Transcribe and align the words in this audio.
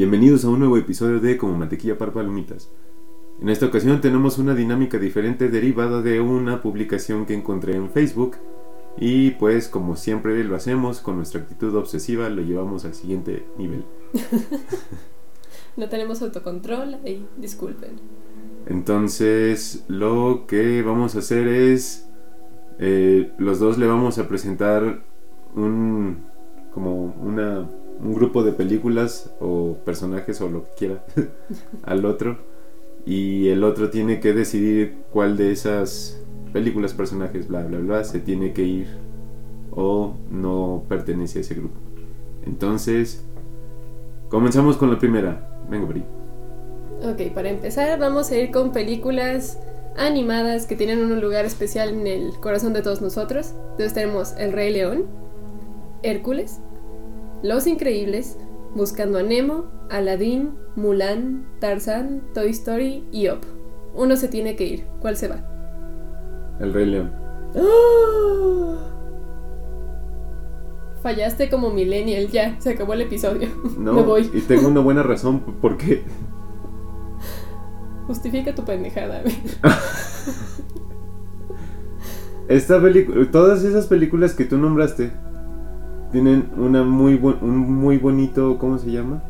Bienvenidos 0.00 0.46
a 0.46 0.48
un 0.48 0.60
nuevo 0.60 0.78
episodio 0.78 1.20
de 1.20 1.36
Como 1.36 1.58
Mantequilla 1.58 1.98
para 1.98 2.10
Palomitas. 2.10 2.70
En 3.38 3.50
esta 3.50 3.66
ocasión 3.66 4.00
tenemos 4.00 4.38
una 4.38 4.54
dinámica 4.54 4.96
diferente 4.96 5.50
derivada 5.50 6.00
de 6.00 6.22
una 6.22 6.62
publicación 6.62 7.26
que 7.26 7.34
encontré 7.34 7.76
en 7.76 7.90
Facebook 7.90 8.38
y 8.96 9.32
pues 9.32 9.68
como 9.68 9.96
siempre 9.96 10.42
lo 10.42 10.56
hacemos 10.56 11.00
con 11.00 11.16
nuestra 11.16 11.42
actitud 11.42 11.76
obsesiva 11.76 12.30
lo 12.30 12.40
llevamos 12.40 12.86
al 12.86 12.94
siguiente 12.94 13.44
nivel. 13.58 13.84
no 15.76 15.90
tenemos 15.90 16.22
autocontrol 16.22 16.96
y 17.04 17.26
disculpen. 17.36 18.00
Entonces 18.68 19.84
lo 19.86 20.46
que 20.48 20.80
vamos 20.80 21.14
a 21.14 21.18
hacer 21.18 21.46
es 21.46 22.08
eh, 22.78 23.34
los 23.36 23.60
dos 23.60 23.76
le 23.76 23.86
vamos 23.86 24.16
a 24.16 24.28
presentar 24.28 25.04
un 25.54 26.30
como 26.72 27.04
una, 27.20 27.68
un 28.02 28.14
grupo 28.14 28.42
de 28.42 28.52
películas 28.52 29.30
o 29.40 29.76
personajes 29.84 30.40
o 30.40 30.48
lo 30.48 30.64
que 30.64 30.70
quiera 30.76 31.04
al 31.82 32.04
otro 32.04 32.38
y 33.06 33.48
el 33.48 33.64
otro 33.64 33.90
tiene 33.90 34.20
que 34.20 34.32
decidir 34.32 34.98
cuál 35.12 35.36
de 35.36 35.52
esas 35.52 36.20
películas, 36.52 36.94
personajes, 36.94 37.48
bla, 37.48 37.62
bla, 37.62 37.78
bla, 37.78 38.04
se 38.04 38.20
tiene 38.20 38.52
que 38.52 38.62
ir 38.62 38.88
o 39.70 40.14
no 40.30 40.84
pertenece 40.88 41.38
a 41.38 41.42
ese 41.42 41.54
grupo. 41.54 41.78
Entonces, 42.44 43.24
comenzamos 44.28 44.76
con 44.76 44.90
la 44.90 44.98
primera. 44.98 45.48
Venga, 45.70 45.86
Bri. 45.86 46.04
Ok, 47.02 47.32
para 47.34 47.48
empezar 47.48 47.98
vamos 47.98 48.30
a 48.30 48.36
ir 48.36 48.50
con 48.50 48.72
películas 48.72 49.58
animadas 49.96 50.66
que 50.66 50.76
tienen 50.76 51.00
un 51.00 51.20
lugar 51.20 51.44
especial 51.44 51.90
en 51.90 52.06
el 52.06 52.32
corazón 52.40 52.72
de 52.72 52.82
todos 52.82 53.00
nosotros. 53.00 53.54
Entonces 53.72 53.94
tenemos 53.94 54.34
El 54.36 54.52
Rey 54.52 54.72
León, 54.72 55.06
Hércules, 56.02 56.60
Los 57.42 57.66
Increíbles, 57.66 58.36
Buscando 58.74 59.18
a 59.18 59.22
Nemo, 59.22 59.64
Aladdin, 59.90 60.54
Mulan, 60.76 61.46
Tarzan, 61.58 62.22
Toy 62.34 62.50
Story 62.50 63.04
y 63.10 63.28
Up. 63.28 63.40
Uno 63.94 64.14
se 64.16 64.28
tiene 64.28 64.54
que 64.54 64.64
ir. 64.64 64.86
¿Cuál 65.00 65.16
se 65.16 65.28
va? 65.28 65.44
El 66.60 66.72
Rey 66.72 66.86
León. 66.86 67.12
Fallaste 71.02 71.48
como 71.50 71.70
millennial, 71.70 72.28
ya, 72.28 72.60
se 72.60 72.70
acabó 72.70 72.92
el 72.92 73.00
episodio. 73.00 73.48
No, 73.78 73.94
Me 73.94 74.02
voy. 74.02 74.30
Y 74.34 74.42
tengo 74.42 74.68
una 74.68 74.80
buena 74.80 75.02
razón 75.02 75.40
por 75.60 75.76
qué. 75.78 76.04
Justifica 78.06 78.54
tu 78.54 78.64
pendejada. 78.64 79.22
Esta 82.48 82.80
película, 82.82 83.30
todas 83.30 83.64
esas 83.64 83.86
películas 83.86 84.34
que 84.34 84.44
tú 84.44 84.58
nombraste 84.58 85.10
tienen 86.12 86.50
una 86.56 86.82
muy 86.82 87.14
un 87.14 87.58
muy 87.58 87.98
bonito, 87.98 88.58
¿cómo 88.58 88.78
se 88.78 88.90
llama? 88.90 89.22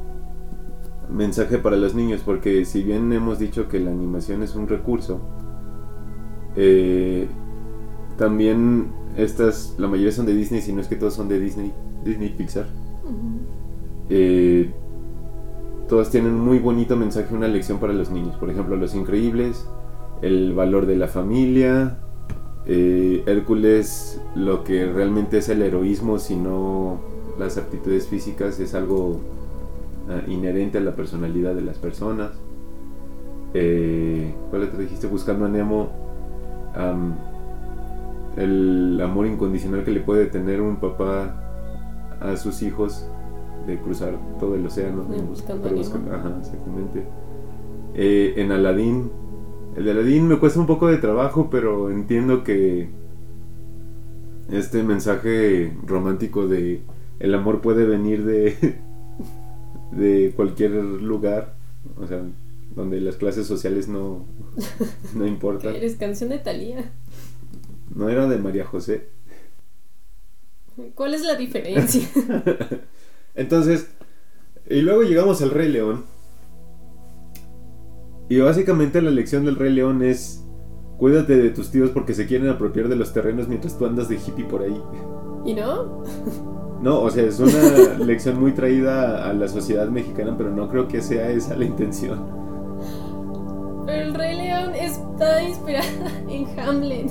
Mensaje 1.11 1.59
para 1.59 1.77
los 1.77 1.95
niños, 1.95 2.23
porque 2.25 2.65
si 2.65 2.83
bien 2.83 3.13
hemos 3.13 3.39
dicho 3.39 3.69
que 3.69 3.81
la 3.81 3.91
animación 3.91 4.43
es 4.43 4.55
un 4.55 4.69
recurso, 4.69 5.21
eh, 6.57 7.29
también 8.17 8.93
estas, 9.17 9.75
la 9.79 9.89
mayoría 9.89 10.13
son 10.13 10.27
de 10.27 10.35
Disney, 10.35 10.61
si 10.61 10.73
no 10.73 10.81
es 10.81 10.89
que 10.89 10.97
todos 10.97 11.15
son 11.15 11.29
de 11.29 11.41
Disney, 11.41 11.73
Disney 12.05 12.31
Pixar. 12.31 12.67
eh, 14.09 14.73
todas 15.89 16.11
tienen 16.11 16.35
un 16.35 16.41
muy 16.45 16.59
bonito 16.61 16.97
mensaje, 16.97 17.35
una 17.35 17.49
lección 17.49 17.79
para 17.79 17.93
los 17.93 18.11
niños. 18.11 18.37
Por 18.37 18.49
ejemplo, 18.51 18.77
Los 18.77 18.95
Increíbles, 18.95 19.67
el 20.23 20.55
valor 20.55 20.87
de 20.87 20.97
la 20.97 21.09
familia, 21.09 21.99
eh, 22.67 23.23
Hércules, 23.27 24.21
lo 24.35 24.65
que 24.65 24.87
realmente 24.87 25.39
es 25.39 25.49
el 25.49 25.63
heroísmo, 25.63 26.19
sino 26.19 27.01
las 27.39 27.57
aptitudes 27.57 28.07
físicas, 28.07 28.61
es 28.61 28.75
algo 28.75 29.21
ah, 30.09 30.21
inherente 30.29 30.79
a 30.79 30.81
la 30.81 30.95
personalidad 30.95 31.55
de 31.55 31.63
las 31.63 31.79
personas. 31.79 32.33
Eh, 33.55 34.35
¿Cuál 34.51 34.71
te 34.71 34.79
dijiste? 34.79 35.07
Buscando 35.07 35.47
a 35.47 35.49
Nemo. 35.49 35.91
el 38.37 39.01
amor 39.03 39.27
incondicional 39.27 39.83
que 39.85 39.91
le 39.91 40.01
puede 40.01 40.27
tener 40.27 40.61
un 40.61 40.77
papá 40.77 41.43
a 42.21 42.37
sus 42.37 42.63
hijos 42.63 43.07
de 43.67 43.79
cruzar 43.79 44.15
todo 44.39 44.55
el 44.55 44.67
océano. 44.67 45.03
buscando 45.03 45.69
ajá, 45.69 46.37
exactamente. 46.41 47.05
Eh, 47.95 48.35
en 48.37 48.53
Aladdin, 48.53 49.11
el 49.81 49.87
de 49.87 49.93
Aladdin 49.93 50.29
me 50.29 50.39
cuesta 50.39 50.61
un 50.61 50.67
poco 50.67 50.89
de 50.89 50.99
trabajo, 50.99 51.49
pero 51.51 51.91
entiendo 51.91 52.45
que 52.45 52.91
este 54.53 54.83
mensaje 54.83 55.75
romántico 55.87 56.47
de 56.47 56.83
el 57.19 57.35
amor 57.35 57.63
puede 57.63 57.87
venir 57.87 58.27
de, 58.27 58.77
de 59.93 60.35
cualquier 60.37 60.73
lugar, 60.73 61.55
o 61.99 62.07
sea, 62.07 62.23
donde 62.77 63.01
las 63.01 63.17
clases 63.17 63.47
sociales 63.47 63.89
no, 63.89 64.27
no 65.15 65.27
importan. 65.27 65.75
Eres 65.75 65.97
canción 65.97 66.29
de 66.29 66.41
Thalía. 66.41 66.91
No 67.95 68.11
era 68.11 68.29
de 68.29 68.37
María 68.37 68.67
José. 68.67 69.09
¿Cuál 70.95 71.15
es 71.15 71.23
la 71.23 71.37
diferencia? 71.37 72.07
Entonces, 73.35 73.89
y 74.69 74.83
luego 74.83 75.05
llegamos 75.05 75.41
al 75.41 75.53
Rey 75.53 75.71
León. 75.71 76.05
Y 78.31 78.39
básicamente 78.39 79.03
la 79.03 79.11
lección 79.11 79.45
del 79.45 79.57
Rey 79.57 79.73
León 79.73 80.05
es, 80.05 80.47
cuídate 80.99 81.37
de 81.37 81.51
tus 81.51 81.73
tíos 81.73 81.91
porque 81.91 82.15
se 82.15 82.27
quieren 82.27 82.49
apropiar 82.49 82.89
de 82.89 82.95
los 82.95 83.13
terrenos 83.13 83.49
mientras 83.49 83.77
tú 83.77 83.87
andas 83.87 84.09
de 84.09 84.15
hippie 84.15 84.45
por 84.45 84.63
ahí. 84.63 84.81
¿Y 85.45 85.53
no? 85.53 86.05
No, 86.81 87.01
o 87.01 87.11
sea, 87.11 87.25
es 87.25 87.41
una 87.41 87.99
lección 87.99 88.41
muy 88.41 88.53
traída 88.53 89.29
a 89.29 89.33
la 89.33 89.49
sociedad 89.49 89.89
mexicana, 89.89 90.37
pero 90.39 90.51
no 90.51 90.69
creo 90.69 90.87
que 90.87 91.03
sea 91.03 91.29
esa 91.29 91.57
la 91.57 91.65
intención. 91.65 92.21
Pero 93.85 94.01
el 94.01 94.15
Rey 94.15 94.37
León 94.37 94.77
está 94.77 95.43
inspirada 95.43 95.89
en 96.29 96.47
Hamlet. 96.57 97.11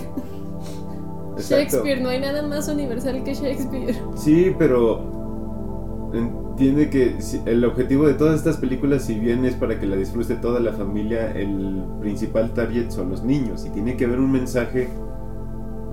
Shakespeare, 1.37 2.01
no 2.01 2.07
hay 2.07 2.21
nada 2.21 2.47
más 2.47 2.69
universal 2.69 3.25
que 3.25 3.33
Shakespeare. 3.33 3.93
Sí, 4.15 4.55
pero 4.57 5.03
entiende 6.59 6.89
que 6.89 7.15
el 7.49 7.63
objetivo 7.63 8.05
de 8.05 8.15
todas 8.15 8.35
estas 8.35 8.57
películas, 8.57 9.05
si 9.05 9.17
bien 9.17 9.45
es 9.45 9.55
para 9.55 9.79
que 9.79 9.87
la 9.87 9.95
disfrute 9.95 10.35
toda 10.35 10.59
la 10.59 10.73
familia, 10.73 11.31
el 11.31 11.81
principal 12.01 12.53
target 12.53 12.89
son 12.89 13.11
los 13.11 13.23
niños 13.23 13.65
y 13.65 13.69
tiene 13.69 13.95
que 13.95 14.03
haber 14.03 14.19
un 14.19 14.29
mensaje 14.29 14.89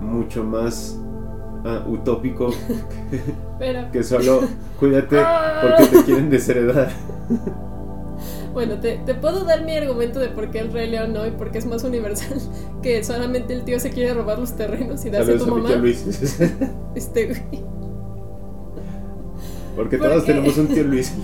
mucho 0.01 0.43
más 0.43 0.99
ah, 1.65 1.85
utópico 1.87 2.53
que 3.93 4.03
solo 4.03 4.41
cuídate 4.81 5.19
porque 5.63 5.87
te 5.87 6.05
quieren 6.05 6.31
desheredar. 6.31 6.91
Bueno, 8.53 8.81
te, 8.81 8.97
puedo 9.21 9.45
dar 9.45 9.67
mi 9.67 9.77
argumento 9.77 10.19
de 10.19 10.29
por 10.29 10.51
qué 10.51 10.61
el 10.61 10.73
Rey 10.73 10.91
León 10.91 11.13
no 11.13 11.27
y 11.27 11.31
por 11.31 11.51
qué 11.51 11.59
es 11.59 11.67
más 11.67 11.85
universal 11.85 12.39
que 12.83 13.05
solamente 13.05 13.53
el 13.53 13.65
tío 13.65 13.79
se 13.79 13.91
quiere 13.91 14.15
robar 14.15 14.39
los 14.39 14.57
terrenos 14.57 15.05
y 15.05 15.11
darse 15.11 15.35
a 15.35 15.37
tu 15.37 15.47
mamá. 15.47 15.69
este 16.95 17.27
güey. 17.27 17.76
Porque 19.77 19.99
todos 19.99 20.25
tenemos 20.25 20.57
un 20.57 20.69
tío 20.69 20.83
Luis. 20.85 21.13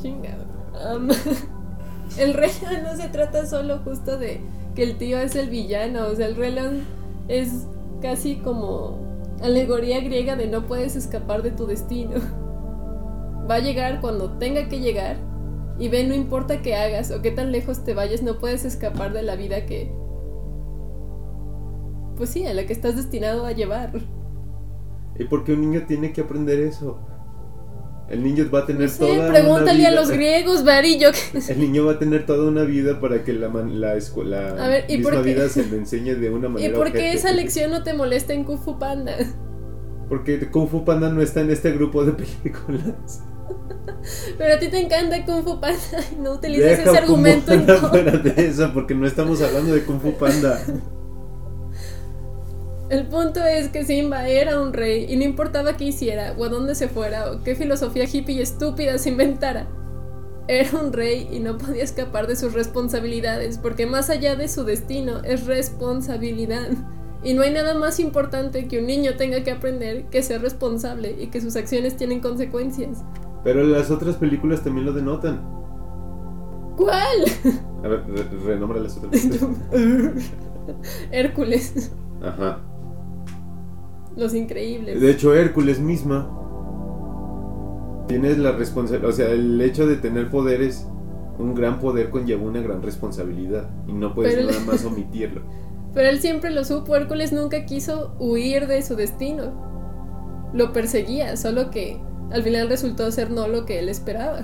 Chingado. 0.00 0.46
el 2.18 2.32
Rey 2.34 2.50
no 2.82 2.96
se 2.96 3.08
trata 3.08 3.46
solo 3.46 3.80
justo 3.84 4.16
de 4.16 4.40
que 4.74 4.82
el 4.82 4.96
tío 4.96 5.18
es 5.18 5.36
el 5.36 5.50
villano. 5.50 6.06
O 6.06 6.14
sea, 6.14 6.26
el 6.26 6.36
Rey 6.36 6.56
es 7.28 7.66
casi 8.00 8.36
como 8.36 8.98
alegoría 9.42 10.00
griega 10.00 10.34
de 10.34 10.46
no 10.46 10.66
puedes 10.66 10.96
escapar 10.96 11.42
de 11.42 11.50
tu 11.50 11.66
destino. 11.66 12.14
Va 13.48 13.56
a 13.56 13.60
llegar 13.60 14.00
cuando 14.00 14.38
tenga 14.38 14.68
que 14.68 14.80
llegar. 14.80 15.16
Y 15.78 15.88
ve, 15.88 16.04
no 16.04 16.14
importa 16.14 16.62
qué 16.62 16.74
hagas 16.74 17.10
o 17.10 17.20
qué 17.20 17.30
tan 17.30 17.52
lejos 17.52 17.84
te 17.84 17.92
vayas, 17.92 18.22
no 18.22 18.38
puedes 18.38 18.64
escapar 18.64 19.12
de 19.12 19.22
la 19.22 19.36
vida 19.36 19.66
que. 19.66 19.92
Pues 22.16 22.30
sí, 22.30 22.46
a 22.46 22.54
la 22.54 22.64
que 22.64 22.72
estás 22.72 22.96
destinado 22.96 23.44
a 23.44 23.52
llevar. 23.52 23.92
¿Y 25.18 25.24
por 25.24 25.44
qué 25.44 25.52
un 25.52 25.62
niño 25.62 25.84
tiene 25.86 26.12
que 26.12 26.20
aprender 26.20 26.60
eso? 26.60 27.00
El 28.08 28.22
niño 28.22 28.48
va 28.52 28.60
a 28.60 28.66
tener 28.66 28.88
sí, 28.88 29.00
toda 29.00 29.28
pregúntale 29.32 29.84
a 29.84 29.90
los 29.90 30.10
griegos, 30.10 30.64
Varillo. 30.64 31.10
El 31.48 31.58
niño 31.58 31.86
va 31.86 31.92
a 31.92 31.98
tener 31.98 32.24
toda 32.24 32.48
una 32.48 32.62
vida 32.62 33.00
para 33.00 33.24
que 33.24 33.32
la, 33.32 33.48
la, 33.48 33.96
escuela, 33.96 34.54
misma 34.88 35.20
vida 35.22 35.48
se 35.48 35.66
le 35.66 35.76
enseñe 35.76 36.14
de 36.14 36.30
una 36.30 36.48
manera 36.50 36.72
¿Y 36.72 36.76
por 36.76 36.92
qué 36.92 37.12
esa 37.12 37.32
lección 37.32 37.72
no 37.72 37.82
te 37.82 37.94
molesta 37.94 38.32
en 38.32 38.44
Kung 38.44 38.60
Fu 38.60 38.78
Panda? 38.78 39.16
Porque 40.08 40.48
Kung 40.50 40.68
Fu 40.68 40.84
Panda 40.84 41.08
no 41.08 41.20
está 41.20 41.40
en 41.40 41.50
este 41.50 41.72
grupo 41.72 42.04
de 42.04 42.12
películas. 42.12 43.22
Pero 44.38 44.54
a 44.54 44.58
ti 44.58 44.68
te 44.68 44.78
encanta 44.78 45.24
Kung 45.24 45.42
Fu 45.42 45.60
Panda 45.60 45.80
y 46.16 46.20
no 46.20 46.34
utilizas 46.34 46.78
Deja 46.78 46.90
ese 46.90 46.98
argumento 46.98 47.52
en 47.52 47.66
fuera 47.66 48.12
de 48.12 48.46
eso, 48.46 48.70
porque 48.72 48.94
no 48.94 49.04
estamos 49.04 49.42
hablando 49.42 49.74
de 49.74 49.82
Kung 49.82 50.00
Fu 50.00 50.12
Panda. 50.12 50.60
El 52.88 53.06
punto 53.08 53.42
es 53.44 53.68
que 53.68 53.84
Simba 53.84 54.28
era 54.28 54.60
un 54.60 54.72
rey 54.72 55.06
y 55.08 55.16
no 55.16 55.24
importaba 55.24 55.76
qué 55.76 55.86
hiciera 55.86 56.34
o 56.38 56.44
a 56.44 56.48
dónde 56.48 56.74
se 56.76 56.88
fuera 56.88 57.32
o 57.32 57.42
qué 57.42 57.56
filosofía 57.56 58.04
hippie 58.10 58.36
y 58.36 58.40
estúpida 58.42 58.96
se 58.98 59.10
inventara. 59.10 59.66
Era 60.48 60.78
un 60.78 60.92
rey 60.92 61.28
y 61.32 61.40
no 61.40 61.58
podía 61.58 61.82
escapar 61.82 62.28
de 62.28 62.36
sus 62.36 62.52
responsabilidades 62.52 63.58
porque 63.58 63.86
más 63.86 64.08
allá 64.10 64.36
de 64.36 64.46
su 64.48 64.62
destino 64.64 65.20
es 65.24 65.46
responsabilidad. 65.46 66.68
Y 67.24 67.34
no 67.34 67.42
hay 67.42 67.50
nada 67.52 67.74
más 67.74 67.98
importante 67.98 68.68
que 68.68 68.78
un 68.78 68.86
niño 68.86 69.16
tenga 69.16 69.42
que 69.42 69.50
aprender 69.50 70.04
que 70.04 70.22
ser 70.22 70.42
responsable 70.42 71.16
y 71.20 71.26
que 71.26 71.40
sus 71.40 71.56
acciones 71.56 71.96
tienen 71.96 72.20
consecuencias. 72.20 73.02
Pero 73.42 73.64
las 73.64 73.90
otras 73.90 74.14
películas 74.14 74.62
también 74.62 74.86
lo 74.86 74.92
denotan. 74.92 75.42
¿Cuál? 76.76 77.24
A 77.82 77.88
ver, 77.88 78.04
re- 78.06 78.38
renombra 78.44 78.78
las 78.78 78.96
otras 78.98 79.10
películas. 79.26 79.58
Hércules. 81.10 81.90
Ajá. 82.22 82.60
Los 84.16 84.34
increíbles. 84.34 85.00
De 85.00 85.10
hecho, 85.10 85.34
Hércules 85.34 85.78
misma. 85.80 86.30
Tienes 88.08 88.38
la 88.38 88.52
responsabilidad. 88.52 89.10
O 89.10 89.12
sea, 89.12 89.30
el 89.30 89.60
hecho 89.60 89.86
de 89.86 89.96
tener 89.96 90.30
poderes. 90.30 90.86
Un 91.38 91.54
gran 91.54 91.78
poder 91.80 92.08
conlleva 92.08 92.42
una 92.42 92.62
gran 92.62 92.80
responsabilidad. 92.82 93.68
Y 93.86 93.92
no 93.92 94.14
puedes 94.14 94.34
Pero- 94.34 94.48
nada 94.48 94.60
más 94.64 94.84
omitirlo. 94.86 95.42
Pero 95.92 96.08
él 96.08 96.18
siempre 96.20 96.50
lo 96.50 96.64
supo, 96.64 96.94
Hércules 96.96 97.32
nunca 97.32 97.64
quiso 97.64 98.14
huir 98.18 98.66
de 98.66 98.82
su 98.82 98.96
destino. 98.96 100.50
Lo 100.52 100.72
perseguía, 100.72 101.36
solo 101.36 101.70
que 101.70 101.98
al 102.30 102.42
final 102.42 102.68
resultó 102.68 103.10
ser 103.10 103.30
no 103.30 103.48
lo 103.48 103.64
que 103.64 103.78
él 103.78 103.88
esperaba. 103.88 104.40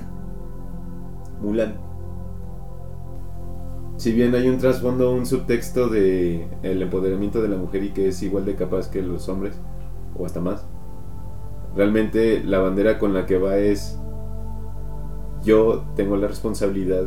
Mulan. 1.42 1.74
Si 4.02 4.10
bien 4.10 4.34
hay 4.34 4.48
un 4.48 4.58
trasfondo, 4.58 5.12
un 5.12 5.26
subtexto 5.26 5.88
de 5.88 6.48
el 6.64 6.82
empoderamiento 6.82 7.40
de 7.40 7.46
la 7.48 7.56
mujer 7.56 7.84
y 7.84 7.90
que 7.90 8.08
es 8.08 8.20
igual 8.24 8.44
de 8.44 8.56
capaz 8.56 8.90
que 8.90 9.00
los 9.00 9.28
hombres, 9.28 9.54
o 10.18 10.26
hasta 10.26 10.40
más, 10.40 10.64
realmente 11.76 12.42
la 12.42 12.58
bandera 12.58 12.98
con 12.98 13.14
la 13.14 13.26
que 13.26 13.38
va 13.38 13.58
es 13.58 13.96
yo 15.44 15.84
tengo 15.94 16.16
la 16.16 16.26
responsabilidad 16.26 17.04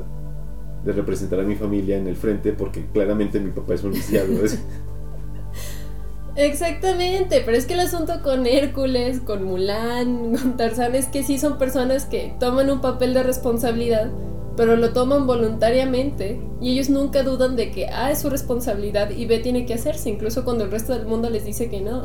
de 0.86 0.94
representar 0.94 1.42
a 1.42 1.44
mi 1.44 1.56
familia 1.58 1.98
en 1.98 2.08
el 2.08 2.16
frente 2.16 2.54
porque 2.54 2.86
claramente 2.94 3.42
mi 3.42 3.52
papá 3.52 3.74
es 3.74 3.84
un 3.84 3.92
lisiado. 3.92 4.32
es- 4.46 4.64
Exactamente, 6.38 7.42
pero 7.46 7.58
es 7.58 7.66
que 7.66 7.74
el 7.74 7.82
asunto 7.82 8.22
con 8.24 8.46
Hércules, 8.46 9.20
con 9.20 9.44
Mulan, 9.44 10.34
con 10.38 10.56
Tarzán 10.56 10.96
es 10.96 11.08
que 11.08 11.24
sí 11.24 11.40
son 11.40 11.58
personas 11.58 12.06
que 12.06 12.36
toman 12.40 12.70
un 12.70 12.80
papel 12.80 13.14
de 13.14 13.24
responsabilidad, 13.24 14.12
pero 14.56 14.76
lo 14.76 14.94
toman 14.94 15.28
voluntariamente 15.28 16.42
y 16.62 16.72
ellos 16.72 16.90
nunca 16.90 17.24
dudan 17.24 17.56
de 17.56 17.72
que 17.72 17.88
A 17.88 18.12
es 18.12 18.20
su 18.20 18.30
responsabilidad 18.30 19.10
y 19.10 19.26
B 19.26 19.40
tiene 19.40 19.66
que 19.66 19.74
hacerse, 19.74 20.10
incluso 20.10 20.44
cuando 20.44 20.64
el 20.64 20.72
resto 20.72 20.94
del 20.94 21.06
mundo 21.06 21.30
les 21.30 21.46
dice 21.46 21.70
que 21.70 21.82
no. 21.82 22.04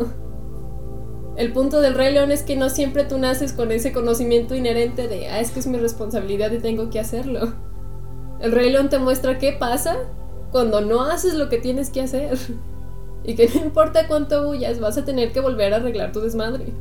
El 1.36 1.52
punto 1.52 1.80
del 1.80 1.94
Rey 1.94 2.12
León 2.12 2.32
es 2.32 2.42
que 2.42 2.56
no 2.56 2.68
siempre 2.68 3.04
tú 3.04 3.16
naces 3.16 3.52
con 3.52 3.72
ese 3.72 3.92
conocimiento 3.92 4.54
inherente 4.54 5.08
de, 5.08 5.28
ah, 5.28 5.40
es 5.40 5.52
que 5.52 5.60
es 5.60 5.66
mi 5.66 5.78
responsabilidad 5.78 6.50
y 6.52 6.58
tengo 6.58 6.90
que 6.90 7.00
hacerlo. 7.00 7.54
El 8.40 8.52
Rey 8.52 8.70
León 8.70 8.88
te 8.88 8.98
muestra 8.98 9.38
qué 9.38 9.52
pasa 9.52 9.96
cuando 10.50 10.80
no 10.80 11.02
haces 11.02 11.34
lo 11.34 11.48
que 11.48 11.58
tienes 11.58 11.90
que 11.90 12.02
hacer. 12.02 12.36
Y 13.22 13.34
que 13.34 13.48
no 13.54 13.60
importa 13.60 14.08
cuánto 14.08 14.48
huyas, 14.48 14.80
vas 14.80 14.96
a 14.96 15.04
tener 15.04 15.32
que 15.32 15.40
volver 15.40 15.74
a 15.74 15.76
arreglar 15.76 16.10
tu 16.10 16.20
desmadre. 16.20 16.72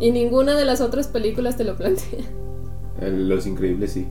Y 0.00 0.10
ninguna 0.10 0.56
de 0.56 0.64
las 0.64 0.80
otras 0.80 1.06
películas 1.06 1.56
te 1.56 1.62
lo 1.62 1.76
plantea. 1.76 2.24
El- 3.00 3.28
Los 3.28 3.46
increíbles 3.46 3.92
sí. 3.92 4.08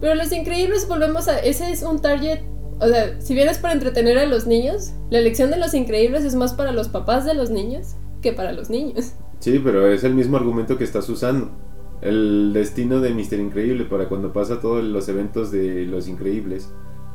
Pero 0.00 0.14
Los 0.14 0.30
Increíbles 0.32 0.86
volvemos 0.88 1.26
a... 1.28 1.38
Ese 1.38 1.70
es 1.72 1.82
un 1.82 2.00
target... 2.00 2.40
O 2.80 2.86
sea, 2.86 3.18
si 3.20 3.32
bien 3.34 3.48
es 3.48 3.56
para 3.58 3.72
entretener 3.72 4.18
a 4.18 4.26
los 4.26 4.46
niños, 4.46 4.92
la 5.08 5.18
elección 5.18 5.50
de 5.50 5.56
Los 5.56 5.72
Increíbles 5.72 6.24
es 6.24 6.34
más 6.34 6.52
para 6.52 6.72
los 6.72 6.88
papás 6.88 7.24
de 7.24 7.32
los 7.32 7.48
niños 7.50 7.94
que 8.20 8.32
para 8.34 8.52
los 8.52 8.68
niños. 8.68 9.14
Sí, 9.40 9.58
pero 9.64 9.90
es 9.90 10.04
el 10.04 10.14
mismo 10.14 10.36
argumento 10.36 10.76
que 10.76 10.84
estás 10.84 11.08
usando. 11.08 11.50
El 12.02 12.52
destino 12.52 13.00
de 13.00 13.14
Mister 13.14 13.40
Increíble 13.40 13.86
para 13.86 14.08
cuando 14.10 14.34
pasa 14.34 14.60
todos 14.60 14.84
los 14.84 15.08
eventos 15.08 15.50
de 15.50 15.86
Los 15.86 16.08
Increíbles 16.08 16.70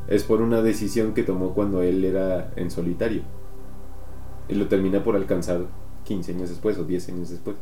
es 0.08 0.24
por 0.24 0.42
una 0.42 0.64
decisión 0.64 1.14
que 1.14 1.22
tomó 1.22 1.54
cuando 1.54 1.84
él 1.84 2.04
era 2.04 2.52
en 2.56 2.72
solitario. 2.72 3.22
Y 4.50 4.56
lo 4.56 4.68
termina 4.68 5.04
por 5.04 5.16
alcanzar 5.16 5.62
15 6.06 6.32
años 6.34 6.50
después 6.50 6.80
o 6.80 6.84
10 6.86 7.10
años 7.10 7.30
después. 7.30 7.56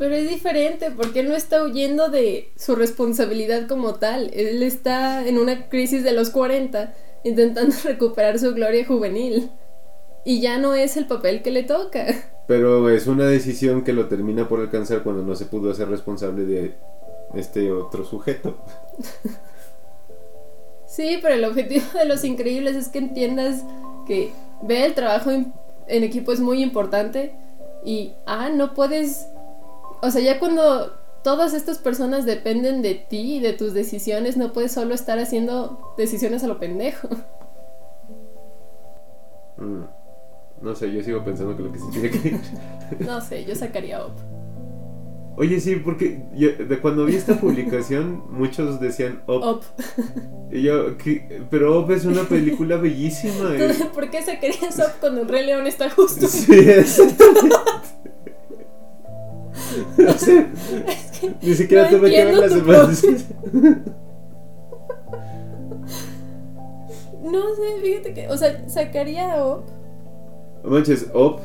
Pero 0.00 0.14
es 0.14 0.30
diferente 0.30 0.90
porque 0.90 1.20
él 1.20 1.28
no 1.28 1.36
está 1.36 1.62
huyendo 1.62 2.08
de 2.08 2.54
su 2.56 2.74
responsabilidad 2.74 3.68
como 3.68 3.96
tal. 3.96 4.30
Él 4.32 4.62
está 4.62 5.28
en 5.28 5.36
una 5.36 5.68
crisis 5.68 6.02
de 6.02 6.12
los 6.12 6.30
40 6.30 6.94
intentando 7.22 7.76
recuperar 7.84 8.38
su 8.38 8.54
gloria 8.54 8.86
juvenil. 8.86 9.50
Y 10.24 10.40
ya 10.40 10.56
no 10.56 10.74
es 10.74 10.96
el 10.96 11.06
papel 11.06 11.42
que 11.42 11.50
le 11.50 11.64
toca. 11.64 12.06
Pero 12.48 12.88
es 12.88 13.08
una 13.08 13.26
decisión 13.26 13.84
que 13.84 13.92
lo 13.92 14.08
termina 14.08 14.48
por 14.48 14.60
alcanzar 14.60 15.02
cuando 15.02 15.22
no 15.22 15.36
se 15.36 15.44
pudo 15.44 15.70
hacer 15.70 15.90
responsable 15.90 16.46
de 16.46 16.74
este 17.34 17.70
otro 17.70 18.02
sujeto. 18.04 18.56
Sí, 20.86 21.20
pero 21.22 21.36
el 21.36 21.44
objetivo 21.44 21.86
de 21.94 22.04
los 22.04 22.24
increíbles 22.24 22.74
es 22.74 22.88
que 22.88 22.98
entiendas 22.98 23.62
que 24.08 24.32
ve 24.60 24.84
el 24.84 24.94
trabajo 24.94 25.30
en, 25.30 25.54
en 25.86 26.02
equipo 26.02 26.32
es 26.32 26.40
muy 26.40 26.64
importante 26.64 27.32
y 27.84 28.12
ah, 28.26 28.50
no 28.50 28.74
puedes, 28.74 29.28
o 30.02 30.10
sea, 30.10 30.20
ya 30.20 30.38
cuando 30.38 30.92
todas 31.22 31.52
estas 31.54 31.78
personas 31.78 32.24
dependen 32.24 32.80
de 32.82 32.94
ti 32.94 33.36
y 33.36 33.40
de 33.40 33.52
tus 33.52 33.74
decisiones, 33.74 34.36
no 34.36 34.52
puedes 34.52 34.72
solo 34.72 34.94
estar 34.94 35.18
haciendo 35.18 35.94
decisiones 35.98 36.42
a 36.44 36.46
lo 36.46 36.58
pendejo. 36.58 37.08
Mm. 39.56 39.82
No 40.62 40.74
sé, 40.74 40.92
yo 40.92 41.02
sigo 41.02 41.24
pensando 41.24 41.56
que 41.56 41.62
lo 41.62 41.72
que 41.72 41.78
sí 41.78 41.84
tiene 41.92 42.10
que 42.10 42.28
ir. 42.28 42.40
No 43.06 43.20
sé, 43.20 43.44
yo 43.44 43.54
sacaría 43.54 44.04
op. 44.04 44.12
Oye, 45.36 45.58
sí, 45.60 45.76
porque 45.76 46.22
yo- 46.34 46.52
de 46.56 46.80
cuando 46.80 47.06
vi 47.06 47.14
esta 47.16 47.34
publicación, 47.40 48.24
muchos 48.30 48.78
decían. 48.80 49.22
Op. 49.26 49.62
Y 50.50 50.62
yo, 50.62 50.98
¿qué? 50.98 51.42
pero 51.50 51.80
Up 51.80 51.90
es 51.92 52.04
una 52.04 52.22
película 52.24 52.76
bellísima. 52.76 53.54
eh. 53.54 53.74
¿Por 53.94 54.10
qué 54.10 54.22
sacarías 54.22 54.78
op 54.80 55.00
cuando 55.00 55.22
el 55.22 55.28
Rey 55.28 55.46
León 55.46 55.66
está 55.66 55.88
justo? 55.88 56.26
Sí, 56.26 56.52
exactamente. 56.58 57.56
O 60.08 60.12
sea, 60.12 60.52
ni 61.42 61.54
siquiera 61.54 61.90
no 61.90 61.98
tuve 61.98 62.10
que 62.10 62.24
ver 62.24 62.34
las 62.34 62.54
demás. 62.54 63.04
No 67.22 67.42
sé, 67.54 67.82
fíjate 67.82 68.14
que, 68.14 68.28
o 68.28 68.36
sea, 68.36 68.68
sacaría 68.68 69.44
op. 69.44 69.64
No 70.64 70.70
Manches, 70.70 71.06
Up 71.14 71.40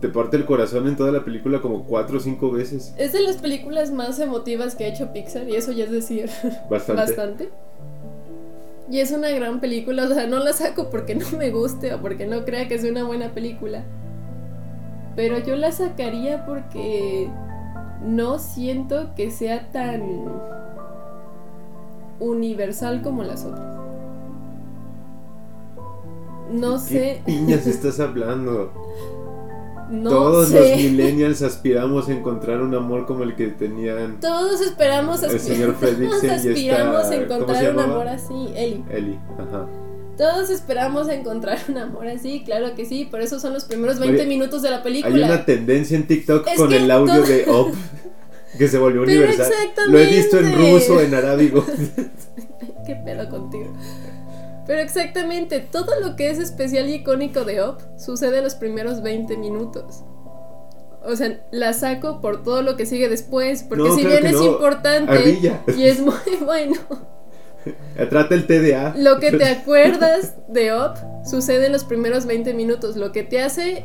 te 0.00 0.08
parte 0.08 0.36
el 0.36 0.46
corazón 0.46 0.88
en 0.88 0.96
toda 0.96 1.12
la 1.12 1.24
película 1.24 1.60
como 1.60 1.84
cuatro 1.84 2.16
o 2.16 2.20
cinco 2.20 2.50
veces. 2.50 2.94
Es 2.96 3.12
de 3.12 3.20
las 3.20 3.36
películas 3.36 3.90
más 3.90 4.18
emotivas 4.18 4.74
que 4.74 4.84
ha 4.84 4.88
hecho 4.88 5.12
Pixar 5.12 5.48
y 5.48 5.56
eso 5.56 5.72
ya 5.72 5.84
es 5.84 5.90
decir 5.90 6.30
Bastante. 6.70 7.02
bastante. 7.02 7.50
Y 8.90 8.98
es 8.98 9.12
una 9.12 9.30
gran 9.30 9.60
película, 9.60 10.04
o 10.04 10.08
sea, 10.08 10.26
no 10.26 10.38
la 10.38 10.52
saco 10.52 10.90
porque 10.90 11.14
no 11.14 11.26
me 11.38 11.50
guste 11.50 11.94
o 11.94 12.00
porque 12.00 12.26
no 12.26 12.44
crea 12.44 12.66
que 12.66 12.74
es 12.74 12.84
una 12.84 13.04
buena 13.04 13.32
película. 13.32 13.84
Pero 15.20 15.38
yo 15.38 15.54
la 15.54 15.70
sacaría 15.70 16.46
porque 16.46 17.28
no 18.02 18.38
siento 18.38 19.14
que 19.14 19.30
sea 19.30 19.70
tan 19.70 20.02
universal 22.20 23.02
como 23.02 23.22
las 23.22 23.44
otras. 23.44 23.76
No 26.52 26.72
¿Qué 26.74 26.78
sé, 26.80 27.22
piñas 27.26 27.66
estás 27.66 28.00
hablando? 28.00 28.72
no 29.90 30.08
Todos 30.08 30.48
sé. 30.48 30.58
los 30.60 30.76
millennials 30.90 31.42
aspiramos 31.42 32.08
a 32.08 32.12
encontrar 32.12 32.62
un 32.62 32.74
amor 32.74 33.04
como 33.06 33.22
el 33.22 33.36
que 33.36 33.48
tenían 33.48 34.20
Todos 34.20 34.60
esperamos 34.62 35.22
El 35.22 35.38
señor 35.38 35.74
Fredricksen 35.78 36.30
y 36.30 36.32
esta- 36.32 36.50
aspiramos 36.50 36.96
a 36.96 37.02
¿cómo 37.02 37.08
se 37.10 37.22
encontrar 37.24 37.74
un 37.74 37.80
amor 37.80 38.08
así, 38.08 38.52
Eli. 38.56 38.84
Ellie. 38.90 39.18
Ajá. 39.38 39.66
Todos 40.20 40.50
esperamos 40.50 41.08
encontrar 41.08 41.58
un 41.68 41.78
amor 41.78 42.06
así, 42.06 42.42
claro 42.44 42.74
que 42.74 42.84
sí, 42.84 43.06
por 43.06 43.22
eso 43.22 43.40
son 43.40 43.54
los 43.54 43.64
primeros 43.64 43.98
20 43.98 44.18
Oye, 44.20 44.28
minutos 44.28 44.60
de 44.60 44.68
la 44.68 44.76
Hay 44.76 44.82
película. 44.82 45.26
una 45.26 45.44
tendencia 45.46 45.96
en 45.96 46.06
TikTok 46.06 46.46
Es 46.46 46.56
con 46.58 46.70
el 46.72 46.90
audio 46.90 47.14
todo- 47.14 47.24
de 47.26 47.44
Up 47.50 47.74
que 48.58 48.68
se 48.68 48.76
volvió 48.76 49.02
Pero 49.06 49.22
universal. 49.22 49.52
Lo 49.88 49.98
he 49.98 50.06
visto 50.06 50.38
en 50.38 50.54
ruso, 50.54 51.00
en 51.00 51.14
arábigo. 51.14 51.64
¿Qué 52.86 52.96
pedo 52.96 53.30
contigo? 53.30 53.72
Pero 54.66 54.80
exactamente, 54.82 55.60
todo 55.60 55.98
lo 56.00 56.16
que 56.16 56.28
es 56.30 56.38
especial 56.38 56.88
y 56.90 56.94
icónico 56.96 57.44
de 57.44 57.62
Up 57.64 57.78
sucede 57.96 58.38
en 58.38 58.44
los 58.44 58.54
primeros 58.56 59.02
20 59.02 59.36
minutos. 59.38 60.04
O 61.02 61.16
sea, 61.16 61.40
la 61.50 61.72
saco 61.72 62.20
por 62.20 62.42
todo 62.42 62.60
lo 62.60 62.76
que 62.76 62.84
sigue 62.84 63.08
después, 63.08 63.62
porque 63.62 63.84
No, 63.88 63.94
si 63.96 64.02
claro 64.02 64.20
bien 64.20 64.26
es 64.34 64.38
no. 64.38 64.44
importante 64.44 65.12
Ardilla. 65.12 65.62
y 65.76 65.84
es 65.84 66.00
muy 66.00 66.12
bueno, 66.44 66.74
Trata 68.10 68.34
el 68.34 68.46
TDA. 68.46 68.94
lo 68.96 69.18
que 69.20 69.32
te 69.32 69.44
acuerdas 69.44 70.34
de 70.48 70.74
Up 70.74 70.94
sucede 71.24 71.66
en 71.66 71.72
los 71.72 71.84
primeros 71.84 72.26
20 72.26 72.54
minutos. 72.54 72.96
Lo 72.96 73.12
que 73.12 73.22
te 73.22 73.42
hace 73.42 73.84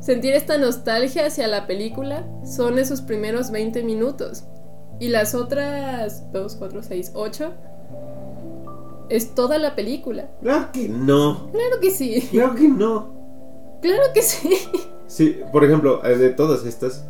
sentir 0.00 0.34
esta 0.34 0.58
nostalgia 0.58 1.26
hacia 1.26 1.46
la 1.46 1.66
película 1.66 2.26
son 2.44 2.78
esos 2.78 3.00
primeros 3.00 3.50
20 3.50 3.82
minutos. 3.82 4.44
Y 5.00 5.08
las 5.08 5.34
otras 5.34 6.30
2, 6.32 6.56
4, 6.56 6.82
6, 6.82 7.12
8 7.14 7.52
es 9.08 9.34
toda 9.34 9.58
la 9.58 9.74
película. 9.74 10.30
Claro 10.40 10.70
que 10.72 10.88
no. 10.88 11.50
Claro 11.52 11.80
que 11.80 11.90
sí. 11.90 12.28
Claro 12.30 12.54
que 12.54 12.68
no. 12.68 13.14
Claro 13.82 14.02
que 14.14 14.22
sí. 14.22 14.56
Sí, 15.06 15.40
por 15.52 15.64
ejemplo, 15.64 16.04
eh, 16.04 16.16
de 16.16 16.30
todas 16.30 16.64
estas, 16.64 17.04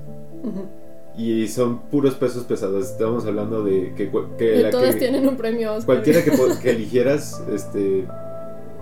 y 1.16 1.46
son 1.48 1.78
puros 1.90 2.14
pesos 2.14 2.44
pesados. 2.44 2.90
Estamos 2.90 3.24
hablando 3.26 3.62
de 3.64 3.94
que, 3.96 4.10
que 4.38 4.62
la 4.62 4.70
todas 4.70 4.94
que- 4.94 5.00
tienen 5.00 5.28
un 5.28 5.36
premio 5.36 5.72
Oscar. 5.74 5.86
cualquiera 6.02 6.22
que, 6.24 6.70
eligieras, 6.70 7.42
este, 7.52 8.06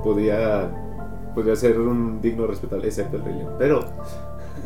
podría, 0.02 0.70
podría 1.34 1.56
ser 1.56 1.78
un 1.78 2.20
digno 2.20 2.46
respetable, 2.46 2.88
excepto 2.88 3.16
el 3.16 3.24
Rey 3.24 3.34
León. 3.34 3.52
Pero, 3.58 3.84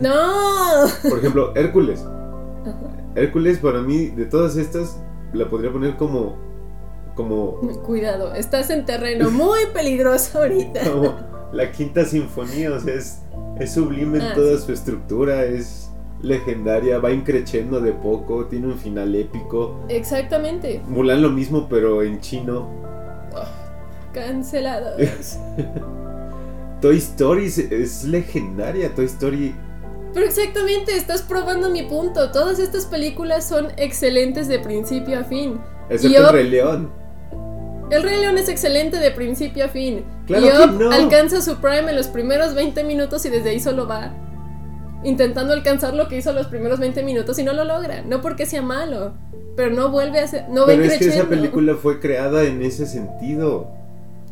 ¡No! 0.00 0.86
por 1.08 1.18
ejemplo, 1.18 1.52
Hércules. 1.56 2.00
Ajá. 2.62 2.74
Hércules 3.14 3.58
para 3.58 3.80
mí, 3.80 4.06
de 4.08 4.26
todas 4.26 4.56
estas, 4.56 4.98
la 5.32 5.48
podría 5.48 5.72
poner 5.72 5.96
como, 5.96 6.36
como, 7.14 7.58
Cuidado, 7.84 8.34
estás 8.34 8.68
en 8.70 8.84
terreno 8.84 9.30
muy 9.30 9.60
peligroso 9.72 10.38
ahorita. 10.38 10.80
como 10.92 11.14
la 11.52 11.70
quinta 11.72 12.04
sinfonía. 12.04 12.72
O 12.74 12.80
sea, 12.80 12.94
es, 12.94 13.22
es 13.58 13.72
sublime 13.72 14.18
en 14.18 14.24
Ah, 14.24 14.34
toda 14.34 14.56
sí. 14.58 14.64
su 14.66 14.72
estructura, 14.72 15.44
es 15.44 15.85
legendaria, 16.22 16.98
va 16.98 17.12
increciendo 17.12 17.80
de 17.80 17.92
poco, 17.92 18.46
tiene 18.46 18.66
un 18.68 18.78
final 18.78 19.14
épico. 19.14 19.80
Exactamente. 19.88 20.80
Mulan 20.88 21.22
lo 21.22 21.30
mismo, 21.30 21.68
pero 21.68 22.02
en 22.02 22.20
chino. 22.20 22.68
Cancelados. 24.12 24.96
Toy 26.80 26.96
Story 26.98 27.46
es, 27.46 27.58
es 27.58 28.04
legendaria. 28.04 28.94
Toy 28.94 29.06
Story. 29.06 29.54
Pero 30.14 30.24
exactamente, 30.26 30.96
estás 30.96 31.22
probando 31.22 31.68
mi 31.68 31.82
punto. 31.82 32.30
Todas 32.30 32.58
estas 32.58 32.86
películas 32.86 33.46
son 33.46 33.68
excelentes 33.76 34.48
de 34.48 34.58
principio 34.58 35.20
a 35.20 35.24
fin. 35.24 35.60
Excepto 35.90 36.18
Yo- 36.18 36.26
el 36.28 36.32
Rey 36.32 36.48
León. 36.50 36.90
El 37.90 38.02
Rey 38.02 38.18
León 38.20 38.36
es 38.36 38.48
excelente 38.48 38.96
de 38.98 39.10
principio 39.12 39.64
a 39.66 39.68
fin. 39.68 40.04
Claro 40.26 40.46
y 40.46 40.50
que 40.50 40.56
Up 40.58 40.80
no. 40.80 40.90
alcanza 40.90 41.40
su 41.40 41.56
prime 41.58 41.90
en 41.90 41.96
los 41.96 42.08
primeros 42.08 42.54
20 42.54 42.82
minutos 42.82 43.24
y 43.26 43.28
desde 43.30 43.50
ahí 43.50 43.60
solo 43.60 43.86
va 43.86 44.12
intentando 45.04 45.52
alcanzar 45.52 45.94
lo 45.94 46.08
que 46.08 46.16
hizo 46.18 46.32
los 46.32 46.46
primeros 46.46 46.78
20 46.80 47.02
minutos 47.02 47.38
y 47.38 47.44
no 47.44 47.52
lo 47.52 47.64
logra. 47.64 48.02
No 48.02 48.20
porque 48.20 48.46
sea 48.46 48.62
malo, 48.62 49.14
pero 49.56 49.70
no 49.74 49.90
vuelve 49.90 50.20
a 50.20 50.26
ser. 50.26 50.48
No 50.48 50.66
Pero 50.66 50.82
es 50.82 50.88
que 50.90 50.94
esa 50.96 51.04
creciendo. 51.04 51.30
película 51.30 51.74
fue 51.74 52.00
creada 52.00 52.44
en 52.44 52.62
ese 52.62 52.86
sentido. 52.86 53.70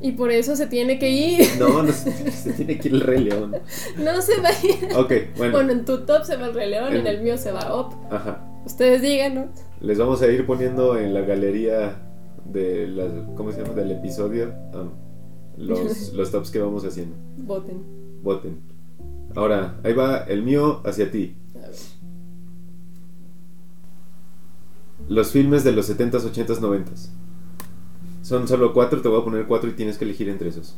Y 0.01 0.13
por 0.13 0.31
eso 0.31 0.55
se 0.57 0.67
tiene 0.67 0.99
que 0.99 1.09
ir. 1.11 1.47
No, 1.59 1.83
no 1.83 1.93
se, 1.93 2.11
se 2.31 2.53
tiene 2.53 2.79
que 2.79 2.89
ir 2.89 2.95
el 2.95 3.01
Rey 3.01 3.21
León. 3.25 3.57
No 3.97 4.21
se 4.21 4.39
va 4.41 4.49
a 4.49 4.67
ir. 4.67 4.97
Ok, 4.97 5.13
bueno. 5.39 5.53
Bueno, 5.53 5.73
en 5.73 5.85
tu 5.85 6.05
top 6.05 6.25
se 6.25 6.37
va 6.37 6.47
el 6.47 6.55
Rey 6.55 6.69
León, 6.69 6.89
en 6.93 7.01
En- 7.01 7.07
el 7.07 7.23
mío 7.23 7.39
se 7.39 7.53
va 7.53 7.75
Up. 7.81 7.95
Ajá. 8.11 8.45
Ustedes 8.67 9.01
díganos. 9.03 9.47
Les 9.81 9.99
vamos 9.99 10.21
a 10.23 10.27
ir 10.27 10.45
poniendo 10.47 10.99
en 10.99 11.15
la 11.15 11.21
galería 11.23 12.03
de 12.45 12.87
la, 12.89 13.05
¿cómo 13.35 13.53
se 13.53 13.63
llama? 13.63 13.75
del 13.75 13.93
episodio 13.93 14.53
um, 14.75 14.91
los, 15.57 16.13
los 16.15 16.31
tops 16.31 16.51
que 16.51 16.59
vamos 16.61 16.85
haciendo. 16.85 17.17
Voten. 17.39 17.83
Voten. 18.23 18.59
Ahora, 19.35 19.81
ahí 19.83 19.93
va 19.93 20.19
el 20.19 20.43
mío 20.43 20.81
hacia 20.85 21.11
ti. 21.11 21.35
A 21.57 21.59
ver. 21.69 21.75
Los 25.09 25.33
filmes 25.33 25.65
de 25.65 25.73
los 25.73 25.89
70s, 25.91 26.23
80s, 26.33 26.61
90s. 26.61 27.09
Son 28.23 28.49
solo 28.49 28.73
cuatro, 28.73 29.03
te 29.03 29.09
voy 29.09 29.21
a 29.21 29.25
poner 29.25 29.47
cuatro 29.47 29.69
y 29.69 29.75
tienes 29.75 29.99
que 29.99 30.05
elegir 30.05 30.29
entre 30.29 30.49
esos. 30.49 30.77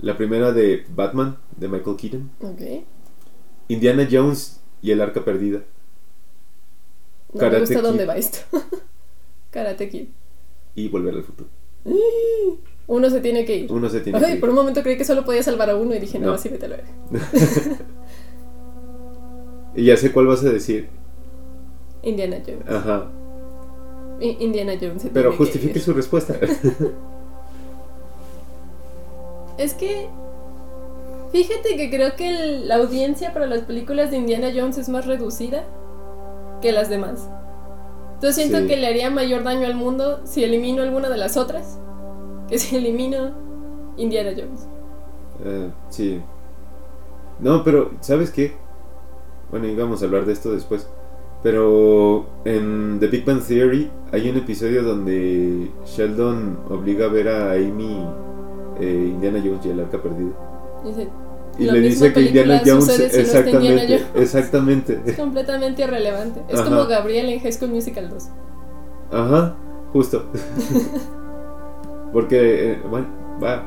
La 0.00 0.16
primera 0.16 0.52
de 0.52 0.84
Batman, 0.94 1.36
de 1.56 1.68
Michael 1.68 1.96
Keaton. 1.96 2.30
Ok. 2.40 2.60
Indiana 3.68 4.08
Jones 4.10 4.60
y 4.82 4.90
el 4.90 5.00
Arca 5.00 5.24
Perdida. 5.24 5.62
No 7.32 7.38
Karate 7.40 7.56
me 7.56 7.60
gusta 7.60 7.74
Kid. 7.76 7.82
dónde 7.82 8.06
va 8.06 8.16
esto. 8.16 8.38
Karate 9.50 9.88
Kid. 9.88 10.08
Y 10.74 10.88
Volver 10.88 11.14
al 11.14 11.22
Futuro. 11.22 11.48
Uno 12.86 13.08
se 13.10 13.20
tiene 13.20 13.44
que 13.44 13.56
ir. 13.56 13.72
Uno 13.72 13.88
se 13.88 14.00
tiene 14.00 14.18
Ay, 14.18 14.24
que 14.24 14.32
ir. 14.34 14.40
por 14.40 14.48
un 14.50 14.56
momento 14.56 14.82
creí 14.82 14.96
que 14.96 15.04
solo 15.04 15.24
podía 15.24 15.42
salvar 15.42 15.70
a 15.70 15.76
uno 15.76 15.94
y 15.94 15.98
dije, 16.00 16.18
no, 16.18 16.26
No. 16.28 16.32
así 16.34 16.48
vete 16.48 16.66
a 16.66 16.68
la. 16.70 16.76
Y 19.74 19.84
ya 19.86 19.96
sé 19.96 20.12
cuál 20.12 20.26
vas 20.26 20.44
a 20.44 20.50
decir. 20.50 20.88
Indiana 22.02 22.36
Jones. 22.46 22.68
Ajá. 22.68 23.06
I- 24.20 24.36
Indiana 24.40 24.74
Jones. 24.78 25.06
Pero 25.14 25.32
justifique 25.32 25.80
su 25.80 25.92
respuesta. 25.94 26.34
Es 29.58 29.74
que. 29.74 30.08
Fíjate 31.30 31.76
que 31.76 31.88
creo 31.90 32.14
que 32.16 32.28
el- 32.28 32.68
la 32.68 32.76
audiencia 32.76 33.32
para 33.32 33.46
las 33.46 33.62
películas 33.62 34.10
de 34.10 34.18
Indiana 34.18 34.48
Jones 34.54 34.76
es 34.78 34.88
más 34.88 35.06
reducida 35.06 35.64
que 36.60 36.72
las 36.72 36.90
demás. 36.90 37.26
Entonces 38.14 38.36
siento 38.36 38.58
Sí. 38.60 38.66
que 38.66 38.76
le 38.76 38.86
haría 38.86 39.08
mayor 39.10 39.42
daño 39.42 39.66
al 39.66 39.74
mundo 39.74 40.20
si 40.24 40.44
elimino 40.44 40.82
alguna 40.82 41.08
de 41.08 41.16
las 41.16 41.36
otras 41.36 41.78
que 42.52 42.58
si 42.58 42.76
elimino 42.76 43.30
Indiana 43.96 44.32
Jones. 44.36 44.68
Eh, 45.42 45.70
sí. 45.88 46.20
No, 47.40 47.64
pero 47.64 47.92
¿sabes 48.00 48.30
qué? 48.30 48.52
Bueno, 49.50 49.68
íbamos 49.68 50.02
a 50.02 50.04
hablar 50.04 50.26
de 50.26 50.34
esto 50.34 50.52
después. 50.52 50.86
Pero 51.42 52.26
en 52.44 52.98
The 53.00 53.06
Big 53.06 53.24
Bang 53.24 53.42
Theory 53.42 53.90
hay 54.12 54.28
un 54.28 54.36
episodio 54.36 54.82
donde 54.82 55.70
Sheldon 55.86 56.58
obliga 56.68 57.06
a 57.06 57.08
ver 57.08 57.28
a 57.28 57.52
Amy 57.52 58.06
eh, 58.78 59.12
Indiana 59.14 59.40
Jones 59.42 59.64
y 59.64 59.70
el 59.70 59.80
arca 59.80 60.02
perdida. 60.02 60.32
Y 61.58 61.64
le 61.64 61.80
dice 61.80 62.12
que 62.12 62.20
Indiana 62.20 62.60
Jones 62.64 62.86
no 62.86 63.04
exactamente, 63.04 63.50
Indiana 63.50 63.82
Jones. 63.88 64.06
exactamente. 64.14 65.00
es 65.06 65.16
completamente 65.16 65.82
irrelevante. 65.84 66.42
Es 66.50 66.60
Ajá. 66.60 66.68
como 66.68 66.86
Gabriel 66.86 67.30
en 67.30 67.40
High 67.40 67.52
School 67.52 67.70
Musical 67.70 68.10
2. 68.10 68.28
Ajá, 69.10 69.56
justo. 69.94 70.26
Porque, 72.12 72.72
eh, 72.72 72.82
bueno, 72.88 73.06
va, 73.42 73.64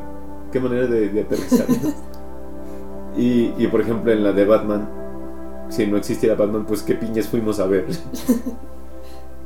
qué 0.52 0.60
manera 0.60 0.88
de, 0.88 1.10
de 1.10 1.22
aterrizar. 1.22 1.66
y, 3.18 3.54
y 3.58 3.68
por 3.68 3.82
ejemplo, 3.82 4.12
en 4.12 4.24
la 4.24 4.32
de 4.34 4.46
Batman, 4.46 4.90
si 5.70 5.88
no 5.88 5.98
existiera 5.98 6.36
Batman, 6.36 6.66
pues 6.66 6.84
qué 6.84 6.96
piñas 6.96 7.28
fuimos 7.28 7.60
a 7.60 7.68
ver. 7.68 7.86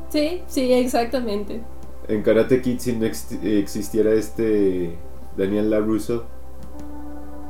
Sí, 0.09 0.41
sí, 0.47 0.73
exactamente. 0.73 1.61
En 2.07 2.23
Karate 2.23 2.61
Kid, 2.61 2.79
si 2.79 2.93
no 2.93 3.05
ex- 3.05 3.31
existiera 3.43 4.11
este 4.13 4.97
Daniel 5.37 5.69
LaRusso. 5.69 6.23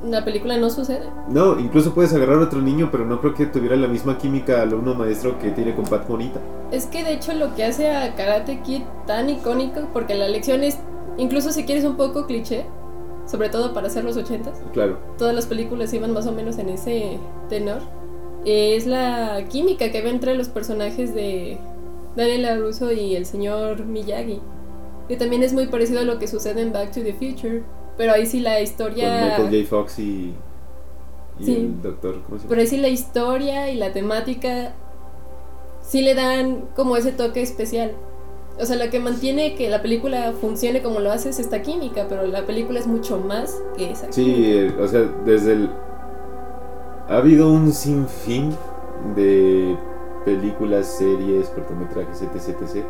La 0.03 0.23
película 0.25 0.57
no 0.57 0.69
sucede. 0.69 1.09
No, 1.29 1.59
incluso 1.59 1.93
puedes 1.93 2.13
agarrar 2.13 2.39
a 2.39 2.41
otro 2.43 2.61
niño, 2.61 2.89
pero 2.91 3.05
no 3.05 3.21
creo 3.21 3.33
que 3.33 3.45
tuviera 3.45 3.75
la 3.77 3.87
misma 3.87 4.17
química 4.17 4.61
alumno 4.61 4.93
maestro 4.93 5.39
que 5.39 5.51
tiene 5.51 5.73
con 5.73 5.85
Pat 5.85 6.09
Morita. 6.09 6.39
Es 6.71 6.85
que 6.85 7.03
de 7.03 7.13
hecho 7.13 7.33
lo 7.33 7.55
que 7.55 7.63
hace 7.65 7.91
a 7.91 8.15
Karate 8.15 8.59
Kid 8.61 8.81
tan 9.07 9.29
icónico, 9.29 9.87
porque 9.93 10.15
la 10.15 10.27
lección 10.27 10.63
es, 10.63 10.77
incluso 11.19 11.51
si 11.51 11.63
quieres 11.65 11.83
un 11.85 11.95
poco 11.97 12.25
cliché, 12.25 12.65
sobre 13.27 13.49
todo 13.49 13.73
para 13.73 13.87
hacer 13.87 14.03
los 14.03 14.17
ochentas, 14.17 14.59
Claro, 14.73 14.97
todas 15.17 15.35
las 15.35 15.45
películas 15.45 15.93
iban 15.93 16.11
más 16.13 16.25
o 16.25 16.31
menos 16.31 16.57
en 16.57 16.69
ese 16.69 17.19
tenor, 17.49 17.81
es 18.45 18.87
la 18.87 19.45
química 19.49 19.91
que 19.91 20.01
ve 20.01 20.09
entre 20.09 20.33
los 20.35 20.47
personajes 20.49 21.13
de 21.13 21.57
Daniel 22.15 22.41
LaRusso 22.43 22.91
y 22.91 23.15
el 23.15 23.25
señor 23.25 23.85
Miyagi. 23.85 24.39
Que 25.07 25.17
también 25.17 25.43
es 25.43 25.53
muy 25.53 25.67
parecido 25.67 25.99
a 26.01 26.03
lo 26.03 26.19
que 26.19 26.27
sucede 26.27 26.61
en 26.61 26.71
Back 26.71 26.91
to 26.93 27.01
the 27.01 27.13
Future, 27.13 27.63
pero 27.97 28.13
ahí 28.13 28.25
sí 28.25 28.39
la 28.39 28.53
con 28.55 28.63
historia... 28.63 29.35
Michael 29.37 29.63
J. 29.63 29.69
Fox 29.69 29.99
y, 29.99 30.33
y 31.39 31.43
Sí. 31.45 31.55
el 31.55 31.81
doctor, 31.81 32.21
¿cómo 32.25 32.37
se 32.37 32.43
llama? 32.43 32.49
Pero 32.49 32.61
ahí 32.61 32.67
sí 32.67 32.77
la 32.77 32.87
historia 32.89 33.69
y 33.71 33.75
la 33.75 33.91
temática 33.91 34.73
sí 35.81 36.01
le 36.01 36.13
dan 36.15 36.65
como 36.75 36.95
ese 36.95 37.11
toque 37.11 37.41
especial. 37.41 37.91
O 38.59 38.65
sea, 38.65 38.75
lo 38.75 38.89
que 38.91 38.99
mantiene 38.99 39.55
que 39.55 39.69
la 39.69 39.81
película 39.81 40.33
funcione 40.39 40.81
como 40.81 40.99
lo 40.99 41.11
hace 41.11 41.29
es 41.29 41.39
esta 41.39 41.61
química, 41.61 42.07
pero 42.09 42.25
la 42.27 42.45
película 42.45 42.79
es 42.79 42.87
mucho 42.87 43.17
más 43.17 43.57
que 43.77 43.91
esa 43.91 44.11
Sí, 44.11 44.25
química. 44.25 44.83
o 44.83 44.87
sea, 44.87 45.01
desde 45.25 45.53
el... 45.53 45.69
Ha 47.07 47.17
habido 47.17 47.51
un 47.51 47.71
sinfín 47.71 48.55
de 49.15 49.75
películas, 50.25 50.97
series, 50.97 51.49
cortometrajes, 51.49 52.21
etc, 52.21 52.55
etc, 52.61 52.83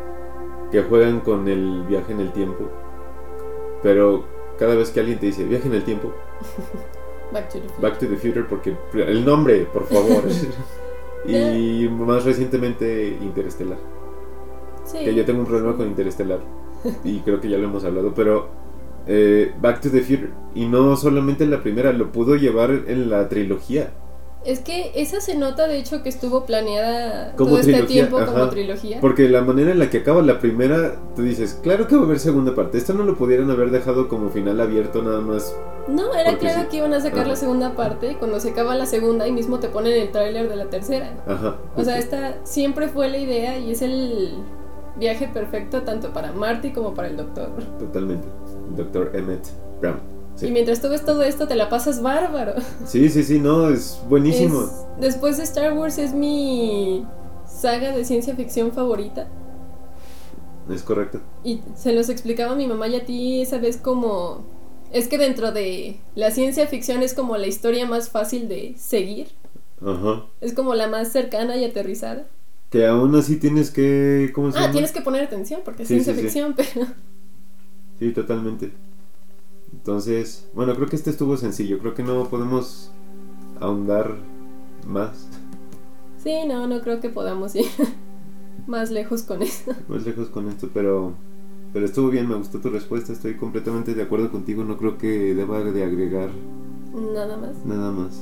que 0.70 0.82
juegan 0.82 1.20
con 1.20 1.48
el 1.48 1.84
viaje 1.84 2.12
en 2.12 2.20
el 2.20 2.32
tiempo. 2.32 2.64
Pero 3.82 4.24
cada 4.58 4.74
vez 4.74 4.90
que 4.90 5.00
alguien 5.00 5.18
te 5.18 5.26
dice 5.26 5.44
viaje 5.44 5.68
en 5.68 5.74
el 5.74 5.84
tiempo, 5.84 6.12
Back 7.32 7.48
to 7.48 7.60
the 7.60 7.68
Future. 7.68 7.80
Back 7.80 7.98
to 7.98 8.08
the 8.08 8.16
Future, 8.16 8.44
porque 8.44 8.76
el 9.06 9.24
nombre, 9.24 9.66
por 9.72 9.86
favor. 9.86 10.24
y 11.26 11.88
más 11.88 12.24
recientemente 12.24 13.16
Interestelar. 13.22 13.78
Sí. 14.90 15.04
Que 15.04 15.14
yo 15.14 15.24
tengo 15.24 15.40
un 15.40 15.46
problema 15.46 15.76
con 15.76 15.86
Interestelar. 15.86 16.40
Y 17.04 17.20
creo 17.20 17.40
que 17.40 17.48
ya 17.48 17.58
lo 17.58 17.64
hemos 17.64 17.84
hablado, 17.84 18.14
pero 18.14 18.48
eh, 19.06 19.52
Back 19.60 19.80
to 19.82 19.90
the 19.90 20.00
Future. 20.00 20.30
Y 20.54 20.66
no 20.66 20.96
solamente 20.96 21.44
en 21.44 21.50
la 21.50 21.62
primera, 21.62 21.92
lo 21.92 22.12
pudo 22.12 22.36
llevar 22.36 22.70
en 22.86 23.10
la 23.10 23.28
trilogía. 23.28 23.92
Es 24.44 24.60
que 24.60 24.92
esa 24.94 25.20
se 25.20 25.36
nota, 25.36 25.68
de 25.68 25.78
hecho, 25.78 26.02
que 26.02 26.08
estuvo 26.08 26.46
planeada 26.46 27.36
Como 27.36 27.50
todo 27.50 27.60
este 27.60 27.82
tiempo 27.82 28.24
como 28.24 28.48
trilogía. 28.48 28.98
Porque 28.98 29.28
la 29.28 29.42
manera 29.42 29.70
en 29.70 29.78
la 29.78 29.90
que 29.90 29.98
acaba 29.98 30.22
la 30.22 30.38
primera, 30.38 30.96
tú 31.14 31.22
dices, 31.22 31.60
claro 31.62 31.86
que 31.86 31.94
va 31.94 32.02
a 32.02 32.04
haber 32.06 32.18
segunda 32.18 32.54
parte. 32.54 32.78
Esto 32.78 32.94
no 32.94 33.04
lo 33.04 33.16
pudieran 33.16 33.50
haber 33.50 33.70
dejado 33.70 34.08
como 34.08 34.30
final 34.30 34.58
abierto 34.60 35.02
nada 35.02 35.20
más. 35.20 35.54
No, 35.88 36.14
era 36.14 36.38
claro 36.38 36.62
sí. 36.62 36.68
que 36.70 36.76
iban 36.78 36.94
a 36.94 37.00
sacar 37.00 37.20
Ajá. 37.20 37.28
la 37.28 37.36
segunda 37.36 37.76
parte. 37.76 38.16
Cuando 38.18 38.40
se 38.40 38.50
acaba 38.50 38.74
la 38.74 38.86
segunda, 38.86 39.28
y 39.28 39.32
mismo 39.32 39.58
te 39.58 39.68
ponen 39.68 39.92
el 39.92 40.10
tráiler 40.10 40.48
de 40.48 40.56
la 40.56 40.70
tercera. 40.70 41.22
Ajá. 41.26 41.56
O 41.76 41.84
sea, 41.84 41.98
esta 41.98 42.38
siempre 42.44 42.88
fue 42.88 43.10
la 43.10 43.18
idea 43.18 43.58
y 43.58 43.72
es 43.72 43.82
el 43.82 44.38
viaje 44.96 45.28
perfecto 45.28 45.82
tanto 45.82 46.12
para 46.12 46.32
Marty 46.32 46.72
como 46.72 46.94
para 46.94 47.08
el 47.08 47.16
doctor. 47.16 47.50
Totalmente. 47.78 48.26
Doctor 48.76 49.10
Emmett 49.14 49.46
Brown. 49.80 50.00
Sí. 50.36 50.46
Y 50.46 50.50
mientras 50.52 50.80
tú 50.80 50.88
ves 50.88 51.04
todo 51.04 51.22
esto, 51.22 51.46
te 51.48 51.54
la 51.54 51.68
pasas 51.68 52.00
bárbaro. 52.02 52.54
sí, 52.86 53.08
sí, 53.08 53.22
sí, 53.22 53.38
no, 53.38 53.68
es 53.68 54.00
buenísimo. 54.08 54.62
Es- 54.62 54.86
después 55.00 55.36
de 55.36 55.42
Star 55.44 55.72
Wars 55.76 55.98
es 55.98 56.14
mi 56.14 57.04
saga 57.46 57.92
de 57.94 58.04
ciencia 58.04 58.34
ficción 58.36 58.72
favorita. 58.72 59.26
Es 60.70 60.82
correcto. 60.82 61.20
Y 61.42 61.60
se 61.74 61.92
los 61.92 62.08
explicaba 62.08 62.52
a 62.52 62.56
mi 62.56 62.66
mamá 62.66 62.86
y 62.88 62.96
a 62.96 63.04
ti 63.04 63.42
esa 63.42 63.58
vez 63.58 63.76
como... 63.76 64.44
Es 64.92 65.08
que 65.08 65.18
dentro 65.18 65.52
de 65.52 66.00
la 66.14 66.30
ciencia 66.30 66.66
ficción 66.66 67.02
es 67.02 67.14
como 67.14 67.36
la 67.36 67.46
historia 67.46 67.86
más 67.86 68.08
fácil 68.08 68.48
de 68.48 68.74
seguir. 68.76 69.28
Ajá. 69.84 70.24
Es 70.40 70.52
como 70.52 70.74
la 70.74 70.86
más 70.88 71.10
cercana 71.12 71.56
y 71.56 71.64
aterrizada. 71.64 72.26
Que 72.70 72.86
aún 72.86 73.14
así 73.16 73.36
tienes 73.36 73.70
que. 73.70 74.30
¿Cómo 74.34 74.52
se 74.52 74.58
Ah, 74.58 74.62
llama? 74.62 74.72
tienes 74.72 74.92
que 74.92 75.00
poner 75.00 75.24
atención 75.24 75.60
porque 75.64 75.82
es 75.82 75.88
ciencia 75.88 76.12
sí, 76.14 76.18
sí. 76.20 76.24
ficción, 76.24 76.54
pero... 76.56 76.86
Sí, 77.98 78.12
totalmente. 78.12 78.72
Entonces, 79.72 80.48
bueno, 80.54 80.74
creo 80.74 80.88
que 80.88 80.96
este 80.96 81.10
estuvo 81.10 81.36
sencillo. 81.36 81.78
Creo 81.80 81.94
que 81.94 82.02
no 82.02 82.28
podemos 82.28 82.90
ahondar 83.60 84.14
más, 84.86 85.28
Sí, 86.22 86.34
no, 86.46 86.66
no 86.66 86.80
creo 86.82 87.00
que 87.00 87.08
podamos 87.08 87.54
ir 87.56 87.64
más 88.66 88.90
lejos 88.90 89.22
con 89.22 89.42
eso. 89.42 89.72
más 89.88 90.04
lejos 90.04 90.28
con 90.28 90.48
esto, 90.48 90.68
pero, 90.72 91.14
pero 91.72 91.86
estuvo 91.86 92.08
bien, 92.10 92.28
me 92.28 92.34
gustó 92.36 92.58
tu 92.60 92.68
respuesta. 92.70 93.12
Estoy 93.12 93.36
completamente 93.36 93.94
de 93.94 94.02
acuerdo 94.02 94.30
contigo. 94.30 94.62
No 94.64 94.76
creo 94.76 94.96
que 94.98 95.34
deba 95.34 95.60
de 95.60 95.82
agregar 95.84 96.30
Nada 96.94 97.36
más. 97.36 97.64
nada 97.64 97.90
más. 97.90 98.20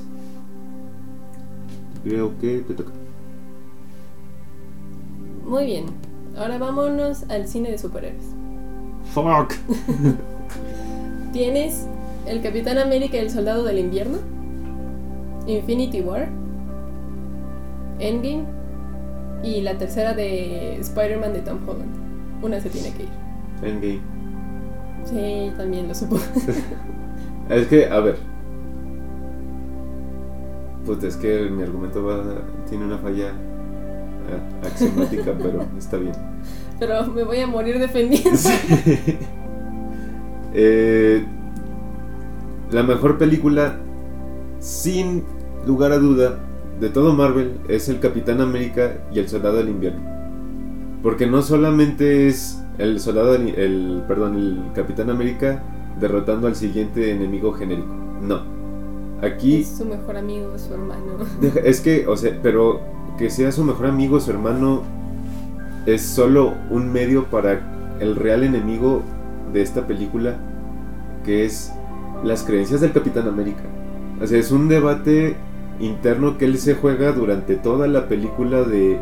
Creo 2.04 2.38
que 2.38 2.60
te 2.60 2.74
toca. 2.74 2.92
Muy 5.48 5.64
bien. 5.64 5.86
Ahora 6.36 6.58
vámonos 6.58 7.24
al 7.30 7.48
cine 7.48 7.70
de 7.70 7.78
superhéroes. 7.78 8.22
Fuck. 9.14 9.54
Tienes 11.32 11.86
el 12.26 12.42
Capitán 12.42 12.76
América 12.76 13.16
y 13.16 13.20
el 13.20 13.30
Soldado 13.30 13.64
del 13.64 13.78
Invierno, 13.78 14.18
Infinity 15.46 16.02
War, 16.02 16.28
Endgame 17.98 18.44
y 19.42 19.62
la 19.62 19.78
tercera 19.78 20.12
de 20.12 20.76
Spider-Man 20.80 21.32
de 21.32 21.40
Tom 21.40 21.66
Holland. 21.66 21.96
Una 22.42 22.60
se 22.60 22.68
tiene 22.68 22.92
que 22.92 23.04
ir. 23.04 23.08
Endgame. 23.62 24.00
Sí, 25.04 25.52
también 25.56 25.88
lo 25.88 25.94
supo. 25.94 26.18
Es 27.48 27.66
que, 27.68 27.86
a 27.86 27.98
ver. 28.00 28.18
Pues 30.84 31.02
es 31.02 31.16
que 31.16 31.48
mi 31.48 31.62
argumento 31.62 32.04
va, 32.04 32.42
tiene 32.68 32.84
una 32.84 32.98
falla 32.98 33.32
axiomática, 34.64 35.32
pero 35.42 35.64
está 35.76 35.96
bien. 35.96 36.14
Pero 36.78 37.06
me 37.06 37.24
voy 37.24 37.40
a 37.40 37.46
morir 37.46 37.78
defendiendo. 37.78 38.38
Eh, 40.54 41.26
la 42.70 42.82
mejor 42.82 43.18
película, 43.18 43.76
sin 44.60 45.22
lugar 45.66 45.92
a 45.92 45.98
duda, 45.98 46.38
de 46.80 46.88
todo 46.88 47.12
Marvel 47.12 47.58
es 47.68 47.90
el 47.90 48.00
Capitán 48.00 48.40
América 48.40 48.98
y 49.12 49.18
el 49.18 49.28
Soldado 49.28 49.58
del 49.58 49.68
Invierno. 49.68 50.00
Porque 51.02 51.26
no 51.26 51.42
solamente 51.42 52.28
es 52.28 52.62
el 52.78 52.98
Soldado 52.98 53.32
del, 53.32 53.54
el, 53.56 54.02
perdón, 54.08 54.36
el 54.36 54.62
Capitán 54.74 55.10
América 55.10 55.62
derrotando 56.00 56.46
al 56.46 56.56
siguiente 56.56 57.10
enemigo 57.10 57.52
genérico. 57.52 57.94
No. 58.22 58.42
Aquí 59.22 59.60
Es 59.60 59.78
su 59.78 59.84
mejor 59.84 60.16
amigo, 60.16 60.56
su 60.58 60.72
hermano. 60.72 61.18
Es 61.64 61.80
que, 61.80 62.06
o 62.06 62.16
sea, 62.16 62.38
pero 62.42 62.80
que 63.18 63.30
sea 63.30 63.52
su 63.52 63.64
mejor 63.64 63.86
amigo, 63.86 64.20
su 64.20 64.30
hermano, 64.30 64.82
es 65.86 66.02
solo 66.02 66.54
un 66.70 66.92
medio 66.92 67.26
para 67.26 67.60
el 68.00 68.14
real 68.16 68.44
enemigo 68.44 69.02
de 69.52 69.62
esta 69.62 69.86
película, 69.86 70.36
que 71.24 71.44
es 71.44 71.72
las 72.22 72.44
creencias 72.44 72.80
del 72.80 72.92
Capitán 72.92 73.26
América. 73.28 73.62
O 74.22 74.26
sea, 74.26 74.38
es 74.38 74.50
un 74.50 74.68
debate 74.68 75.36
interno 75.80 76.38
que 76.38 76.44
él 76.44 76.58
se 76.58 76.74
juega 76.74 77.12
durante 77.12 77.56
toda 77.56 77.86
la 77.88 78.08
película 78.08 78.62
de... 78.62 78.98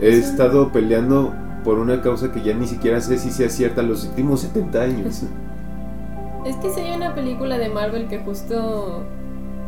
He 0.00 0.18
estado 0.18 0.70
peleando 0.72 1.32
por 1.62 1.78
una 1.78 2.02
causa 2.02 2.32
que 2.32 2.42
ya 2.42 2.54
ni 2.54 2.66
siquiera 2.66 3.00
sé 3.00 3.18
si 3.18 3.30
sea 3.30 3.48
cierta 3.48 3.82
los 3.82 4.04
últimos 4.06 4.40
70 4.40 4.82
años. 4.82 5.22
Es 6.44 6.56
que 6.56 6.70
si 6.70 6.80
hay 6.80 6.96
una 6.96 7.14
película 7.14 7.56
de 7.58 7.70
Marvel 7.70 8.06
que 8.08 8.18
justo... 8.18 9.02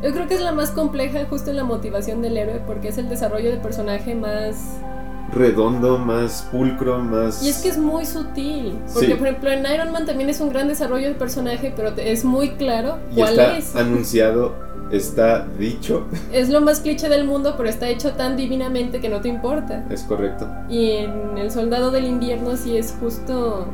Yo 0.02 0.12
creo 0.12 0.26
que 0.28 0.34
es 0.34 0.40
la 0.40 0.52
más 0.52 0.70
compleja 0.70 1.24
justo 1.28 1.50
en 1.50 1.56
la 1.56 1.64
motivación 1.64 2.22
del 2.22 2.36
héroe 2.36 2.60
porque 2.66 2.88
es 2.88 2.98
el 2.98 3.08
desarrollo 3.08 3.50
de 3.50 3.56
personaje 3.56 4.14
más... 4.14 4.56
Redondo, 5.32 5.98
más 5.98 6.46
pulcro, 6.52 6.98
más... 7.00 7.42
Y 7.42 7.48
es 7.48 7.58
que 7.58 7.68
es 7.70 7.78
muy 7.78 8.06
sutil. 8.06 8.78
Porque 8.92 9.08
Sí. 9.08 9.14
por 9.14 9.26
ejemplo 9.26 9.50
en 9.50 9.66
Iron 9.74 9.90
Man 9.92 10.06
también 10.06 10.30
es 10.30 10.40
un 10.40 10.50
gran 10.50 10.68
desarrollo 10.68 11.08
de 11.08 11.14
personaje, 11.14 11.72
pero 11.74 11.88
es 11.96 12.24
muy 12.24 12.50
claro 12.50 12.98
Y 13.10 13.16
cuál 13.16 13.30
está 13.30 13.56
es. 13.56 13.74
anunciado, 13.74 14.54
está 14.92 15.46
dicho. 15.58 16.06
Es 16.32 16.48
lo 16.48 16.60
más 16.60 16.78
cliché 16.80 17.08
del 17.08 17.24
mundo, 17.26 17.54
pero 17.56 17.68
está 17.68 17.88
hecho 17.88 18.12
tan 18.12 18.36
divinamente 18.36 19.00
que 19.00 19.08
no 19.08 19.20
te 19.20 19.28
importa. 19.28 19.84
Es 19.90 20.02
correcto. 20.04 20.48
Y 20.68 20.90
en 20.92 21.36
El 21.38 21.50
Soldado 21.50 21.90
del 21.90 22.04
Invierno 22.06 22.56
sí 22.56 22.76
es 22.76 22.94
justo... 23.00 23.66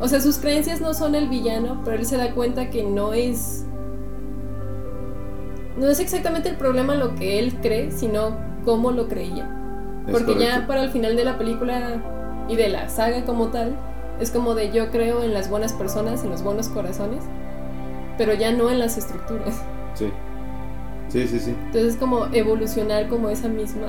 O 0.00 0.06
sea, 0.08 0.20
sus 0.20 0.38
creencias 0.38 0.80
no 0.80 0.94
son 0.94 1.14
el 1.16 1.28
villano, 1.28 1.82
pero 1.84 1.96
él 1.98 2.06
se 2.06 2.16
da 2.16 2.30
cuenta 2.32 2.70
que 2.70 2.84
no 2.84 3.12
es... 3.12 3.64
No 5.78 5.88
es 5.88 6.00
exactamente 6.00 6.48
el 6.48 6.56
problema 6.56 6.94
lo 6.94 7.14
que 7.14 7.38
él 7.38 7.54
cree, 7.60 7.90
sino 7.90 8.36
cómo 8.64 8.90
lo 8.90 9.08
creía. 9.08 9.48
Es 10.06 10.12
Porque 10.12 10.38
ya 10.38 10.66
para 10.66 10.82
el 10.82 10.90
final 10.90 11.16
de 11.16 11.24
la 11.24 11.38
película 11.38 12.02
y 12.48 12.56
de 12.56 12.68
la 12.68 12.88
saga 12.88 13.24
como 13.24 13.48
tal, 13.48 13.76
es 14.20 14.30
como 14.30 14.54
de 14.54 14.72
yo 14.72 14.90
creo 14.90 15.22
en 15.22 15.34
las 15.34 15.48
buenas 15.48 15.72
personas, 15.72 16.24
en 16.24 16.30
los 16.30 16.42
buenos 16.42 16.68
corazones, 16.68 17.24
pero 18.16 18.34
ya 18.34 18.52
no 18.52 18.70
en 18.70 18.78
las 18.78 18.98
estructuras. 18.98 19.62
Sí. 19.94 20.10
Sí, 21.08 21.26
sí, 21.26 21.38
sí. 21.38 21.50
Entonces 21.50 21.94
es 21.94 21.96
como 21.96 22.26
evolucionar 22.32 23.08
como 23.08 23.30
esa 23.30 23.48
misma... 23.48 23.86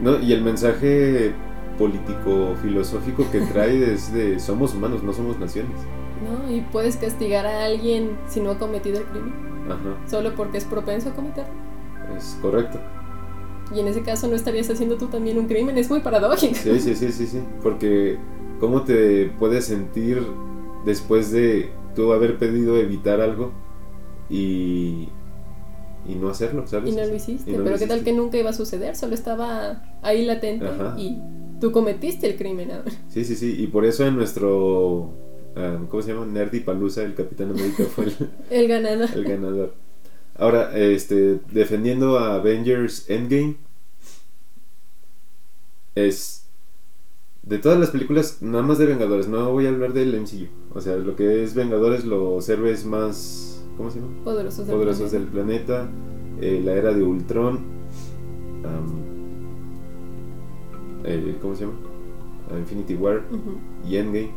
No, 0.00 0.20
y 0.20 0.32
el 0.32 0.42
mensaje 0.42 1.32
político 1.78 2.54
filosófico 2.60 3.26
que 3.32 3.40
trae 3.40 3.92
es 3.94 4.12
de 4.12 4.38
somos 4.38 4.74
humanos, 4.74 5.02
no 5.02 5.12
somos 5.12 5.38
naciones. 5.38 5.80
¿no? 6.22 6.54
Y 6.54 6.60
puedes 6.60 6.96
castigar 6.96 7.46
a 7.46 7.64
alguien 7.64 8.16
si 8.28 8.40
no 8.40 8.52
ha 8.52 8.58
cometido 8.58 8.98
el 8.98 9.04
crimen, 9.06 9.32
Ajá, 9.72 10.08
solo 10.08 10.34
porque 10.34 10.58
es 10.58 10.64
propenso 10.64 11.10
a 11.10 11.14
cometerlo. 11.14 11.52
es 12.16 12.38
correcto. 12.40 12.78
Y 13.74 13.80
en 13.80 13.86
ese 13.88 14.02
caso 14.02 14.28
no 14.28 14.34
estarías 14.34 14.68
haciendo 14.68 14.96
tú 14.96 15.06
también 15.06 15.38
un 15.38 15.46
crimen, 15.46 15.78
es 15.78 15.88
muy 15.88 16.00
paradójico. 16.00 16.54
Sí, 16.54 16.78
sí, 16.78 16.94
sí, 16.94 17.10
sí, 17.10 17.26
sí. 17.26 17.42
Porque 17.62 18.18
¿cómo 18.60 18.82
te 18.82 19.32
puedes 19.38 19.64
sentir 19.64 20.22
después 20.84 21.30
de 21.32 21.70
tú 21.94 22.12
haber 22.12 22.38
pedido 22.38 22.76
evitar 22.76 23.20
algo 23.20 23.52
y, 24.28 25.08
y 26.06 26.14
no 26.16 26.28
hacerlo, 26.28 26.66
¿sabes? 26.66 26.92
Y 26.92 26.96
no 26.96 27.04
lo 27.04 27.14
hiciste, 27.14 27.56
lo 27.56 27.64
pero 27.64 27.78
qué 27.78 27.86
tal 27.86 28.02
que 28.04 28.12
nunca 28.12 28.36
iba 28.38 28.50
a 28.50 28.54
suceder, 28.54 28.94
solo 28.96 29.14
estaba 29.14 29.82
ahí 30.02 30.24
latente 30.24 30.66
Ajá. 30.66 30.94
y 30.98 31.18
tú 31.60 31.72
cometiste 31.72 32.26
el 32.26 32.36
crimen 32.36 32.72
ahora. 32.72 32.90
Sí, 33.08 33.24
sí, 33.24 33.36
sí. 33.36 33.54
Y 33.58 33.68
por 33.68 33.84
eso 33.84 34.06
en 34.06 34.16
nuestro... 34.16 35.14
ah, 35.56 35.78
¿Cómo 35.88 36.02
se 36.02 36.12
llama? 36.12 36.26
Nerdy 36.26 36.60
Palusa, 36.60 37.02
el 37.02 37.14
Capitán 37.14 37.50
América 37.50 37.84
fue 37.84 38.04
el, 38.06 38.14
El 38.50 38.68
ganador. 38.68 39.08
el 39.14 39.24
ganador. 39.24 39.74
Ahora, 40.36 40.76
este, 40.78 41.40
defendiendo 41.50 42.18
a 42.18 42.34
Avengers 42.36 43.08
Endgame, 43.10 43.56
es 45.94 46.46
de 47.42 47.58
todas 47.58 47.78
las 47.78 47.90
películas, 47.90 48.38
nada 48.40 48.62
más 48.62 48.78
de 48.78 48.86
Vengadores, 48.86 49.28
no 49.28 49.50
voy 49.52 49.66
a 49.66 49.70
hablar 49.70 49.92
del 49.92 50.18
MCU. 50.18 50.46
O 50.74 50.80
sea, 50.80 50.96
lo 50.96 51.16
que 51.16 51.42
es 51.42 51.54
Vengadores, 51.54 52.04
los 52.04 52.48
héroes 52.48 52.86
más, 52.86 53.62
¿cómo 53.76 53.90
se 53.90 54.00
llama? 54.00 54.24
Poderosos 54.24 54.66
del 54.66 54.76
Poderosos 54.76 55.10
planeta. 55.10 55.18
del 55.18 55.28
planeta, 55.28 55.90
eh, 56.40 56.62
la 56.64 56.72
era 56.72 56.92
de 56.92 57.02
Ultron, 57.02 57.60
eh, 61.04 61.36
¿cómo 61.40 61.54
se 61.54 61.64
llama? 61.64 61.76
Infinity 62.58 62.94
War 62.94 63.22
y 63.88 63.96
Endgame. 63.96 64.30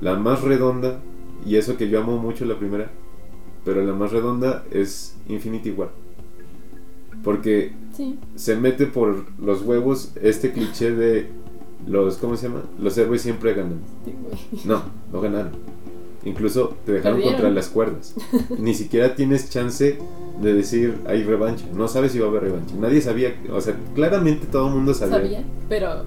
La 0.00 0.16
más 0.16 0.42
redonda, 0.42 1.00
y 1.46 1.56
eso 1.56 1.76
que 1.76 1.88
yo 1.88 2.00
amo 2.00 2.18
mucho 2.18 2.44
la 2.44 2.58
primera, 2.58 2.90
pero 3.64 3.84
la 3.84 3.94
más 3.94 4.12
redonda 4.12 4.64
es 4.70 5.16
Infinity 5.28 5.70
War. 5.70 5.90
Porque 7.22 7.72
Sí, 7.96 8.18
se 8.34 8.56
mete 8.56 8.86
por 8.86 9.24
los 9.40 9.62
huevos 9.62 10.12
este 10.20 10.50
cliché 10.50 10.90
de 10.90 11.28
los, 11.86 12.16
¿cómo 12.16 12.36
se 12.36 12.48
llama? 12.48 12.62
Los 12.80 12.98
héroes 12.98 13.22
siempre 13.22 13.54
ganan. 13.54 13.80
No, 14.64 14.82
no 15.12 15.20
ganaron. 15.20 15.52
Incluso 16.24 16.74
te 16.86 16.92
dejaron 16.92 17.20
contra 17.22 17.50
las 17.50 17.68
cuerdas. 17.68 18.14
Ni 18.58 18.74
siquiera 18.74 19.14
tienes 19.14 19.50
chance 19.50 19.98
de 20.40 20.54
decir 20.54 20.96
hay 21.06 21.22
revancha. 21.22 21.66
No 21.74 21.86
sabes 21.86 22.12
si 22.12 22.18
va 22.18 22.26
a 22.26 22.28
haber 22.30 22.44
revancha. 22.44 22.74
Nadie 22.80 23.00
sabía, 23.00 23.36
o 23.52 23.60
sea, 23.60 23.76
claramente 23.94 24.46
todo 24.46 24.68
el 24.68 24.74
mundo 24.74 24.92
sabía. 24.94 25.16
Sabía, 25.16 25.44
pero 25.68 26.04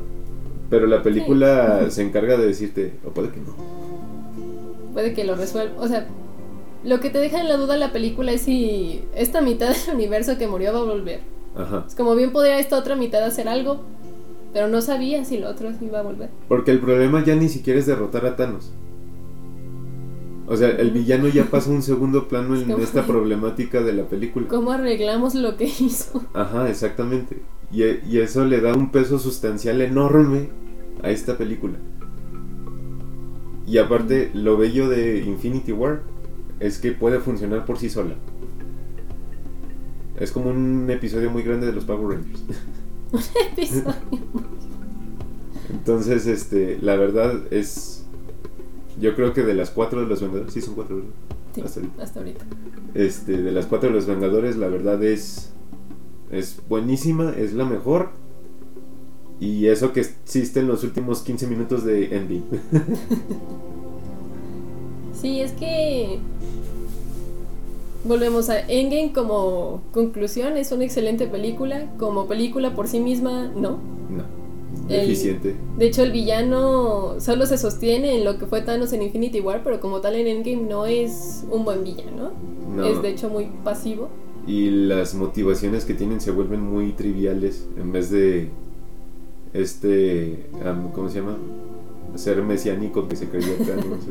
Pero 0.69 0.87
la 0.87 1.01
película 1.03 1.89
se 1.89 2.01
encarga 2.01 2.35
de 2.35 2.47
decirte, 2.47 2.93
o 3.05 3.11
puede 3.11 3.29
que 3.29 3.39
no. 3.39 3.76
Puede 4.97 5.13
que 5.13 5.25
lo 5.25 5.35
resuelva. 5.35 5.79
O 5.79 5.87
sea, 5.87 6.07
lo 6.83 6.99
que 6.99 7.11
te 7.11 7.19
deja 7.19 7.39
en 7.39 7.47
la 7.47 7.57
duda 7.57 7.77
la 7.77 7.91
película 7.91 8.31
es 8.31 8.41
si 8.41 9.03
esta 9.13 9.41
mitad 9.41 9.69
del 9.69 9.93
universo 9.93 10.39
que 10.39 10.47
murió 10.47 10.73
va 10.73 10.79
a 10.79 10.83
volver. 10.85 11.19
Ajá. 11.55 11.85
Es 11.87 11.93
como 11.93 12.15
bien 12.15 12.31
podría 12.31 12.57
esta 12.57 12.79
otra 12.79 12.95
mitad 12.95 13.23
hacer 13.23 13.47
algo, 13.47 13.83
pero 14.53 14.67
no 14.67 14.81
sabía 14.81 15.23
si 15.23 15.37
lo 15.37 15.49
otro 15.49 15.69
iba 15.81 15.99
a 15.99 16.01
volver. 16.01 16.31
Porque 16.47 16.71
el 16.71 16.79
problema 16.79 17.23
ya 17.23 17.35
ni 17.35 17.47
siquiera 17.47 17.79
es 17.79 17.85
derrotar 17.85 18.25
a 18.25 18.35
Thanos. 18.35 18.71
O 20.47 20.57
sea, 20.57 20.69
el 20.69 20.89
villano 20.89 21.27
ya 21.27 21.43
pasa 21.45 21.69
a 21.69 21.73
un 21.73 21.83
segundo 21.83 22.27
plano 22.27 22.55
en 22.59 22.63
¿Cómo? 22.63 22.83
esta 22.83 23.05
problemática 23.05 23.81
de 23.81 23.93
la 23.93 24.05
película. 24.05 24.47
¿Cómo 24.47 24.71
arreglamos 24.71 25.35
lo 25.35 25.57
que 25.57 25.65
hizo? 25.65 26.23
Ajá, 26.33 26.67
exactamente. 26.71 27.43
Y, 27.71 27.83
y 27.83 28.17
eso 28.17 28.45
le 28.45 28.61
da 28.61 28.73
un 28.73 28.91
peso 28.91 29.19
sustancial 29.19 29.79
enorme 29.81 30.49
a 31.03 31.11
esta 31.11 31.37
película. 31.37 31.77
Y 33.67 33.77
aparte, 33.79 34.31
lo 34.33 34.57
bello 34.57 34.87
de 34.87 35.19
Infinity 35.19 35.73
War 35.73 36.01
es 36.59 36.79
que 36.79 36.93
puede 36.93 37.19
funcionar 37.19 37.65
por 37.65 37.77
sí 37.77 37.89
sola. 37.89 38.15
Es 40.17 40.31
como 40.31 40.49
un 40.49 40.89
episodio 40.89 41.29
muy 41.29 41.43
grande 41.43 41.67
de 41.67 41.73
los 41.73 41.83
Power 41.85 42.17
Rangers. 42.17 42.43
Episodio. 43.51 43.93
Entonces, 45.69 46.25
este, 46.27 46.79
la 46.81 46.95
verdad 46.95 47.41
es. 47.51 48.05
Yo 48.99 49.15
creo 49.15 49.33
que 49.33 49.43
de 49.43 49.53
las 49.53 49.69
cuatro 49.69 49.99
de 50.01 50.07
los 50.07 50.21
Vengadores, 50.21 50.53
sí 50.53 50.61
son 50.61 50.73
cuatro, 50.75 50.95
¿verdad? 50.95 51.11
Sí, 51.53 51.61
Hasta 51.61 51.79
ahorita. 51.81 52.03
hasta 52.03 52.19
ahorita. 52.19 52.45
Este, 52.95 53.41
de 53.41 53.51
las 53.51 53.65
cuatro 53.67 53.89
de 53.89 53.95
los 53.95 54.07
Vengadores, 54.07 54.55
la 54.57 54.69
verdad 54.69 55.03
es. 55.03 55.51
Es 56.31 56.59
buenísima, 56.67 57.33
es 57.37 57.53
la 57.53 57.65
mejor. 57.65 58.09
Y 59.39 59.67
eso 59.67 59.93
que 59.93 60.01
existe 60.01 60.59
en 60.61 60.67
los 60.67 60.83
últimos 60.83 61.21
15 61.21 61.47
minutos 61.47 61.83
de 61.83 62.15
Endgame. 62.15 62.43
Sí, 65.19 65.41
es 65.41 65.51
que 65.53 66.19
volvemos 68.05 68.49
a 68.49 68.59
Endgame 68.59 69.11
como 69.13 69.81
conclusión, 69.91 70.57
es 70.57 70.71
una 70.71 70.85
excelente 70.85 71.27
película, 71.27 71.91
como 71.97 72.27
película 72.27 72.75
por 72.75 72.87
sí 72.87 72.99
misma, 72.99 73.51
no. 73.55 73.79
no, 74.09 74.23
El- 74.89 75.01
deficiente. 75.01 75.55
De 75.77 75.87
hecho, 75.87 76.03
el 76.03 76.11
villano 76.11 77.15
solo 77.19 77.47
se 77.47 77.57
sostiene 77.57 78.15
en 78.17 78.25
lo 78.25 78.37
que 78.37 78.45
fue 78.45 78.61
Thanos 78.61 78.93
en 78.93 79.01
Infinity 79.01 79.41
War, 79.41 79.63
pero 79.63 79.79
como 79.79 80.01
tal 80.01 80.15
en 80.15 80.27
Endgame 80.27 80.69
no 80.69 80.85
es 80.85 81.43
un 81.51 81.65
buen 81.65 81.83
villano. 81.83 82.31
No. 82.75 82.85
Es 82.85 83.01
de 83.01 83.09
hecho 83.09 83.29
muy 83.29 83.47
pasivo. 83.63 84.09
Y 84.45 84.69
las 84.69 85.15
motivaciones 85.15 85.83
que 85.83 85.93
tienen 85.95 86.21
se 86.21 86.29
vuelven 86.31 86.61
muy 86.61 86.91
triviales 86.93 87.67
en 87.75 87.91
vez 87.91 88.11
de. 88.11 88.51
Este. 89.61 90.45
¿Cómo 90.93 91.09
se 91.09 91.19
llama? 91.19 91.37
Ser 92.15 92.41
mesiánico 92.43 93.07
que 93.07 93.15
se 93.15 93.27
creyó 93.29 93.53
Thanos. 93.57 93.99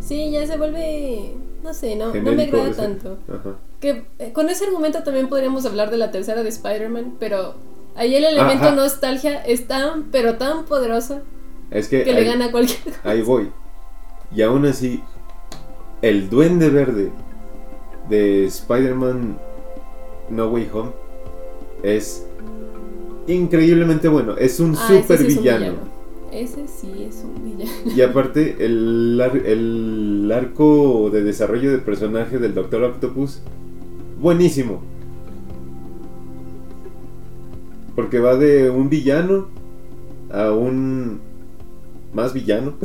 Sí, 0.00 0.30
ya 0.30 0.46
se 0.46 0.58
vuelve, 0.58 1.32
no 1.62 1.72
sé, 1.72 1.96
no, 1.96 2.12
no 2.12 2.32
me 2.32 2.42
agrada 2.42 2.68
ese. 2.68 2.82
tanto. 2.82 3.16
Ajá. 3.26 3.56
Que 3.80 4.04
eh, 4.18 4.32
con 4.34 4.50
ese 4.50 4.66
argumento 4.66 5.02
también 5.02 5.28
podríamos 5.30 5.64
hablar 5.64 5.90
de 5.90 5.96
la 5.96 6.10
tercera 6.10 6.42
de 6.42 6.50
Spider-Man, 6.50 7.14
pero 7.18 7.54
ahí 7.94 8.14
el 8.14 8.24
elemento 8.24 8.64
Ajá. 8.66 8.74
nostalgia 8.74 9.38
es 9.46 9.66
tan, 9.66 10.10
pero 10.12 10.34
tan 10.34 10.66
poderoso 10.66 11.20
Es 11.70 11.88
que. 11.88 12.02
que 12.04 12.12
le 12.12 12.18
ahí- 12.18 12.26
gana 12.26 12.46
a 12.46 12.50
cualquier 12.50 12.80
cosa. 12.82 13.00
Ahí 13.02 13.22
voy. 13.22 13.50
Y 14.36 14.42
aún 14.42 14.66
así, 14.66 15.02
el 16.02 16.28
duende 16.28 16.68
verde 16.68 17.10
de 18.10 18.44
Spider-Man 18.44 19.38
No 20.28 20.48
Way 20.48 20.68
Home 20.74 20.90
es 21.82 22.26
increíblemente 23.26 24.08
bueno. 24.08 24.36
Es 24.36 24.60
un 24.60 24.76
Ah, 24.76 24.98
ese 24.98 25.02
super 25.02 25.18
sí 25.18 25.26
es 25.26 25.36
un 25.36 25.44
villano. 25.44 25.74
Ese 26.30 26.66
sí 26.68 27.04
es 27.08 27.24
un 27.24 27.42
villano. 27.44 27.70
Y 27.84 28.00
aparte, 28.00 28.56
el, 28.64 29.20
ar- 29.20 29.36
el 29.46 30.30
arco 30.34 31.10
de 31.10 31.22
desarrollo 31.22 31.70
de 31.72 31.78
personaje 31.78 32.38
del 32.38 32.54
Doctor 32.54 32.82
Octopus, 32.84 33.40
buenísimo. 34.20 34.82
Porque 37.94 38.18
va 38.18 38.36
de 38.36 38.70
un 38.70 38.88
villano 38.88 39.48
a 40.30 40.52
un 40.52 41.20
más 42.12 42.32
villano. 42.34 42.74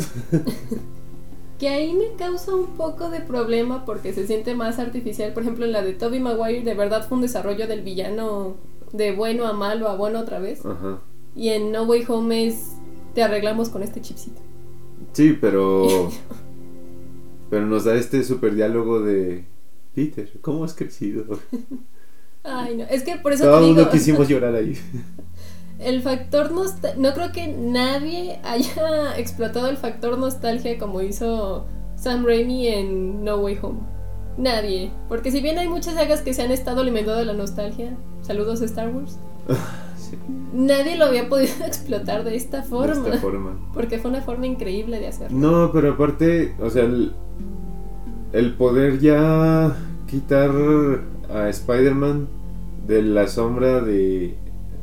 Que 1.57 1.67
ahí 1.67 1.93
me 1.93 2.15
causa 2.15 2.55
un 2.55 2.77
poco 2.77 3.09
de 3.09 3.19
problema 3.19 3.83
porque 3.85 4.13
se 4.13 4.25
siente 4.25 4.55
más 4.55 4.79
artificial. 4.79 5.33
Por 5.33 5.43
ejemplo, 5.43 5.65
en 5.65 5.73
la 5.73 5.81
de 5.81 5.93
Tobey 5.93 6.19
Maguire, 6.21 6.63
de 6.63 6.73
verdad 6.73 7.05
fue 7.07 7.17
un 7.17 7.21
desarrollo 7.21 7.67
del 7.67 7.81
villano 7.81 8.55
de 8.93 9.11
bueno 9.11 9.45
a 9.45 9.53
malo 9.53 9.87
a 9.89 9.95
bueno 9.95 10.19
otra 10.19 10.39
vez. 10.39 10.65
Ajá. 10.65 10.99
Y 11.35 11.49
en 11.49 11.71
No 11.71 11.83
Way 11.83 12.05
Home 12.07 12.47
es 12.47 12.73
te 13.13 13.23
arreglamos 13.23 13.69
con 13.69 13.83
este 13.83 14.01
chipcito. 14.01 14.41
Sí, 15.13 15.37
pero. 15.39 16.09
pero 17.49 17.65
nos 17.65 17.85
da 17.85 17.95
este 17.95 18.23
super 18.23 18.55
diálogo 18.55 19.01
de. 19.01 19.45
Peter, 19.95 20.29
¿cómo 20.41 20.63
has 20.63 20.73
crecido? 20.73 21.25
Ay, 22.43 22.77
no. 22.77 22.83
Es 22.85 23.03
que 23.03 23.17
por 23.17 23.33
eso 23.33 23.43
Todo 23.43 23.59
te 23.59 23.65
digo. 23.65 23.89
quisimos 23.89 24.27
llorar 24.29 24.55
ahí. 24.55 24.77
El 25.79 26.01
factor 26.01 26.51
nostalgia. 26.51 26.99
No 26.99 27.13
creo 27.13 27.31
que 27.31 27.47
nadie 27.47 28.39
haya 28.43 29.17
explotado 29.17 29.67
el 29.67 29.77
factor 29.77 30.17
nostalgia 30.17 30.77
como 30.77 31.01
hizo 31.01 31.67
Sam 31.95 32.25
Raimi 32.25 32.67
en 32.67 33.23
No 33.23 33.37
Way 33.37 33.59
Home. 33.61 33.79
Nadie. 34.37 34.91
Porque 35.09 35.31
si 35.31 35.41
bien 35.41 35.57
hay 35.57 35.67
muchas 35.67 35.95
sagas 35.95 36.21
que 36.21 36.33
se 36.33 36.41
han 36.43 36.51
estado 36.51 36.81
alimentando 36.81 37.19
de 37.19 37.25
la 37.25 37.33
nostalgia, 37.33 37.97
saludos 38.21 38.61
a 38.61 38.65
Star 38.65 38.89
Wars, 38.93 39.17
Sí, 39.97 40.17
nadie 40.53 40.97
lo 40.97 41.05
había 41.05 41.27
podido 41.29 41.53
explotar 41.65 42.23
de 42.23 42.35
esta 42.35 42.61
de 42.61 42.63
forma. 42.67 42.93
esta 43.07 43.17
forma. 43.19 43.59
Porque 43.73 43.99
fue 43.99 44.09
una 44.11 44.21
forma 44.21 44.47
increíble 44.47 44.99
de 44.99 45.07
hacerlo. 45.07 45.37
No, 45.37 45.71
pero 45.71 45.93
aparte, 45.93 46.55
o 46.61 46.69
sea, 46.69 46.83
el, 46.85 47.13
el 48.33 48.53
poder 48.55 48.99
ya 48.99 49.75
quitar 50.07 50.51
a 51.33 51.49
Spider-Man 51.49 52.27
de 52.87 53.01
la 53.03 53.27
sombra 53.27 53.81
de, 53.81 54.35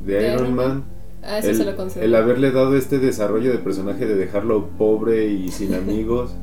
de 0.05 0.15
De 0.15 0.23
Iron 0.29 0.35
Iron 0.35 0.55
Man. 0.55 0.69
Man. 0.69 0.85
Ah, 1.25 1.39
eso 1.39 1.51
el, 1.51 1.57
se 1.57 1.65
lo 1.65 1.75
concedo. 1.75 2.05
el 2.05 2.15
haberle 2.15 2.53
dado 2.53 2.77
este 2.77 3.01
desarrollo 3.01 3.51
de 3.51 3.59
personaje 3.59 4.07
de 4.07 4.15
dejarlo 4.15 4.69
pobre 4.79 5.27
y 5.27 5.49
sin 5.51 5.75
amigos. 5.75 6.37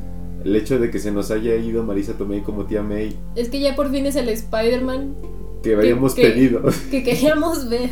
El 0.44 0.56
hecho 0.58 0.78
de 0.78 0.92
que 0.92 1.00
se 1.00 1.12
nos 1.14 1.32
haya 1.32 1.56
ido 1.56 1.84
Marisa 1.84 2.14
Tomei 2.18 2.42
como 2.42 2.66
tía 2.66 2.84
May. 2.84 3.16
Es 3.36 3.48
que 3.48 3.62
ya 3.62 3.76
por 3.78 3.90
fin 3.92 4.06
es 4.08 4.18
el 4.18 4.28
Spider-Man 4.28 5.16
Que 5.64 5.76
habíamos 5.76 6.14
que- 6.14 6.22
pedido. 6.30 6.62
que 6.92 7.04
queríamos 7.04 7.70
ver. 7.70 7.90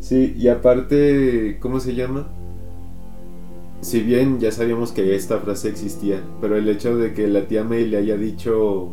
Sí, 0.00 0.34
y 0.36 0.48
aparte, 0.48 1.58
¿cómo 1.60 1.78
se 1.78 1.94
llama? 1.94 2.28
Si 3.82 4.00
bien 4.00 4.40
ya 4.40 4.50
sabíamos 4.52 4.92
que 4.92 5.14
esta 5.14 5.38
frase 5.38 5.68
existía, 5.68 6.20
pero 6.40 6.56
el 6.56 6.68
hecho 6.68 6.96
de 6.96 7.14
que 7.14 7.28
la 7.28 7.46
tía 7.46 7.64
May 7.64 7.86
le 7.86 7.96
haya 7.98 8.16
dicho 8.16 8.88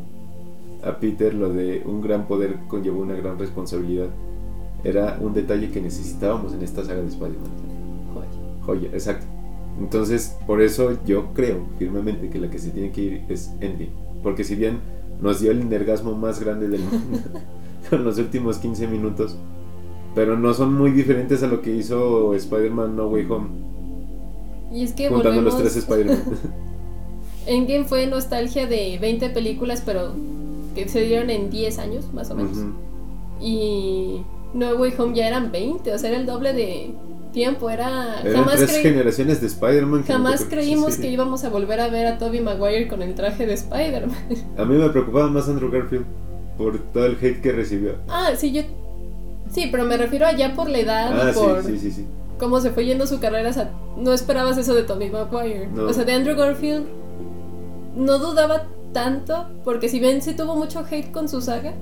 a 0.83 0.99
Peter 0.99 1.33
lo 1.33 1.49
de 1.49 1.81
un 1.85 2.01
gran 2.01 2.27
poder 2.27 2.57
conlleva 2.67 2.97
una 2.97 3.15
gran 3.15 3.37
responsabilidad, 3.39 4.07
era 4.83 5.17
un 5.19 5.33
detalle 5.33 5.71
que 5.71 5.81
necesitábamos 5.81 6.53
en 6.53 6.61
esta 6.61 6.83
saga 6.85 7.01
de 7.01 7.07
Spider-Man. 7.07 7.51
Joder. 8.13 8.29
Joya, 8.61 8.89
exacto. 8.93 9.25
Entonces, 9.79 10.37
por 10.45 10.61
eso 10.61 10.97
yo 11.05 11.33
creo 11.33 11.65
firmemente 11.77 12.29
que 12.29 12.39
la 12.39 12.49
que 12.49 12.59
se 12.59 12.69
tiene 12.71 12.91
que 12.91 13.01
ir 13.01 13.21
es 13.29 13.51
Endgame. 13.59 13.89
Porque 14.23 14.43
si 14.43 14.55
bien 14.55 14.79
nos 15.21 15.39
dio 15.41 15.51
el 15.51 15.61
energasmo 15.61 16.13
más 16.15 16.39
grande 16.43 16.67
del 16.69 16.81
mundo 16.81 17.19
con 17.89 18.03
los 18.03 18.17
últimos 18.17 18.57
15 18.57 18.87
minutos, 18.87 19.35
pero 20.15 20.37
no 20.37 20.53
son 20.53 20.73
muy 20.73 20.91
diferentes 20.91 21.43
a 21.43 21.47
lo 21.47 21.61
que 21.61 21.75
hizo 21.75 22.33
Spider-Man 22.33 22.95
No 22.95 23.07
Way 23.07 23.25
Home, 23.29 23.47
Y 24.71 24.83
es 24.83 24.93
que 24.93 25.09
juntando 25.09 25.41
los 25.41 25.53
volvemos- 25.55 25.73
tres 25.73 25.75
Spider-Man. 25.77 26.23
Endgame 27.47 27.85
fue 27.85 28.07
nostalgia 28.07 28.67
de 28.67 28.97
20 28.99 29.29
películas, 29.29 29.81
pero 29.85 30.11
que 30.75 30.87
se 30.89 31.01
dieron 31.01 31.29
en 31.29 31.49
10 31.49 31.79
años, 31.79 32.13
más 32.13 32.29
o 32.29 32.35
menos. 32.35 32.57
Ujú. 32.57 32.71
Y 33.39 34.21
No 34.53 34.71
Way 34.75 34.93
Home 34.97 35.15
ya 35.15 35.27
eran 35.27 35.51
20, 35.51 35.93
o 35.93 35.97
sea, 35.97 36.09
era 36.09 36.19
el 36.19 36.25
doble 36.25 36.51
de 36.53 36.93
tiempo. 37.31 37.69
Era. 37.69 38.19
Eran 38.21 38.43
jamás 38.43 38.55
tres 38.57 38.77
generaciones 38.81 39.39
de 39.39 39.47
Spider-Man. 39.47 40.03
jamás 40.03 40.45
creímos 40.49 40.95
sí. 40.95 41.01
que 41.03 41.09
íbamos 41.11 41.43
a 41.45 41.49
volver 41.49 41.79
a 41.79 41.87
ver 41.87 42.05
a 42.07 42.17
Tobey 42.17 42.41
Maguire 42.41 42.87
con 42.89 43.01
el 43.01 43.15
traje 43.15 43.45
de 43.45 43.53
Spider-Man. 43.53 44.17
A 44.57 44.65
mí 44.65 44.75
me 44.75 44.89
preocupaba 44.89 45.27
más 45.29 45.47
Andrew 45.47 45.71
Garfield 45.71 46.05
por 46.57 46.79
todo 46.91 47.05
el 47.05 47.17
hate 47.21 47.41
que 47.41 47.51
recibió. 47.51 47.95
ah, 48.09 48.31
sí, 48.35 48.51
yo. 48.51 48.61
Sí, 49.51 49.69
pero 49.71 49.85
me 49.85 49.95
refiero 49.97 50.25
a 50.25 50.33
ya 50.33 50.53
por 50.55 50.69
la 50.69 50.79
edad 50.79 51.29
Ah, 51.29 51.31
por 51.33 51.63
sí, 51.63 51.71
sí, 51.73 51.79
sí, 51.79 51.91
sí. 51.91 52.05
cómo 52.39 52.59
se 52.59 52.71
fue 52.71 52.85
yendo 52.85 53.07
su 53.07 53.19
carrera. 53.19 53.49
o 53.49 53.53
sea, 53.53 53.71
no 53.97 54.11
esperabas 54.13 54.57
eso 54.57 54.73
de 54.75 54.83
Tobey 54.83 55.09
Maguire. 55.09 55.67
No. 55.67 55.83
O 55.83 55.93
sea, 55.93 56.03
de 56.03 56.13
Andrew 56.13 56.35
Garfield 56.35 56.85
no 57.95 58.19
dudaba 58.19 58.63
tanto, 58.93 59.45
porque 59.63 59.89
si 59.89 59.99
bien 59.99 60.21
sí 60.21 60.35
tuvo 60.35 60.55
mucho 60.55 60.83
hate 60.89 61.11
con 61.11 61.29
su 61.29 61.41
saga, 61.41 61.73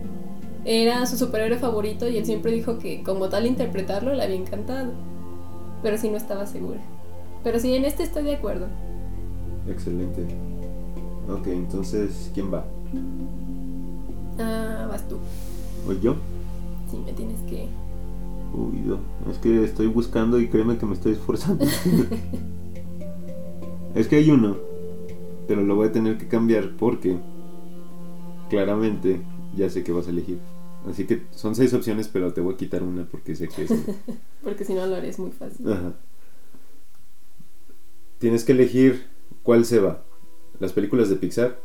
era 0.63 1.05
su 1.05 1.17
superhéroe 1.17 1.57
favorito 1.57 2.07
y 2.07 2.17
él 2.17 2.25
siempre 2.25 2.51
dijo 2.51 2.77
que 2.79 3.03
como 3.03 3.29
tal 3.29 3.45
interpretarlo 3.45 4.13
le 4.13 4.23
había 4.23 4.35
encantado. 4.37 4.91
Pero 5.83 5.97
sí 5.97 6.09
no 6.09 6.17
estaba 6.17 6.45
segura. 6.45 6.79
Pero 7.43 7.59
sí, 7.59 7.73
en 7.75 7.85
este 7.85 8.03
estoy 8.03 8.23
de 8.23 8.35
acuerdo. 8.35 8.67
Excelente. 9.69 10.21
Ok, 11.29 11.47
entonces, 11.47 12.31
¿quién 12.33 12.51
va? 12.53 12.65
Ah, 14.39 14.87
vas 14.89 15.07
tú. 15.07 15.17
¿O 15.87 15.93
yo? 15.93 16.15
Sí, 16.89 16.97
me 17.05 17.13
tienes 17.13 17.39
que. 17.41 17.67
Uy, 18.53 18.79
no. 18.85 18.99
Es 19.29 19.37
que 19.37 19.63
estoy 19.63 19.87
buscando 19.87 20.39
y 20.39 20.47
créeme 20.47 20.77
que 20.77 20.85
me 20.85 20.93
estoy 20.93 21.13
esforzando. 21.13 21.65
es 23.95 24.07
que 24.07 24.17
hay 24.17 24.31
uno, 24.31 24.57
pero 25.47 25.63
lo 25.63 25.75
voy 25.75 25.87
a 25.87 25.91
tener 25.91 26.17
que 26.17 26.27
cambiar 26.27 26.75
porque 26.77 27.17
claramente 28.49 29.21
ya 29.55 29.69
sé 29.69 29.83
que 29.83 29.91
vas 29.91 30.07
a 30.07 30.11
elegir. 30.11 30.39
Así 30.89 31.05
que 31.05 31.23
son 31.31 31.55
seis 31.55 31.73
opciones, 31.73 32.07
pero 32.07 32.33
te 32.33 32.41
voy 32.41 32.53
a 32.53 32.57
quitar 32.57 32.83
una 32.83 33.05
porque 33.05 33.35
sé 33.35 33.47
que 33.47 33.63
es. 33.63 33.71
Porque 34.43 34.63
si 34.63 34.75
no 34.75 34.85
lo 34.85 34.95
harías 34.95 35.17
muy 35.17 35.31
fácil. 35.31 35.71
Ajá. 35.71 35.95
Tienes 38.19 38.43
que 38.43 38.51
elegir 38.51 39.07
cuál 39.41 39.65
se 39.65 39.79
va. 39.79 40.03
Las 40.59 40.71
películas 40.71 41.09
de 41.09 41.15
Pixar, 41.15 41.59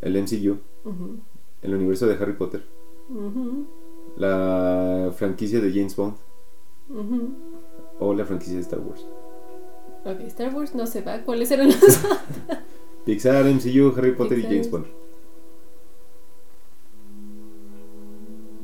el 0.00 0.16
MCU, 0.16 0.58
ujú, 0.84 1.20
el 1.62 1.74
universo 1.74 2.06
de 2.06 2.14
Harry 2.14 2.34
Potter, 2.34 2.64
la 4.16 5.12
franquicia 5.16 5.60
de 5.60 5.70
James 5.70 5.96
Bond 5.96 6.16
o 7.98 8.14
la 8.14 8.24
franquicia 8.24 8.54
de 8.56 8.62
Star 8.62 8.80
Wars. 8.80 9.06
Ok, 10.04 10.20
Star 10.28 10.54
Wars 10.54 10.74
no 10.74 10.86
se 10.86 11.02
va. 11.02 11.20
¿Cuáles 11.22 11.50
eran 11.50 11.68
los 11.68 11.76
Pixar, 13.04 13.44
MCU, 13.44 13.92
Harry 13.96 14.12
Potter 14.12 14.38
y. 14.38 14.42
James 14.42 14.70
Bond. 14.70 14.86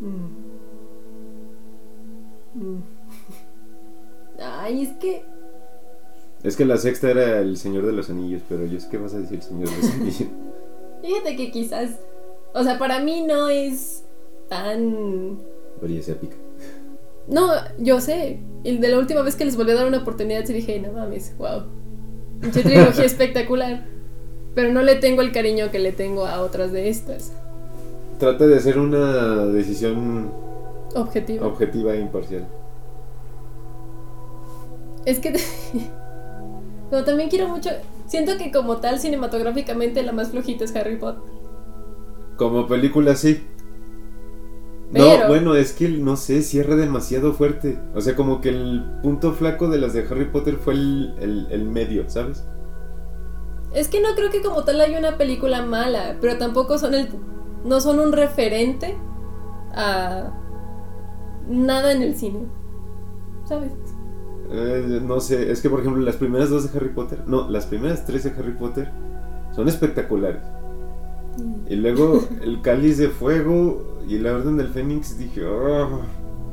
Mm. 0.01 0.37
Mm. 2.55 2.83
Ay, 4.41 4.83
es 4.83 4.97
que. 4.97 5.25
Es 6.43 6.57
que 6.57 6.65
la 6.65 6.77
sexta 6.77 7.11
era 7.11 7.41
el 7.41 7.57
Señor 7.57 7.87
de 7.87 7.93
los 7.93 8.09
Anillos, 8.09 8.43
pero 8.49 8.65
yo 8.67 8.79
sé 8.79 8.89
que 8.89 8.99
vas 8.99 9.15
a 9.15 9.19
decir 9.19 9.43
Señor 9.43 9.69
de 9.69 9.77
los 9.77 9.91
Anillos. 9.95 10.29
Fíjate 11.03 11.37
que 11.37 11.51
quizás. 11.51 11.99
O 12.57 12.64
sea, 12.64 12.79
para 12.79 13.01
mí 13.01 13.21
no 13.21 13.49
es 13.51 14.03
tan. 14.49 15.38
Es 15.87 16.09
épica. 16.09 16.37
No, 17.29 17.51
yo 17.79 18.01
sé. 18.01 18.40
Y 18.64 18.79
de 18.79 18.88
la 18.88 18.99
última 18.99 19.21
vez 19.21 19.37
que 19.37 19.45
les 19.45 19.59
volví 19.59 19.73
a 19.73 19.75
dar 19.75 19.87
una 19.87 19.99
oportunidad, 19.99 20.47
sí 20.47 20.55
dije, 20.55 20.81
no 20.81 20.90
mames, 20.92 21.37
wow. 21.37 21.64
Mucha 22.40 22.62
trilogía 22.62 23.05
espectacular. 23.05 23.85
Pero 24.55 24.73
no 24.73 24.81
le 24.81 24.95
tengo 24.95 25.21
el 25.21 25.33
cariño 25.33 25.71
que 25.71 25.79
le 25.79 25.92
tengo 25.92 26.25
a 26.25 26.40
otras 26.40 26.73
de 26.73 26.88
estas. 26.88 27.31
Trata 28.19 28.47
de 28.47 28.57
hacer 28.57 28.79
una 28.79 29.45
decisión 29.47 30.33
Objetivo. 30.95 31.47
objetiva 31.47 31.92
e 31.95 32.01
imparcial. 32.01 32.47
Es 35.05 35.19
que. 35.19 35.35
Pero 36.90 37.05
también 37.05 37.29
quiero 37.29 37.49
mucho. 37.49 37.69
Siento 38.07 38.38
que 38.38 38.51
como 38.51 38.79
tal, 38.79 38.99
cinematográficamente, 38.99 40.03
la 40.03 40.12
más 40.12 40.31
flojita 40.31 40.64
es 40.64 40.75
Harry 40.75 40.97
Potter. 40.97 41.36
Como 42.37 42.66
película, 42.66 43.14
sí. 43.16 43.46
Pero- 44.92 45.22
No, 45.22 45.29
bueno, 45.29 45.55
es 45.57 45.72
que 45.72 45.88
no 45.88 46.16
sé, 46.16 46.42
cierra 46.42 46.77
demasiado 46.77 47.33
fuerte. 47.33 47.79
O 47.94 48.01
sea, 48.01 48.14
como 48.14 48.40
que 48.40 48.51
el 48.51 48.85
punto 49.03 49.33
flaco 49.33 49.68
de 49.68 49.79
las 49.79 49.92
de 49.94 50.07
Harry 50.09 50.27
Potter 50.27 50.57
fue 50.57 50.75
el, 50.75 51.14
el- 51.20 51.46
el 51.51 51.64
medio, 51.64 52.09
¿sabes? 52.09 52.44
Es 53.72 53.88
que 53.88 54.01
no 54.01 54.09
creo 54.14 54.31
que 54.31 54.42
como 54.42 54.64
tal 54.64 54.81
haya 54.81 54.99
una 54.99 55.18
película 55.18 55.62
mala, 55.62 56.16
pero 56.20 56.38
tampoco 56.38 56.79
son 56.79 56.94
el. 56.94 57.09
No 57.64 57.81
son 57.81 57.99
un 57.99 58.12
referente 58.12 58.96
a. 59.75 60.33
Nada 61.49 61.92
en 61.92 62.03
el 62.03 62.16
cine. 62.16 62.46
¿Sabes? 63.44 63.72
Eh, 64.51 65.01
no 65.03 65.18
sé, 65.20 65.51
es 65.51 65.61
que 65.61 65.68
por 65.68 65.81
ejemplo 65.81 66.01
las 66.03 66.16
primeras 66.16 66.51
dos 66.51 66.70
de 66.72 66.79
Harry 66.79 66.90
Potter, 66.90 67.25
no, 67.27 67.49
las 67.51 67.66
primeras 67.66 68.05
tres 68.07 68.22
de 68.25 68.31
Harry 68.31 68.53
Potter 68.53 68.90
son 69.55 69.68
espectaculares. 69.68 70.42
Y 71.68 71.77
luego 71.77 72.25
el 72.42 72.62
cáliz 72.62 72.99
de 72.99 73.09
fuego 73.09 74.01
y 74.09 74.18
la 74.18 74.33
orden 74.33 74.57
del 74.57 74.68
Fénix 74.68 75.18
dije, 75.18 75.42
"Ah, 75.46 76.01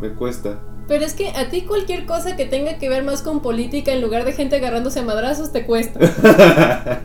me 0.02 0.10
cuesta. 0.10 0.60
Pero 0.88 1.06
es 1.06 1.14
que 1.14 1.30
a 1.30 1.50
ti 1.50 1.62
cualquier 1.62 2.06
cosa 2.06 2.36
que 2.36 2.46
tenga 2.46 2.78
que 2.78 2.90
ver 2.90 3.04
más 3.04 3.22
con 3.22 3.42
política 3.42 3.94
en 3.94 4.02
lugar 4.02 4.26
de 4.26 4.34
gente 4.34 4.58
agarrándose 4.58 5.00
a 5.00 5.04
madrazos 5.04 5.52
te 5.52 5.66
cuesta. 5.66 6.00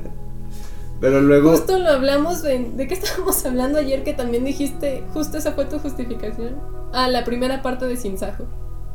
Pero 1.00 1.20
luego, 1.20 1.52
Justo 1.52 1.78
lo 1.78 1.90
hablamos 1.90 2.42
de, 2.42 2.70
¿de 2.74 2.88
qué 2.88 2.94
estábamos 2.94 3.44
hablando 3.46 3.78
ayer 3.78 4.02
que 4.02 4.14
también 4.14 4.44
dijiste, 4.44 5.04
justo 5.14 5.38
esa 5.38 5.52
fue 5.52 5.66
tu 5.66 5.78
justificación? 5.78 6.56
Ah, 6.92 7.08
la 7.08 7.24
primera 7.24 7.62
parte 7.62 7.86
de 7.86 7.96
Sin 7.96 8.18
Sajo. 8.18 8.46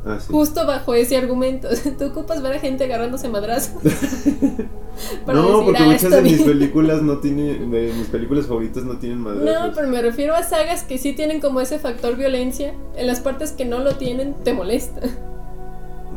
Ah, 0.06 0.18
sí. 0.20 0.26
Justo 0.30 0.66
bajo 0.66 0.94
ese 0.94 1.16
argumento. 1.16 1.68
Tú 1.98 2.06
ocupas 2.06 2.42
ver 2.42 2.54
a 2.54 2.58
gente 2.58 2.84
agarrándose 2.84 3.28
madrazos. 3.28 3.82
para 5.26 5.38
no, 5.38 5.48
decir, 5.48 5.64
porque 5.64 5.82
"Ah, 5.82 5.86
muchas 5.86 6.10
de 6.10 6.22
mis 6.22 6.36
bien". 6.38 6.48
películas 6.48 7.02
no 7.02 7.18
tienen, 7.18 7.70
de 7.70 7.92
mis 7.96 8.06
películas 8.08 8.46
favoritas 8.46 8.84
no 8.84 8.96
tienen 8.98 9.20
madrazos. 9.20 9.68
No, 9.68 9.74
pero 9.74 9.88
me 9.88 10.00
refiero 10.02 10.34
a 10.34 10.42
sagas 10.42 10.84
que 10.84 10.98
sí 10.98 11.12
tienen 11.14 11.40
como 11.40 11.60
ese 11.60 11.78
factor 11.78 12.16
violencia. 12.16 12.74
En 12.96 13.06
las 13.06 13.20
partes 13.20 13.52
que 13.52 13.64
no 13.64 13.80
lo 13.80 13.96
tienen, 13.96 14.34
te 14.44 14.52
molesta. 14.54 15.00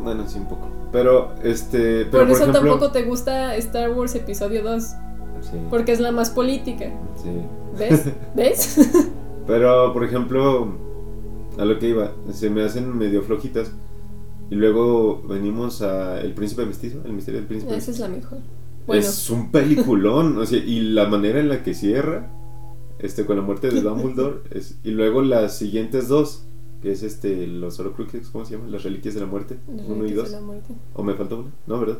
Bueno, 0.00 0.28
sí 0.28 0.38
un 0.38 0.46
poco. 0.46 0.68
Pero 0.92 1.34
este, 1.42 2.04
pero 2.06 2.22
por 2.22 2.30
eso 2.30 2.42
ejemplo, 2.44 2.60
tampoco 2.60 2.92
te 2.92 3.02
gusta 3.02 3.56
Star 3.56 3.90
Wars 3.90 4.14
Episodio 4.14 4.62
2. 4.62 4.82
Sí, 4.84 4.96
Porque 5.70 5.90
es 5.90 5.98
la 5.98 6.12
más 6.12 6.30
política. 6.30 6.86
sí. 7.16 7.30
¿Ves? 7.76 8.04
¿Ves? 8.34 8.78
Pero, 9.46 9.92
por 9.92 10.04
ejemplo, 10.04 10.68
a 11.58 11.64
lo 11.64 11.78
que 11.78 11.88
iba, 11.88 12.12
se 12.32 12.50
me 12.50 12.62
hacen 12.62 12.96
medio 12.96 13.22
flojitas. 13.22 13.72
Y 14.50 14.54
luego 14.54 15.22
venimos 15.22 15.82
a 15.82 16.20
El 16.20 16.32
Príncipe 16.32 16.64
Mestizo, 16.64 17.02
El 17.04 17.12
Misterio 17.12 17.40
del 17.40 17.48
Príncipe 17.48 17.76
Esa 17.76 17.90
es 17.90 17.98
la 17.98 18.08
mejor. 18.08 18.38
Bueno, 18.86 19.02
Es 19.02 19.28
un 19.28 19.50
peliculón, 19.50 20.38
o 20.38 20.46
sea, 20.46 20.58
y 20.58 20.80
la 20.80 21.06
manera 21.06 21.38
en 21.40 21.50
la 21.50 21.62
que 21.62 21.74
cierra, 21.74 22.30
este, 22.98 23.26
con 23.26 23.36
la 23.36 23.42
muerte 23.42 23.68
de 23.70 23.82
Dumbledore, 23.82 24.40
es, 24.50 24.78
y 24.82 24.92
luego 24.92 25.20
las 25.20 25.58
siguientes 25.58 26.08
dos, 26.08 26.44
que 26.80 26.92
es 26.92 27.02
este, 27.02 27.46
los 27.46 27.78
Horcruxes, 27.78 28.28
¿cómo 28.30 28.46
se 28.46 28.56
llama? 28.56 28.68
Las 28.68 28.84
Reliquias 28.84 29.14
de 29.14 29.20
la 29.20 29.26
Muerte, 29.26 29.58
Los 29.70 29.86
uno 29.86 30.06
y 30.06 30.12
dos. 30.12 30.30
de 30.30 30.36
la 30.36 30.40
Muerte. 30.40 30.74
¿O 30.94 31.02
me 31.02 31.14
faltó 31.14 31.40
una? 31.40 31.50
No, 31.66 31.80
¿verdad? 31.80 31.98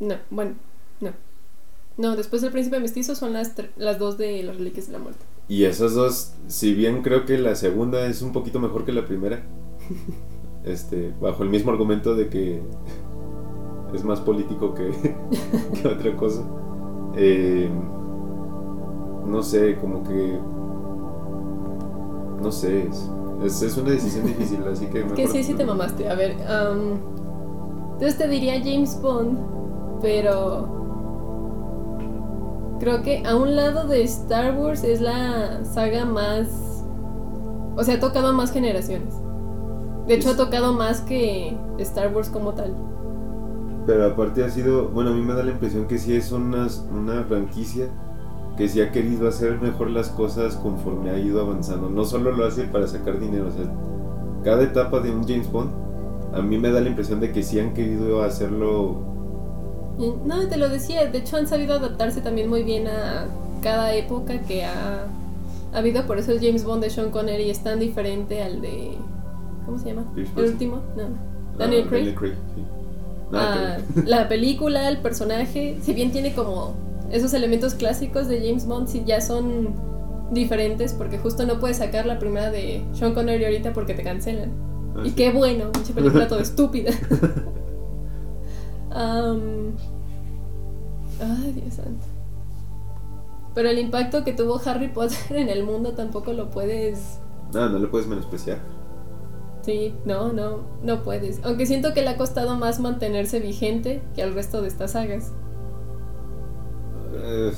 No, 0.00 0.16
bueno, 0.30 0.54
no. 1.00 1.12
No, 1.96 2.16
después 2.16 2.42
del 2.42 2.50
príncipe 2.50 2.80
mestizo 2.80 3.14
son 3.14 3.32
las, 3.32 3.52
las 3.76 4.00
dos 4.00 4.18
de 4.18 4.42
los 4.42 4.56
reliquias 4.56 4.88
de 4.88 4.94
la 4.94 4.98
muerte. 4.98 5.24
Y 5.48 5.64
esas 5.64 5.94
dos, 5.94 6.32
si 6.48 6.74
bien 6.74 7.02
creo 7.02 7.24
que 7.26 7.36
la 7.38 7.54
segunda 7.54 8.06
es 8.06 8.22
un 8.22 8.32
poquito 8.32 8.60
mejor 8.60 8.84
que 8.84 8.92
la 8.92 9.04
primera, 9.04 9.42
este, 10.64 11.12
bajo 11.20 11.42
el 11.42 11.50
mismo 11.50 11.70
argumento 11.70 12.14
de 12.14 12.28
que 12.28 12.62
es 13.94 14.04
más 14.04 14.20
político 14.20 14.74
que, 14.74 14.90
que 15.82 15.88
otra 15.88 16.16
cosa, 16.16 16.42
eh, 17.16 17.68
no 19.26 19.42
sé, 19.42 19.76
como 19.80 20.02
que, 20.02 20.38
no 22.42 22.50
sé, 22.52 22.88
es, 22.88 23.10
es, 23.44 23.62
es 23.62 23.76
una 23.76 23.90
decisión 23.90 24.26
difícil, 24.26 24.62
así 24.72 24.86
que... 24.86 25.00
Que 25.00 25.04
mejor- 25.04 25.28
sí, 25.28 25.42
sí 25.44 25.54
te 25.54 25.64
mamaste. 25.64 26.08
A 26.08 26.14
ver, 26.14 26.36
am, 26.48 26.98
entonces 27.92 28.18
te 28.18 28.28
diría 28.28 28.58
James 28.62 29.00
Bond, 29.00 29.38
pero 30.02 30.83
creo 32.84 33.02
que 33.02 33.22
a 33.26 33.34
un 33.34 33.56
lado 33.56 33.88
de 33.88 34.02
Star 34.02 34.58
Wars 34.58 34.84
es 34.84 35.00
la 35.00 35.64
saga 35.64 36.04
más... 36.04 36.84
O 37.76 37.82
sea, 37.82 37.94
ha 37.94 38.00
tocado 38.00 38.28
a 38.28 38.32
más 38.32 38.52
generaciones. 38.52 39.14
De 40.06 40.14
hecho, 40.14 40.30
ha 40.30 40.36
tocado 40.36 40.74
más 40.74 41.00
que 41.00 41.56
Star 41.78 42.14
Wars 42.14 42.28
como 42.28 42.52
tal. 42.52 42.74
Pero 43.86 44.04
aparte 44.04 44.44
ha 44.44 44.50
sido, 44.50 44.88
bueno, 44.88 45.10
a 45.10 45.14
mí 45.14 45.22
me 45.22 45.32
da 45.32 45.42
la 45.42 45.52
impresión 45.52 45.88
que 45.88 45.96
sí 45.98 46.14
es 46.14 46.30
una, 46.30 46.68
una 46.92 47.24
franquicia 47.24 47.88
que 48.58 48.68
sí 48.68 48.82
ha 48.82 48.92
querido 48.92 49.28
hacer 49.28 49.60
mejor 49.62 49.88
las 49.88 50.10
cosas 50.10 50.56
conforme 50.56 51.08
ha 51.08 51.18
ido 51.18 51.40
avanzando. 51.40 51.88
No 51.88 52.04
solo 52.04 52.32
lo 52.32 52.44
hace 52.44 52.64
para 52.64 52.86
sacar 52.86 53.18
dinero, 53.18 53.48
o 53.48 53.50
sea, 53.50 53.64
cada 54.44 54.62
etapa 54.62 55.00
de 55.00 55.10
un 55.10 55.26
James 55.26 55.50
Bond, 55.50 55.72
a 56.34 56.42
mí 56.42 56.58
me 56.58 56.70
da 56.70 56.82
la 56.82 56.90
impresión 56.90 57.18
de 57.18 57.32
que 57.32 57.42
sí 57.42 57.58
han 57.58 57.72
querido 57.72 58.22
hacerlo. 58.22 59.13
No, 59.98 60.48
te 60.48 60.56
lo 60.56 60.68
decía, 60.68 61.06
de 61.06 61.18
hecho 61.18 61.36
han 61.36 61.46
sabido 61.46 61.74
adaptarse 61.74 62.20
también 62.20 62.48
muy 62.48 62.62
bien 62.62 62.88
a 62.88 63.26
cada 63.62 63.94
época 63.94 64.40
que 64.42 64.64
ha, 64.64 65.06
ha 65.72 65.78
habido, 65.78 66.06
por 66.06 66.18
eso 66.18 66.32
el 66.32 66.40
James 66.40 66.64
Bond 66.64 66.82
de 66.82 66.90
Sean 66.90 67.10
Connery 67.10 67.50
es 67.50 67.62
tan 67.62 67.78
diferente 67.78 68.42
al 68.42 68.60
de... 68.60 68.98
¿Cómo 69.64 69.78
se 69.78 69.86
llama? 69.88 70.06
El 70.16 70.44
último, 70.44 70.82
no. 70.96 71.08
Daniel 71.56 71.84
ah, 71.84 71.88
Craig. 71.88 72.06
Daniel 72.06 72.14
Craig, 72.14 72.34
sí. 72.54 72.62
Ah, 73.32 73.78
la 74.04 74.28
película, 74.28 74.88
el 74.88 74.98
personaje, 74.98 75.78
si 75.82 75.92
bien 75.92 76.12
tiene 76.12 76.34
como 76.34 76.74
esos 77.10 77.32
elementos 77.34 77.74
clásicos 77.74 78.28
de 78.28 78.40
James 78.46 78.66
Bond, 78.66 78.88
sí 78.88 79.02
ya 79.06 79.20
son 79.20 79.74
diferentes 80.32 80.92
porque 80.92 81.18
justo 81.18 81.46
no 81.46 81.60
puedes 81.60 81.78
sacar 81.78 82.06
la 82.06 82.18
primera 82.18 82.50
de 82.50 82.84
Sean 82.92 83.14
Connery 83.14 83.44
ahorita 83.44 83.72
porque 83.72 83.94
te 83.94 84.02
cancelan. 84.02 84.52
Ah, 84.94 85.02
Y 85.02 85.10
sí. 85.10 85.16
qué 85.16 85.30
bueno, 85.32 85.72
pinche 85.72 85.92
película 85.92 86.28
toda 86.28 86.42
estúpida. 86.42 86.92
Am, 88.94 89.76
ay, 91.20 91.52
Dios 91.52 91.74
santo. 91.74 92.06
Pero 93.54 93.68
el 93.68 93.78
impacto 93.78 94.24
que 94.24 94.32
tuvo 94.32 94.60
Harry 94.64 94.88
Potter 94.88 95.18
en 95.36 95.48
el 95.48 95.64
mundo 95.64 95.94
tampoco 95.94 96.32
lo 96.32 96.50
puedes. 96.50 97.20
No, 97.52 97.68
no 97.68 97.78
lo 97.78 97.90
puedes 97.90 98.06
menospreciar. 98.08 98.60
Sí, 99.62 99.94
no, 100.04 100.32
no, 100.32 100.64
no 100.82 101.02
puedes. 101.02 101.40
Aunque 101.44 101.66
siento 101.66 101.94
que 101.94 102.02
le 102.02 102.10
ha 102.10 102.16
costado 102.18 102.56
más 102.56 102.80
mantenerse 102.80 103.40
vigente 103.40 104.02
que 104.14 104.22
al 104.22 104.34
resto 104.34 104.60
de 104.62 104.68
estas 104.68 104.92
sagas. 104.92 105.32
Eh, 107.12 107.52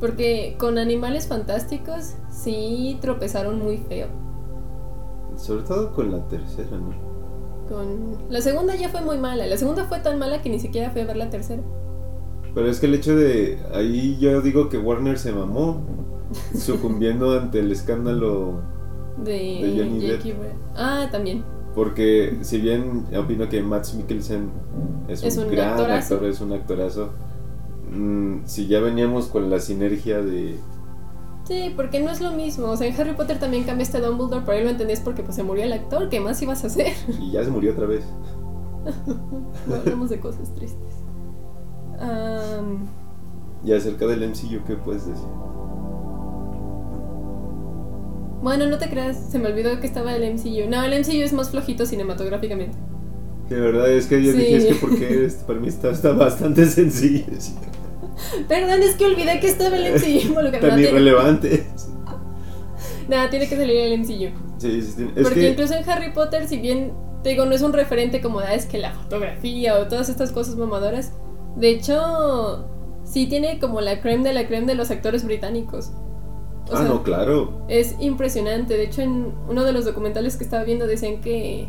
Porque 0.00 0.56
con 0.58 0.78
Animales 0.78 1.28
Fantásticos 1.28 2.14
sí 2.30 2.98
tropezaron 3.00 3.58
muy 3.60 3.78
feo. 3.78 4.08
Sobre 5.36 5.64
todo 5.64 5.92
con 5.94 6.10
la 6.10 6.26
tercera, 6.28 6.78
¿no? 6.78 7.11
Con... 7.72 8.18
La 8.28 8.40
segunda 8.40 8.74
ya 8.76 8.88
fue 8.90 9.00
muy 9.00 9.18
mala. 9.18 9.46
La 9.46 9.56
segunda 9.56 9.84
fue 9.84 10.00
tan 10.00 10.18
mala 10.18 10.42
que 10.42 10.50
ni 10.50 10.60
siquiera 10.60 10.90
fui 10.90 11.00
a 11.00 11.06
ver 11.06 11.16
la 11.16 11.30
tercera. 11.30 11.62
Pero 12.54 12.68
es 12.68 12.80
que 12.80 12.86
el 12.86 12.94
hecho 12.94 13.16
de. 13.16 13.58
Ahí 13.74 14.18
yo 14.20 14.40
digo 14.42 14.68
que 14.68 14.78
Warner 14.78 15.18
se 15.18 15.32
mamó. 15.32 15.84
Sucumbiendo 16.54 17.38
ante 17.38 17.60
el 17.60 17.70
escándalo 17.72 18.62
De, 19.18 19.32
De 19.32 19.74
Johnny 19.76 20.00
Depp. 20.00 20.22
Ah, 20.74 21.08
también. 21.10 21.44
Porque 21.74 22.38
si 22.42 22.58
bien 22.58 23.06
opino 23.16 23.48
que 23.48 23.62
Max 23.62 23.94
Mikkelsen 23.94 24.50
es, 25.08 25.22
Es 25.22 25.36
un, 25.36 25.44
un 25.44 25.50
gran 25.50 25.70
actorazo. 25.70 26.14
actor, 26.14 26.28
es 26.28 26.40
un 26.40 26.52
actorazo, 26.52 27.10
mm, 27.90 28.40
si 28.44 28.66
ya 28.66 28.80
veníamos 28.80 29.26
con 29.28 29.50
la 29.50 29.58
sinergia 29.60 30.20
de... 30.22 30.58
Sí, 31.52 31.72
porque 31.76 32.00
no 32.00 32.10
es 32.10 32.20
lo 32.22 32.30
mismo. 32.32 32.66
O 32.68 32.76
sea, 32.78 32.86
en 32.86 32.98
Harry 32.98 33.12
Potter 33.14 33.38
también 33.38 33.64
cambiaste 33.64 33.98
a 33.98 34.00
Dumbledore, 34.00 34.42
pero 34.46 34.56
ahí 34.56 34.64
lo 34.64 34.70
entendías 34.70 35.00
porque 35.00 35.22
pues 35.22 35.36
se 35.36 35.42
murió 35.42 35.64
el 35.64 35.72
actor. 35.74 36.08
¿Qué 36.08 36.18
más 36.18 36.40
ibas 36.40 36.64
a 36.64 36.68
hacer? 36.68 36.92
Y 37.20 37.32
ya 37.32 37.44
se 37.44 37.50
murió 37.50 37.72
otra 37.72 37.86
vez. 37.86 38.04
No 39.66 39.74
hablamos 39.76 40.08
de 40.10 40.18
cosas 40.18 40.52
tristes. 40.54 40.94
Am, 42.00 42.86
Y 43.64 43.72
acerca 43.72 44.06
del 44.06 44.28
MCU, 44.30 44.64
¿qué 44.66 44.76
puedes 44.76 45.06
decir? 45.06 45.26
bueno, 48.42 48.66
no 48.66 48.76
te 48.76 48.88
creas, 48.90 49.16
se 49.30 49.38
me 49.38 49.46
olvidó 49.48 49.78
que 49.78 49.86
estaba 49.86 50.16
el 50.16 50.34
MCU. 50.34 50.68
No, 50.68 50.82
el 50.82 50.98
MCU 51.00 51.22
es 51.22 51.32
más 51.32 51.50
flojito 51.50 51.86
cinematográficamente. 51.86 52.76
De 53.48 53.60
verdad 53.60 53.88
es 53.88 54.06
que 54.08 54.20
yo 54.20 54.32
Sí. 54.32 54.38
dije, 54.38 54.56
es 54.56 54.64
que 54.66 54.74
porque 54.74 55.28
para 55.46 55.60
mí 55.60 55.68
está, 55.68 55.90
está 55.90 56.12
bastante 56.12 56.64
sencillo, 56.66 57.24
Perdón, 58.48 58.82
es 58.82 58.96
que 58.96 59.06
olvidé 59.06 59.40
que 59.40 59.48
estaba 59.48 59.76
el 59.76 59.94
MCU 59.94 60.06
involucrado. 60.28 60.68
tan 60.68 60.80
irrelevante. 60.80 61.66
Nada, 63.08 63.30
tiene 63.30 63.48
que 63.48 63.56
salir 63.56 63.76
el 63.76 64.00
MCU. 64.00 64.30
Sí, 64.58 64.82
sí, 64.82 64.92
tiene- 64.96 65.12
Porque 65.22 65.40
que... 65.40 65.50
incluso 65.50 65.74
en 65.74 65.88
Harry 65.88 66.12
Potter, 66.12 66.46
si 66.46 66.58
bien 66.58 66.92
te 67.22 67.30
digo, 67.30 67.44
no 67.44 67.52
es 67.52 67.62
un 67.62 67.72
referente 67.72 68.20
como 68.20 68.40
ah, 68.40 68.54
es 68.54 68.66
que 68.66 68.78
la 68.78 68.92
fotografía 68.92 69.78
o 69.78 69.86
todas 69.86 70.08
estas 70.08 70.32
cosas 70.32 70.56
mamadoras. 70.56 71.12
De 71.56 71.70
hecho, 71.70 72.66
sí 73.04 73.26
tiene 73.26 73.58
como 73.58 73.80
la 73.80 74.00
creme 74.00 74.24
de 74.24 74.32
la 74.32 74.46
creme 74.46 74.66
de 74.66 74.74
los 74.74 74.90
actores 74.90 75.24
británicos. 75.24 75.92
O 76.70 76.74
ah, 76.74 76.78
sea, 76.78 76.88
no, 76.88 77.02
claro. 77.02 77.64
Es 77.68 77.96
impresionante. 78.00 78.74
De 78.74 78.84
hecho, 78.84 79.02
en 79.02 79.32
uno 79.48 79.64
de 79.64 79.72
los 79.72 79.84
documentales 79.84 80.36
que 80.36 80.44
estaba 80.44 80.64
viendo 80.64 80.86
decían 80.86 81.20
que 81.20 81.68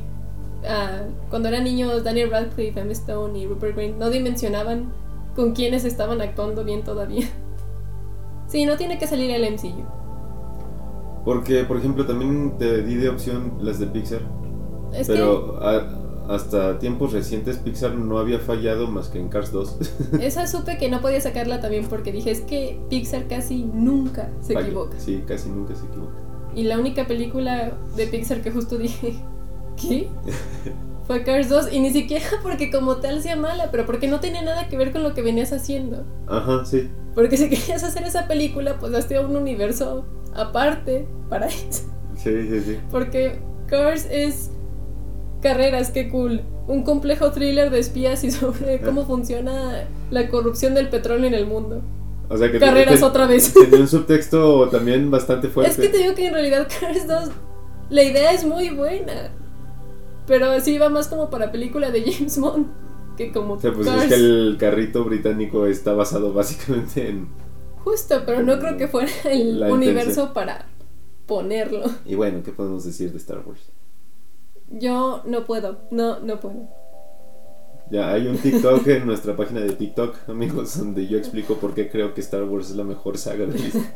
ah, 0.68 1.04
cuando 1.30 1.50
eran 1.50 1.64
niños 1.64 2.04
Daniel 2.04 2.32
Radcliffe, 2.32 2.80
Emma 2.80 2.92
Stone 2.92 3.38
y 3.38 3.46
Rupert 3.46 3.76
Grint 3.76 3.98
no 3.98 4.10
dimensionaban 4.10 4.94
con 5.36 5.54
quiénes 5.54 5.86
estaban 5.86 6.22
actuando 6.22 6.64
bien 6.64 6.84
todavía. 6.84 7.28
Sí, 8.48 8.66
no 8.66 8.78
tiene 8.78 8.98
que 9.00 9.08
salir 9.08 9.32
el 9.32 9.44
MCU. 9.54 9.84
Porque, 11.26 11.64
por 11.64 11.78
ejemplo, 11.78 12.06
también 12.06 12.58
te 12.58 12.84
di 12.84 12.96
de 12.96 13.10
opción 13.10 13.54
las 13.62 13.80
de 13.80 13.88
Pixar. 13.88 14.22
Es 14.94 15.08
pero 15.08 15.58
a- 15.64 16.02
hasta 16.30 16.78
tiempos 16.80 17.14
recientes 17.14 17.58
Pixar 17.58 17.96
no 17.96 18.18
había 18.20 18.40
fallado 18.40 18.88
más 18.88 19.08
que 19.10 19.20
en 19.20 19.30
Cars 19.30 19.52
2. 19.52 19.78
que 20.20 20.28
esa 20.28 20.46
supe 20.48 20.78
que 20.78 20.90
no 20.90 21.02
podía 21.02 21.20
sacarla 21.22 21.60
también 21.62 21.86
porque 21.88 22.12
dije 22.12 22.32
es 22.32 22.42
que 22.42 22.80
Pixar 22.90 23.28
casi 23.28 23.64
nunca 23.64 24.30
se 24.42 24.54
Falla. 24.54 24.68
equivoca. 24.68 25.00
Sí, 25.00 25.24
casi 25.28 25.50
nunca 25.50 25.76
se 25.76 25.86
equivoca. 25.86 26.14
Y 26.56 26.64
la 26.64 26.78
única 26.78 27.08
película 27.08 27.74
de 27.96 28.06
Pixar 28.08 28.42
que 28.42 28.52
justo 28.52 28.78
dije, 28.78 29.16
¿qué? 29.82 30.10
Fue 31.06 31.24
Cars 31.24 31.50
2 31.50 31.74
y 31.74 31.80
ni 31.82 31.92
siquiera 31.92 32.26
porque 32.44 32.72
como 32.72 32.98
tal 32.98 33.22
sea 33.22 33.36
mala, 33.36 33.70
pero 33.72 33.86
porque 33.86 34.08
no 34.08 34.20
tenía 34.20 34.42
nada 34.42 34.68
que 34.70 34.78
ver 34.78 34.92
con 34.92 35.04
lo 35.04 35.14
que 35.14 35.22
venías 35.22 35.52
haciendo. 35.52 36.06
Ajá, 36.28 36.66
sí. 36.66 36.90
Porque 37.16 37.38
si 37.38 37.50
querías 37.50 37.84
hacer 37.84 38.04
esa 38.04 38.28
película, 38.28 38.78
pues 38.80 38.94
hazte 38.94 39.20
un 39.20 39.36
universo 39.36 40.06
aparte 40.34 41.08
para 41.30 41.48
eso. 41.48 41.84
Sí, 42.16 42.48
sí, 42.50 42.62
sí. 42.62 42.78
Porque 42.90 43.40
Cars 43.68 44.08
es 44.10 44.50
carreras, 45.42 45.92
qué 45.92 46.10
cool. 46.10 46.42
Un 46.68 46.84
complejo 46.84 47.32
thriller 47.32 47.70
de 47.70 47.80
espías 47.80 48.24
y 48.24 48.32
sobre 48.32 48.80
cómo 48.80 49.06
funciona 49.06 49.84
la 50.10 50.30
corrupción 50.30 50.74
del 50.74 50.88
petróleo 50.90 51.28
en 51.28 51.34
el 51.34 51.46
mundo. 51.46 51.82
O 52.30 52.38
sea 52.38 52.50
que 52.50 52.58
Carreras 52.60 53.00
te- 53.00 53.06
otra 53.06 53.28
vez. 53.28 53.54
tenía 53.54 53.82
un 53.82 53.88
subtexto 53.90 54.70
también 54.70 55.12
bastante 55.12 55.50
fuerte. 55.50 55.72
Es 55.74 55.78
que 55.78 55.90
te 55.90 55.98
digo 56.02 56.16
que 56.16 56.28
en 56.28 56.34
realidad 56.34 56.68
Cars 56.80 57.06
2, 57.06 57.30
la 57.90 58.04
idea 58.04 58.32
es 58.32 58.46
muy 58.46 58.70
buena. 58.70 59.32
Pero 60.26 60.60
sí 60.62 60.78
va 60.78 60.90
más 60.90 61.08
como 61.08 61.30
para 61.30 61.52
película 61.52 61.92
de 61.92 62.12
James 62.12 62.40
Bond 62.40 62.68
que 63.16 63.32
como 63.32 63.54
O 63.54 63.60
sea, 63.60 63.74
pues 63.74 63.88
Cars. 63.88 64.04
es 64.04 64.10
que 64.10 64.16
el 64.16 64.58
carrito 64.60 65.04
británico 65.04 65.66
está 65.66 65.94
basado 65.94 66.34
básicamente 66.34 67.10
en... 67.10 67.28
Justo, 67.84 68.22
pero 68.26 68.44
no 68.44 68.60
creo 68.60 68.78
que 68.78 68.88
fuera 68.88 69.12
el 69.26 69.62
universo 69.64 70.34
para 70.34 70.68
ponerlo. 71.26 71.84
Y 72.06 72.16
bueno, 72.16 72.42
¿qué 72.44 72.52
podemos 72.52 72.86
decir 72.86 73.12
de 73.12 73.18
Star 73.18 73.44
Wars? 73.46 73.72
Yo 74.70 75.22
no 75.26 75.44
puedo, 75.44 75.80
no, 75.92 76.20
no 76.20 76.40
puedo. 76.40 76.70
Ya 77.92 78.14
hay 78.14 78.28
un 78.28 78.38
TikTok 78.38 78.88
en 78.88 79.06
nuestra 79.06 79.36
página 79.36 79.60
de 79.60 79.74
TikTok, 79.74 80.30
amigos, 80.30 80.78
donde 80.78 81.08
yo 81.08 81.18
explico 81.18 81.56
por 81.58 81.74
qué 81.74 81.90
creo 81.90 82.14
que 82.14 82.22
Star 82.22 82.46
Wars 82.46 82.70
es 82.70 82.78
la 82.78 82.86
mejor 82.86 83.18
saga 83.18 83.46
de 83.46 83.54
Disney. 83.54 83.86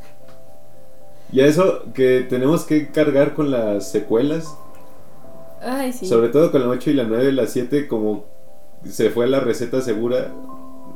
Y 1.30 1.42
a 1.42 1.46
eso 1.46 1.84
que 1.94 2.22
tenemos 2.22 2.64
que 2.64 2.90
cargar 2.90 3.34
con 3.34 3.52
las 3.52 3.92
secuelas, 3.92 4.58
Ay, 5.62 5.94
sí. 5.94 6.06
sobre 6.08 6.30
todo 6.30 6.52
con 6.52 6.62
la 6.62 6.70
8 6.70 6.92
y 6.92 6.94
la 6.94 7.04
9, 7.04 7.32
la 7.32 7.48
7 7.48 7.88
como 7.88 8.26
se 8.86 9.10
fue 9.10 9.28
la 9.28 9.40
receta 9.40 9.82
segura. 9.82 10.32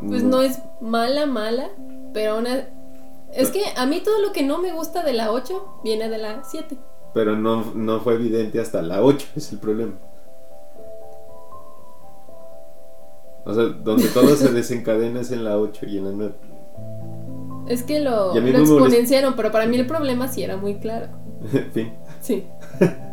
Pues 0.07 0.23
mm, 0.23 0.29
no 0.29 0.41
es 0.41 0.59
mala, 0.79 1.25
mala, 1.25 1.69
pero 2.13 2.37
una... 2.37 2.67
Es 3.33 3.49
que 3.49 3.61
a 3.77 3.85
mí 3.85 4.01
todo 4.03 4.21
lo 4.21 4.33
que 4.33 4.43
no 4.43 4.57
me 4.57 4.73
gusta 4.73 5.03
de 5.03 5.13
la 5.13 5.31
8 5.31 5.79
viene 5.83 6.09
de 6.09 6.17
la 6.17 6.43
7. 6.43 6.77
Pero 7.13 7.35
no, 7.35 7.73
no 7.75 7.99
fue 8.01 8.15
evidente 8.15 8.59
hasta 8.59 8.81
la 8.81 9.03
8, 9.03 9.27
es 9.35 9.51
el 9.51 9.59
problema. 9.59 9.93
O 13.45 13.53
sea, 13.53 13.63
donde 13.63 14.07
todo 14.09 14.35
se 14.35 14.49
desencadena 14.53 15.21
es 15.21 15.31
en 15.31 15.43
la 15.43 15.57
8 15.57 15.85
y 15.87 15.97
en 15.97 16.05
la 16.05 16.11
9. 16.11 16.33
Es 17.67 17.83
que 17.83 17.99
lo, 18.01 18.35
Y 18.35 18.37
a 18.37 18.41
lo 18.41 18.51
no 18.51 18.59
exponenciaron, 18.59 19.35
pero 19.35 19.51
para 19.51 19.65
mí 19.65 19.77
el 19.77 19.87
problema 19.87 20.27
sí 20.27 20.43
era 20.43 20.57
muy 20.57 20.75
claro. 20.75 21.07
Fin. 21.73 21.93
Sí. 22.19 22.45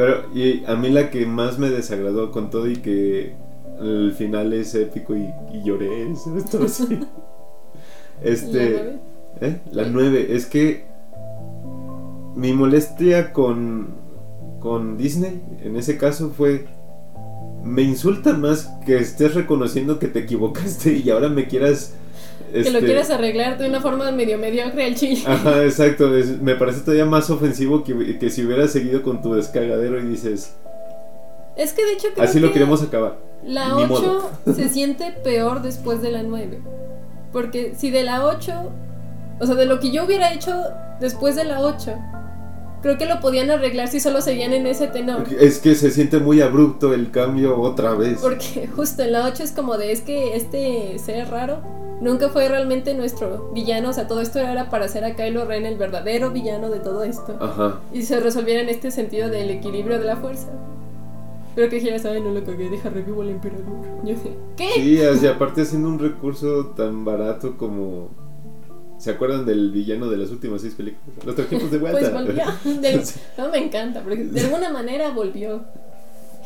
Pero 0.00 0.34
y 0.34 0.64
a 0.64 0.76
mí 0.76 0.88
la 0.88 1.10
que 1.10 1.26
más 1.26 1.58
me 1.58 1.68
desagradó 1.68 2.30
con 2.30 2.48
todo 2.48 2.66
y 2.66 2.76
que 2.76 3.34
el 3.78 4.14
final 4.16 4.54
es 4.54 4.74
épico 4.74 5.14
y, 5.14 5.28
y 5.52 5.62
lloré, 5.62 6.16
¿sabes? 6.16 6.46
Todo 6.46 6.64
así. 6.64 6.86
¿La 8.22 8.30
Este, 8.30 8.70
nueve? 8.70 8.98
¿eh? 9.42 9.60
La 9.72 9.84
9, 9.90 10.28
es 10.30 10.46
que 10.46 10.86
mi 12.34 12.54
molestia 12.54 13.34
con 13.34 14.00
con 14.58 14.96
Disney 14.96 15.42
en 15.62 15.76
ese 15.76 15.98
caso 15.98 16.30
fue 16.30 16.66
me 17.62 17.82
insulta 17.82 18.32
más 18.32 18.70
que 18.86 18.96
estés 18.96 19.34
reconociendo 19.34 19.98
que 19.98 20.08
te 20.08 20.20
equivocaste 20.20 20.96
y 20.96 21.10
ahora 21.10 21.28
me 21.28 21.46
quieras 21.46 21.94
Que 22.52 22.70
lo 22.70 22.78
este, 22.78 22.84
quieras 22.86 23.10
arreglar 23.10 23.58
de 23.58 23.68
una 23.68 23.80
forma 23.80 24.10
medio 24.12 24.38
mediocre 24.38 24.84
al 24.84 24.94
chile. 24.94 25.22
Ajá, 25.26 25.62
exacto. 25.64 26.16
es- 26.16 26.40
me 26.40 26.54
parece 26.56 26.80
todavía 26.80 27.04
más 27.06 27.30
ofensivo 27.30 27.84
que, 27.84 28.18
que 28.18 28.30
si 28.30 28.44
hubieras 28.44 28.70
seguido 28.72 29.02
con 29.02 29.22
tu 29.22 29.34
descagadero 29.34 30.00
y 30.00 30.04
dices, 30.06 30.54
Es 31.56 31.72
que 31.72 31.84
de 31.84 31.92
hecho 31.92 32.08
creo 32.14 32.24
así 32.24 32.40
lo 32.40 32.48
que 32.48 32.54
queremos 32.54 32.82
acabar. 32.82 33.16
la 33.44 33.74
Ni 33.74 33.84
8 33.84 33.88
modo. 33.88 34.30
se 34.54 34.68
siente 34.68 35.12
peor 35.24 35.62
después 35.62 36.02
de 36.02 36.10
la 36.10 36.22
9. 36.22 36.60
Porque 37.32 37.74
si 37.76 37.90
de 37.90 38.02
la 38.02 38.24
8, 38.26 38.52
o 39.40 39.46
sea, 39.46 39.54
de 39.54 39.66
lo 39.66 39.78
que 39.80 39.92
yo 39.92 40.04
hubiera 40.04 40.32
hecho 40.32 40.52
después 41.00 41.36
de 41.36 41.44
la 41.44 41.60
8, 41.60 41.94
creo 42.82 42.98
que 42.98 43.06
lo 43.06 43.20
podían 43.20 43.50
arreglar 43.50 43.88
si 43.88 44.00
solo 44.00 44.20
seguían 44.20 44.52
en 44.52 44.66
ese 44.66 44.88
tenor. 44.88 45.24
Es 45.38 45.58
que 45.58 45.74
se 45.74 45.90
siente 45.90 46.18
muy 46.18 46.40
abrupto 46.40 46.94
el 46.94 47.10
cambio 47.10 47.60
otra 47.60 47.94
vez. 47.94 48.18
Porque 48.20 48.68
justo 48.74 49.02
en 49.02 49.12
la 49.12 49.26
8 49.26 49.42
es 49.42 49.52
como 49.52 49.76
de 49.76 49.92
es 49.92 50.00
que 50.00 50.36
este 50.36 50.98
ser 50.98 51.28
raro 51.28 51.62
nunca 52.00 52.30
fue 52.30 52.48
realmente 52.48 52.94
nuestro 52.94 53.50
villano, 53.52 53.90
o 53.90 53.92
sea, 53.92 54.08
todo 54.08 54.20
esto 54.20 54.38
era 54.38 54.70
para 54.70 54.86
hacer 54.86 55.04
a 55.04 55.14
Kylo 55.14 55.44
Ren 55.44 55.66
el 55.66 55.76
verdadero 55.76 56.30
villano 56.30 56.70
de 56.70 56.80
todo 56.80 57.04
esto. 57.04 57.36
Ajá. 57.40 57.80
Y 57.92 58.02
se 58.02 58.20
resolviera 58.20 58.62
en 58.62 58.68
este 58.68 58.90
sentido 58.90 59.28
del 59.28 59.50
equilibrio 59.50 59.98
de 59.98 60.06
la 60.06 60.16
fuerza. 60.16 60.48
Pero 61.54 61.68
que 61.68 61.76
dijeras, 61.76 62.04
ay, 62.04 62.20
no 62.20 62.30
lo 62.30 62.44
cagué, 62.44 62.70
deja 62.70 62.90
revivo 62.90 63.22
al 63.22 63.30
emperador. 63.30 63.66
Yo 64.04 64.14
sé, 64.16 64.36
¿qué? 64.56 64.70
Sí, 64.76 65.02
así, 65.02 65.26
aparte 65.26 65.62
haciendo 65.62 65.88
un 65.88 65.98
recurso 65.98 66.66
tan 66.76 67.04
barato 67.04 67.56
como... 67.56 68.08
¿Se 69.00 69.10
acuerdan 69.10 69.46
del 69.46 69.70
villano 69.72 70.08
de 70.10 70.16
las 70.18 70.30
últimas 70.30 70.60
seis 70.60 70.74
películas? 70.74 71.24
Los 71.24 71.34
trajimos 71.34 71.70
de 71.70 71.78
vuelta. 71.78 71.98
Pues 72.00 72.12
volvió. 72.12 72.44
No 73.38 73.48
me 73.50 73.58
encanta, 73.58 74.02
porque 74.02 74.24
de 74.24 74.40
alguna 74.42 74.70
manera 74.70 75.10
volvió. 75.10 75.64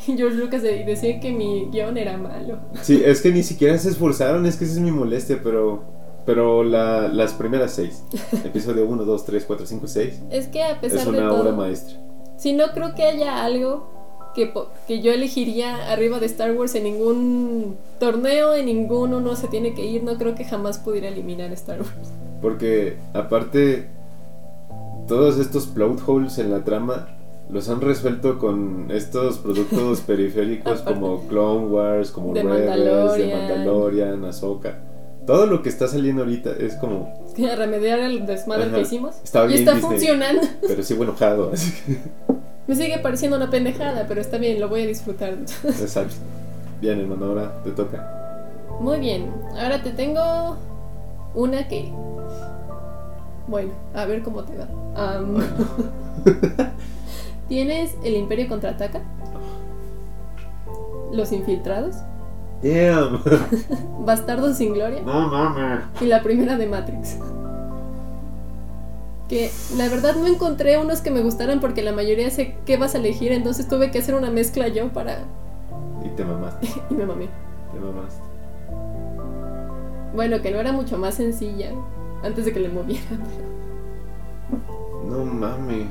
George 0.05 0.35
Lucas 0.37 0.61
de- 0.61 0.83
decía 0.85 1.19
que 1.19 1.31
mi 1.31 1.69
guion 1.71 1.97
era 1.97 2.17
malo. 2.17 2.59
Sí, 2.81 3.01
es 3.03 3.21
que 3.21 3.31
ni 3.31 3.43
siquiera 3.43 3.77
se 3.77 3.89
esforzaron, 3.89 4.45
es 4.45 4.55
que 4.57 4.65
esa 4.65 4.73
es 4.75 4.79
mi 4.79 4.91
molestia, 4.91 5.39
pero... 5.43 5.83
Pero 6.25 6.63
la- 6.63 7.07
las 7.07 7.33
primeras 7.33 7.73
seis, 7.73 8.03
episodio 8.43 8.85
1, 8.87 9.05
2, 9.05 9.25
3, 9.25 9.43
4, 9.45 9.65
5, 9.67 9.87
6, 9.87 10.21
Es 10.31 10.47
que 10.47 10.63
a 10.63 10.81
pesar 10.81 10.99
es 10.99 11.05
de 11.05 11.11
una 11.11 11.31
obra 11.33 11.51
maestra. 11.51 11.97
si 12.37 12.53
no 12.53 12.71
creo 12.73 12.95
que 12.95 13.03
haya 13.03 13.43
algo 13.45 14.04
que, 14.35 14.51
que 14.87 15.01
yo 15.01 15.11
elegiría 15.13 15.91
arriba 15.91 16.19
de 16.19 16.25
Star 16.27 16.51
Wars 16.51 16.75
en 16.75 16.83
ningún 16.83 17.77
torneo, 17.99 18.53
en 18.53 18.65
ninguno 18.67 19.21
no 19.21 19.35
se 19.35 19.47
tiene 19.47 19.73
que 19.73 19.85
ir, 19.85 20.03
no 20.03 20.17
creo 20.17 20.35
que 20.35 20.43
jamás 20.45 20.77
pudiera 20.77 21.07
eliminar 21.07 21.51
Star 21.53 21.79
Wars. 21.79 22.11
Porque 22.41 22.97
aparte, 23.13 23.87
todos 25.07 25.37
estos 25.39 25.67
plot 25.67 26.01
holes 26.05 26.37
en 26.37 26.51
la 26.51 26.63
trama 26.63 27.09
los 27.49 27.69
han 27.69 27.79
resuelto 27.81 28.39
con 28.39 28.87
estos 28.91 29.37
productos 29.37 30.01
periféricos 30.07 30.81
como 30.81 31.27
Clone 31.27 31.67
Wars, 31.67 32.11
como 32.11 32.33
De 32.33 32.43
Rebels, 32.43 32.67
Mandalorian. 32.69 33.39
Mandalorian, 33.39 34.25
Ahsoka. 34.25 34.79
Todo 35.25 35.47
lo 35.47 35.63
que 35.63 35.69
está 35.69 35.87
saliendo 35.87 36.21
ahorita 36.21 36.51
es 36.59 36.75
como, 36.75 37.11
Que 37.35 37.55
remediar 37.55 37.99
el 37.99 38.25
desmadre 38.27 38.65
Ajá. 38.65 38.75
que 38.75 38.81
hicimos. 38.81 39.15
Está 39.23 39.45
y 39.45 39.47
bien 39.47 39.59
está 39.59 39.73
Disney. 39.73 39.91
funcionando. 39.91 40.41
pero 40.67 40.83
sigo 40.83 41.03
enojado. 41.03 41.51
Así 41.51 41.71
que, 41.71 41.97
Me 42.67 42.75
sigue 42.75 42.97
pareciendo 42.99 43.37
una 43.37 43.49
pendejada, 43.49 44.05
pero 44.07 44.21
está 44.21 44.37
bien, 44.37 44.59
lo 44.59 44.69
voy 44.69 44.83
a 44.83 44.87
disfrutar. 44.87 45.33
exacto. 45.63 46.15
Bien, 46.81 46.99
hermano, 46.99 47.25
ahora 47.27 47.61
te 47.63 47.71
toca. 47.71 48.11
Muy 48.79 48.99
bien, 48.99 49.31
ahora 49.61 49.81
te 49.81 49.91
tengo 49.91 50.57
una 51.33 51.67
que... 51.67 51.91
Bueno, 53.47 53.71
a 53.93 54.05
ver 54.05 54.23
cómo 54.23 54.43
te 54.43 54.57
va. 54.57 54.67
Am, 54.95 55.37
Tienes 57.47 57.93
el 58.03 58.15
Imperio 58.15 58.47
contraataca, 58.47 59.01
Los 61.11 61.31
Infiltrados, 61.31 61.97
Damn. 62.63 63.21
Bastardos 64.05 64.57
sin 64.57 64.73
Gloria 64.73 65.01
No 65.03 65.27
mames. 65.27 65.81
y 66.01 66.05
la 66.05 66.23
primera 66.23 66.57
de 66.57 66.65
Matrix. 66.65 67.19
Que 69.29 69.49
la 69.77 69.89
verdad 69.89 70.15
no 70.15 70.27
encontré 70.27 70.77
unos 70.77 71.01
que 71.01 71.09
me 71.11 71.21
gustaran 71.21 71.59
porque 71.59 71.81
la 71.81 71.91
mayoría 71.91 72.29
sé 72.29 72.55
qué 72.65 72.77
vas 72.77 72.93
a 72.95 72.99
elegir, 72.99 73.31
entonces 73.31 73.67
tuve 73.67 73.89
que 73.91 73.99
hacer 73.99 74.13
una 74.15 74.29
mezcla 74.29 74.67
yo 74.67 74.89
para... 74.93 75.23
Y 76.03 76.09
te 76.09 76.23
mamaste, 76.23 76.67
y 76.89 76.93
me 76.93 77.05
mamé. 77.05 77.27
te 77.73 77.79
mamaste. 77.79 78.21
Bueno, 80.15 80.41
que 80.41 80.51
no 80.51 80.59
era 80.59 80.71
mucho 80.71 80.97
más 80.97 81.15
sencilla 81.15 81.71
antes 82.23 82.45
de 82.45 82.53
que 82.53 82.59
le 82.59 82.69
movieran. 82.69 83.19
No 85.09 85.23
mames. 85.23 85.85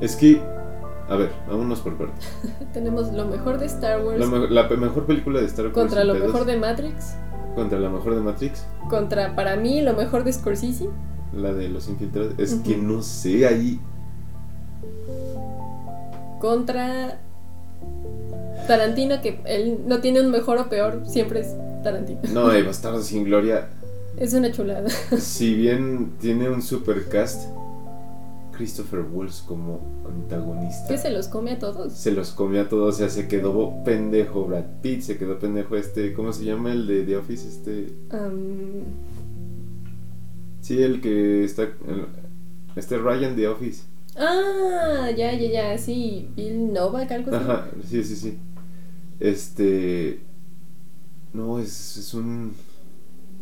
Es 0.00 0.14
que, 0.14 0.40
a 1.08 1.16
ver, 1.16 1.32
vámonos 1.48 1.80
por 1.80 1.96
partes. 1.96 2.28
Tenemos 2.72 3.12
lo 3.12 3.24
mejor 3.26 3.58
de 3.58 3.66
Star 3.66 4.04
Wars 4.04 4.20
La, 4.20 4.26
me- 4.26 4.48
la 4.48 4.68
mejor 4.68 5.04
película 5.06 5.40
de 5.40 5.46
Star 5.46 5.66
Wars. 5.66 5.74
contra 5.74 6.04
lo 6.04 6.14
mejor 6.14 6.44
de 6.44 6.56
Matrix, 6.56 7.16
Contra 7.56 7.80
la 7.80 7.88
mejor 7.88 8.14
de 8.14 8.20
Matrix. 8.20 8.64
contra 8.88 9.34
para 9.34 9.56
mí 9.56 9.80
lo 9.82 9.94
mejor 9.94 10.22
de 10.22 10.32
Scorsese, 10.32 10.88
La 11.34 11.52
de 11.52 11.68
los 11.68 11.88
infiltrados. 11.88 12.34
Es 12.38 12.54
que 12.54 12.76
no 12.76 13.02
sé, 13.02 13.46
ahí. 13.46 13.80
contra 16.40 17.20
Tarantino, 18.66 19.20
que 19.20 19.40
él 19.44 19.80
no 19.86 20.00
tiene 20.00 20.20
un 20.20 20.30
mejor 20.30 20.58
o 20.58 20.68
peor, 20.68 21.02
siempre 21.06 21.40
es 21.40 21.54
Tarantino. 21.82 22.20
No, 22.32 22.52
eh, 22.52 22.62
Bastardo 22.62 23.02
sin 23.02 23.24
Gloria. 23.24 23.68
Es 24.18 24.34
una 24.34 24.50
chulada. 24.50 24.88
Si 25.18 25.54
bien 25.54 26.14
tiene 26.20 26.50
un 26.50 26.60
supercast, 26.60 27.48
Christopher 28.58 29.04
Waltz 29.12 29.42
como 29.42 29.80
antagonista. 30.04 30.88
Que 30.88 30.98
se 30.98 31.10
los 31.10 31.28
come 31.28 31.52
a 31.52 31.58
todos. 31.60 31.92
Se 31.92 32.10
los 32.10 32.32
comió 32.32 32.62
a 32.62 32.68
todos, 32.68 32.96
o 32.96 32.98
sea, 32.98 33.08
se 33.08 33.28
quedó 33.28 33.84
pendejo 33.84 34.44
Brad 34.46 34.64
Pitt, 34.82 35.02
se 35.02 35.16
quedó 35.16 35.38
pendejo 35.38 35.76
este, 35.76 36.12
¿cómo 36.12 36.32
se 36.32 36.44
llama 36.44 36.72
el 36.72 36.88
de 36.88 37.04
The 37.04 37.16
Office? 37.16 37.48
Este, 37.48 37.92
sí, 40.68 40.82
el 40.82 41.00
que 41.00 41.44
está, 41.44 41.62
el- 41.62 42.06
este 42.76 42.98
Ryan 42.98 43.34
The 43.36 43.48
Office. 43.48 43.82
ah, 44.16 45.08
ya, 45.16 45.32
ya, 45.34 45.50
ya, 45.50 45.78
sí, 45.78 46.28
Bill 46.36 46.72
Novak, 46.72 47.10
algo 47.12 47.34
así. 47.34 47.44
Ajá, 47.44 47.68
sí, 47.88 48.04
sí, 48.04 48.16
sí. 48.16 48.38
Este, 49.20 50.20
no, 51.32 51.58
es, 51.58 51.96
es 51.96 52.14
un 52.14 52.52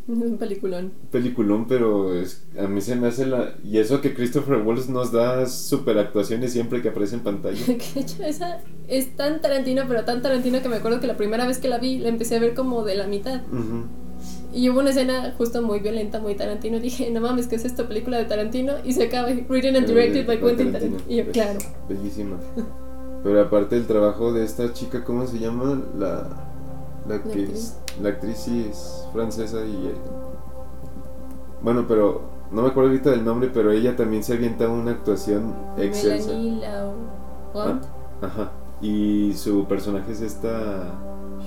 Un 0.08 0.38
peliculón. 0.38 0.92
peliculón, 1.10 1.66
pero 1.66 2.14
es, 2.14 2.46
a 2.58 2.66
mí 2.66 2.80
se 2.80 2.96
me 2.96 3.08
hace 3.08 3.26
la, 3.26 3.54
y 3.64 3.78
eso 3.78 4.00
que 4.00 4.14
Christopher 4.14 4.58
Waltz 4.62 4.88
nos 4.88 5.12
da 5.12 5.46
super 5.46 5.98
actuaciones 5.98 6.52
siempre 6.52 6.80
que 6.80 6.88
aparece 6.90 7.16
en 7.16 7.22
pantalla. 7.22 7.60
Que 7.66 7.76
de 7.94 8.00
hecho 8.00 8.22
esa 8.22 8.60
es 8.88 9.16
tan 9.16 9.40
Tarantino, 9.40 9.82
pero 9.88 10.04
tan 10.04 10.22
Tarantino 10.22 10.62
que 10.62 10.68
me 10.68 10.76
acuerdo 10.76 11.00
que 11.00 11.06
la 11.08 11.16
primera 11.16 11.46
vez 11.46 11.58
que 11.58 11.68
la 11.68 11.78
vi 11.78 11.98
la 11.98 12.08
empecé 12.08 12.36
a 12.36 12.40
ver 12.40 12.54
como 12.54 12.84
de 12.84 12.94
la 12.96 13.06
mitad. 13.06 13.42
Ujú. 13.52 13.84
Y 14.52 14.70
hubo 14.70 14.80
una 14.80 14.90
escena 14.90 15.34
justo 15.36 15.60
muy 15.62 15.80
violenta, 15.80 16.18
muy 16.20 16.34
Tarantino. 16.34 16.78
Dije, 16.78 17.10
no 17.10 17.20
mames, 17.20 17.46
¿qué 17.46 17.56
es 17.56 17.64
esta 17.64 17.86
película 17.86 18.16
de 18.18 18.24
Tarantino? 18.24 18.74
Y 18.84 18.92
se 18.92 19.04
acaba, 19.04 19.28
written 19.48 19.76
and 19.76 19.86
directed 19.86 20.26
by 20.26 20.40
Quentin 20.40 20.72
Tarantino. 20.72 21.02
Y 21.08 21.16
yo, 21.16 21.30
claro. 21.30 21.58
Bellísima. 21.88 22.36
Pero 23.22 23.42
aparte 23.42 23.76
el 23.76 23.86
trabajo 23.86 24.32
de 24.32 24.44
esta 24.44 24.72
chica, 24.72 25.04
¿cómo 25.04 25.26
se 25.26 25.38
llama? 25.38 25.82
La, 25.98 26.28
la 27.08 27.22
que 27.22 27.28
actriz? 27.28 27.50
es, 27.50 27.78
la 28.00 28.10
actriz 28.10 28.38
sí 28.38 28.66
es 28.70 29.06
francesa 29.12 29.64
y... 29.64 29.88
eh, 29.88 29.94
bueno, 31.60 31.86
pero 31.88 32.22
no 32.52 32.62
me 32.62 32.68
acuerdo 32.68 32.90
ahorita 32.90 33.10
del 33.10 33.24
nombre, 33.24 33.50
pero 33.52 33.72
ella 33.72 33.96
también 33.96 34.22
se 34.22 34.34
avienta 34.34 34.68
una 34.68 34.92
actuación 34.92 35.54
excelsa. 35.76 36.30
Ah, 37.54 37.80
Ajá. 38.22 38.52
Y 38.80 39.32
su 39.34 39.64
personaje 39.66 40.12
es 40.12 40.20
esta... 40.20 40.94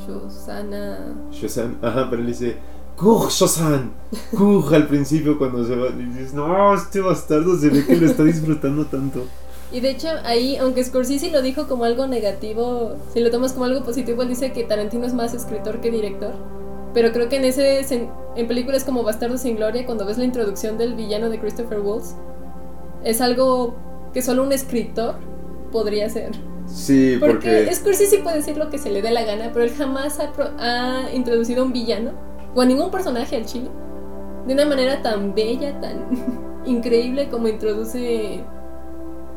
Shosana. 0.06 1.14
Shazam. 1.32 1.78
Ajá, 1.82 2.08
pero 2.10 2.22
él 2.22 2.28
dice... 2.28 2.58
¡Cour, 3.00 3.30
Shazam! 3.30 3.92
¡Cour! 4.38 4.76
al 4.76 4.88
principio 4.88 5.38
cuando 5.38 5.66
se 5.66 5.76
va. 5.76 5.88
Y 5.90 6.04
dices, 6.04 6.34
no, 6.34 6.74
este 6.74 7.00
bastardo 7.00 7.58
se 7.58 7.70
ve 7.70 7.86
que 7.86 7.96
lo 7.96 8.06
está 8.06 8.24
disfrutando 8.24 8.86
tanto. 8.88 9.26
Y 9.72 9.82
de 9.82 9.92
hecho, 9.92 10.08
ahí, 10.26 10.58
aunque 10.58 10.84
Scorsese 10.84 11.30
lo 11.32 11.42
dijo 11.42 11.68
como 11.68 11.86
algo 11.86 12.08
negativo, 12.08 12.96
si 13.14 13.20
lo 13.20 13.30
tomas 13.30 13.54
como 13.54 13.66
algo 13.66 13.84
positivo, 13.84 14.24
él 14.24 14.30
dice 14.30 14.52
que 14.52 14.64
Tarantino 14.64 15.06
es 15.06 15.14
más 15.14 15.34
escritor 15.34 15.80
que 15.80 15.92
director. 15.92 16.34
Pero 16.94 17.12
creo 17.12 17.30
que 17.30 17.36
en 17.38 17.46
ese 17.46 17.86
en 18.36 18.48
películas 18.48 18.84
como 18.84 19.04
Bastardo 19.04 19.38
sin 19.38 19.56
Gloria, 19.58 19.86
cuando 19.86 20.06
ves 20.06 20.18
la 20.18 20.24
introducción 20.26 20.78
del 20.80 20.96
villano 20.96 21.30
de 21.30 21.40
Christopher 21.40 21.80
Waltz, 21.82 22.16
es 23.04 23.22
algo 23.22 23.76
que 24.12 24.22
solo 24.24 24.44
un 24.44 24.52
escritor 24.52 25.16
podría 25.72 26.08
hacer. 26.08 26.32
Sí, 26.66 27.18
Porque, 27.20 27.34
porque... 27.36 27.76
Scorsese 27.76 28.20
puede 28.20 28.38
decir 28.38 28.58
lo 28.58 28.70
que 28.72 28.78
se 28.80 28.90
le 28.90 29.02
dé 29.04 29.12
la 29.12 29.24
gana, 29.24 29.52
pero 29.54 29.66
él 29.66 29.72
jamás 29.78 30.20
ha, 30.20 30.34
pro- 30.34 30.50
ha 30.58 31.10
introducido 31.14 31.64
un 31.64 31.74
villano 31.74 32.12
o 32.56 32.62
a 32.62 32.66
ningún 32.66 32.92
personaje 32.92 33.36
al 33.36 33.46
chile 33.46 33.70
de 34.48 34.54
una 34.54 34.66
manera 34.66 35.02
tan 35.02 35.34
bella, 35.36 35.80
tan 35.80 36.06
increíble 36.66 37.30
como 37.30 37.48
introduce 37.48 38.44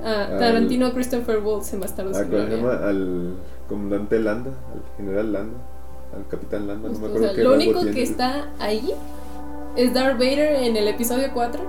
a 0.04 0.24
Al- 0.24 0.38
Tarantino 0.38 0.86
a 0.86 0.92
Christopher 0.92 1.38
Waltz 1.44 1.72
en 1.74 1.80
Bastardos 1.80 2.16
Ah, 2.16 2.20
sin 2.20 2.30
¿Cómo 2.30 2.42
se 2.42 2.48
Gloria. 2.48 2.72
llama? 2.74 2.88
Al 2.88 3.34
comandante 3.68 4.18
Landa, 4.18 4.50
al 4.50 4.82
general 4.96 5.32
Landa, 5.32 5.58
al 6.16 6.26
capitán 6.28 6.66
Landa, 6.66 6.88
no 6.88 6.98
me 6.98 7.00
Justo, 7.00 7.04
o 7.04 7.08
acuerdo 7.08 7.26
sea, 7.28 7.36
qué 7.36 7.42
lo 7.44 7.54
único 7.54 7.80
tiene. 7.80 7.94
que 7.94 8.02
está 8.02 8.48
ahí 8.58 8.92
es 9.76 9.94
Darth 9.94 10.18
Vader 10.18 10.62
en 10.64 10.76
el 10.76 10.88
episodio 10.88 11.28
4 11.32 11.62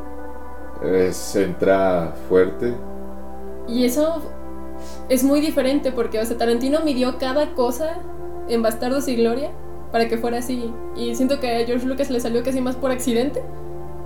Es, 0.83 1.35
entra 1.35 2.13
fuerte. 2.27 2.73
y 3.67 3.85
eso 3.85 4.21
es 5.09 5.23
muy 5.23 5.39
diferente 5.39 5.91
porque 5.91 6.19
o 6.19 6.25
sea, 6.25 6.37
Tarantino 6.37 6.79
midió 6.81 7.17
cada 7.17 7.53
cosa 7.53 7.99
en 8.49 8.61
Bastardos 8.61 9.07
y 9.07 9.15
Gloria 9.15 9.51
para 9.93 10.07
que 10.09 10.17
fuera 10.17 10.39
así 10.39 10.73
y 10.97 11.13
siento 11.13 11.39
que 11.39 11.55
a 11.55 11.65
George 11.67 11.85
Lucas 11.85 12.09
le 12.09 12.19
salió 12.19 12.41
casi 12.43 12.59
más 12.61 12.75
por 12.75 12.89
accidente 12.89 13.43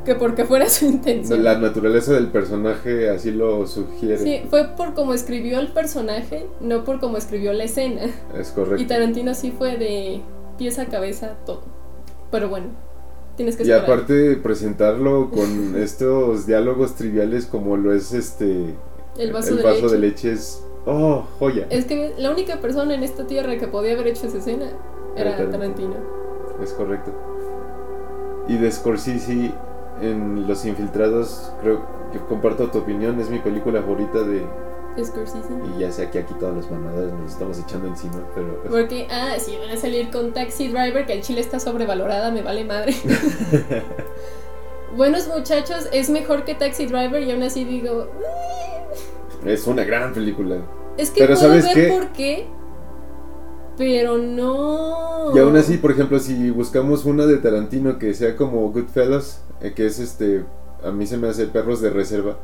que 0.04 0.16
porque 0.16 0.44
fuera 0.44 0.70
su 0.70 0.86
intención. 0.86 1.44
La 1.46 1.58
naturaleza 1.58 2.14
del 2.14 2.28
personaje 2.28 3.10
así 3.10 3.32
lo 3.32 3.66
sugiere. 3.68 4.18
Sí, 4.18 4.42
fue 4.50 4.66
por 4.76 4.94
cómo 4.94 5.14
escribió 5.14 5.60
el 5.60 5.70
personaje, 5.70 6.46
no 6.60 6.84
por 6.84 7.00
cómo 7.00 7.18
escribió 7.18 7.54
la 7.54 7.64
escena. 7.64 8.02
Es 8.38 8.50
correcto. 8.50 8.82
Y 8.82 8.86
Tarantino 8.86 9.34
sí 9.34 9.54
fue 9.58 9.78
de 9.78 10.22
pies 10.58 10.78
a 10.78 10.88
cabeza 10.88 11.38
todo. 11.46 11.64
Pero 12.32 12.50
bueno, 12.50 12.68
tienes 13.38 13.56
que 13.56 13.64
Y 13.64 13.72
aparte 13.72 14.36
presentarlo 14.36 15.30
con 15.30 15.78
estos 15.82 16.46
diálogos 16.48 16.96
triviales 16.96 17.46
como 17.46 17.78
lo 17.78 17.94
es 17.94 18.12
este 18.14 18.76
el 19.18 19.32
vaso, 19.32 19.56
de, 19.56 19.64
vaso 19.64 19.84
leche. 19.84 19.96
de 19.96 20.00
leche 20.00 20.32
es 20.34 20.64
oh 20.86 21.26
joya. 21.40 21.66
Es 21.70 21.86
que 21.86 22.14
la 22.18 22.32
única 22.32 22.60
persona 22.60 22.94
en 22.94 23.04
esta 23.04 23.26
tierra 23.26 23.58
que 23.58 23.68
podía 23.68 23.94
haber 23.94 24.08
hecho 24.08 24.28
esa 24.28 24.38
escena 24.38 24.68
Era 25.18 25.32
Tarantino. 25.38 25.52
Tarantino. 25.60 25.96
Es 26.64 26.74
correcto. 26.74 27.12
Y 28.48 28.58
de 28.58 28.72
Scorsese 28.72 29.52
en 30.02 30.48
Los 30.48 30.64
Infiltrados 30.66 31.52
creo 31.62 31.82
que 32.12 32.20
comparto 32.20 32.70
tu 32.70 32.78
opinión, 32.80 33.20
es 33.20 33.30
mi 33.30 33.40
película 33.40 33.82
favorita 33.82 34.20
de 34.24 34.46
Scorsese. 35.04 35.50
y 35.76 35.80
ya 35.82 35.92
sé 35.92 36.10
que 36.10 36.20
aquí 36.20 36.34
todos 36.40 36.56
los 36.56 36.72
mamadores 36.72 37.12
nos 37.14 37.32
estamos 37.32 37.60
echando 37.60 37.88
encima, 37.88 38.16
pero 38.34 38.62
Porque, 38.70 39.08
ah, 39.12 39.34
sí, 39.38 39.58
van 39.60 39.76
a 39.76 39.80
salir 39.80 40.10
con 40.10 40.34
Taxi 40.34 40.70
Driver, 40.70 41.06
que 41.06 41.14
el 41.14 41.22
chile 41.22 41.42
está 41.42 41.60
sobrevalorada, 41.60 42.32
me 42.32 42.42
vale 42.42 42.64
madre. 42.64 42.94
Buenos 44.96 45.28
muchachos, 45.28 45.88
es 45.92 46.10
mejor 46.10 46.46
que 46.46 46.56
Taxi 46.56 46.86
Driver 46.86 47.22
y 47.22 47.32
aún 47.32 47.44
así 47.44 47.66
digo, 47.66 48.08
es 49.46 49.68
una 49.68 49.84
gran 49.84 50.14
película. 50.14 50.58
es 50.98 51.12
que 51.12 51.22
Pero 51.22 51.36
puedo 51.36 51.48
¿sabes 51.50 51.66
ver 51.66 51.74
qué? 51.76 51.88
por 51.94 52.08
qué, 52.14 52.48
pero 53.78 54.18
no. 54.18 55.32
Y 55.36 55.40
aún 55.40 55.56
así, 55.56 55.78
por 55.78 55.92
ejemplo, 55.92 56.20
si 56.20 56.50
buscamos 56.50 57.06
una 57.06 57.26
de 57.26 57.38
Tarantino 57.38 58.00
que 58.00 58.14
sea 58.14 58.36
como 58.36 58.72
Goodfellas, 58.72 59.42
eh, 59.62 59.74
que 59.76 59.86
es 59.86 60.00
este, 60.00 60.44
a 60.84 60.92
mí 60.92 61.06
se 61.06 61.18
me 61.18 61.28
hace 61.30 61.46
Perros 61.48 61.82
de 61.82 61.90
Reserva. 61.90 62.38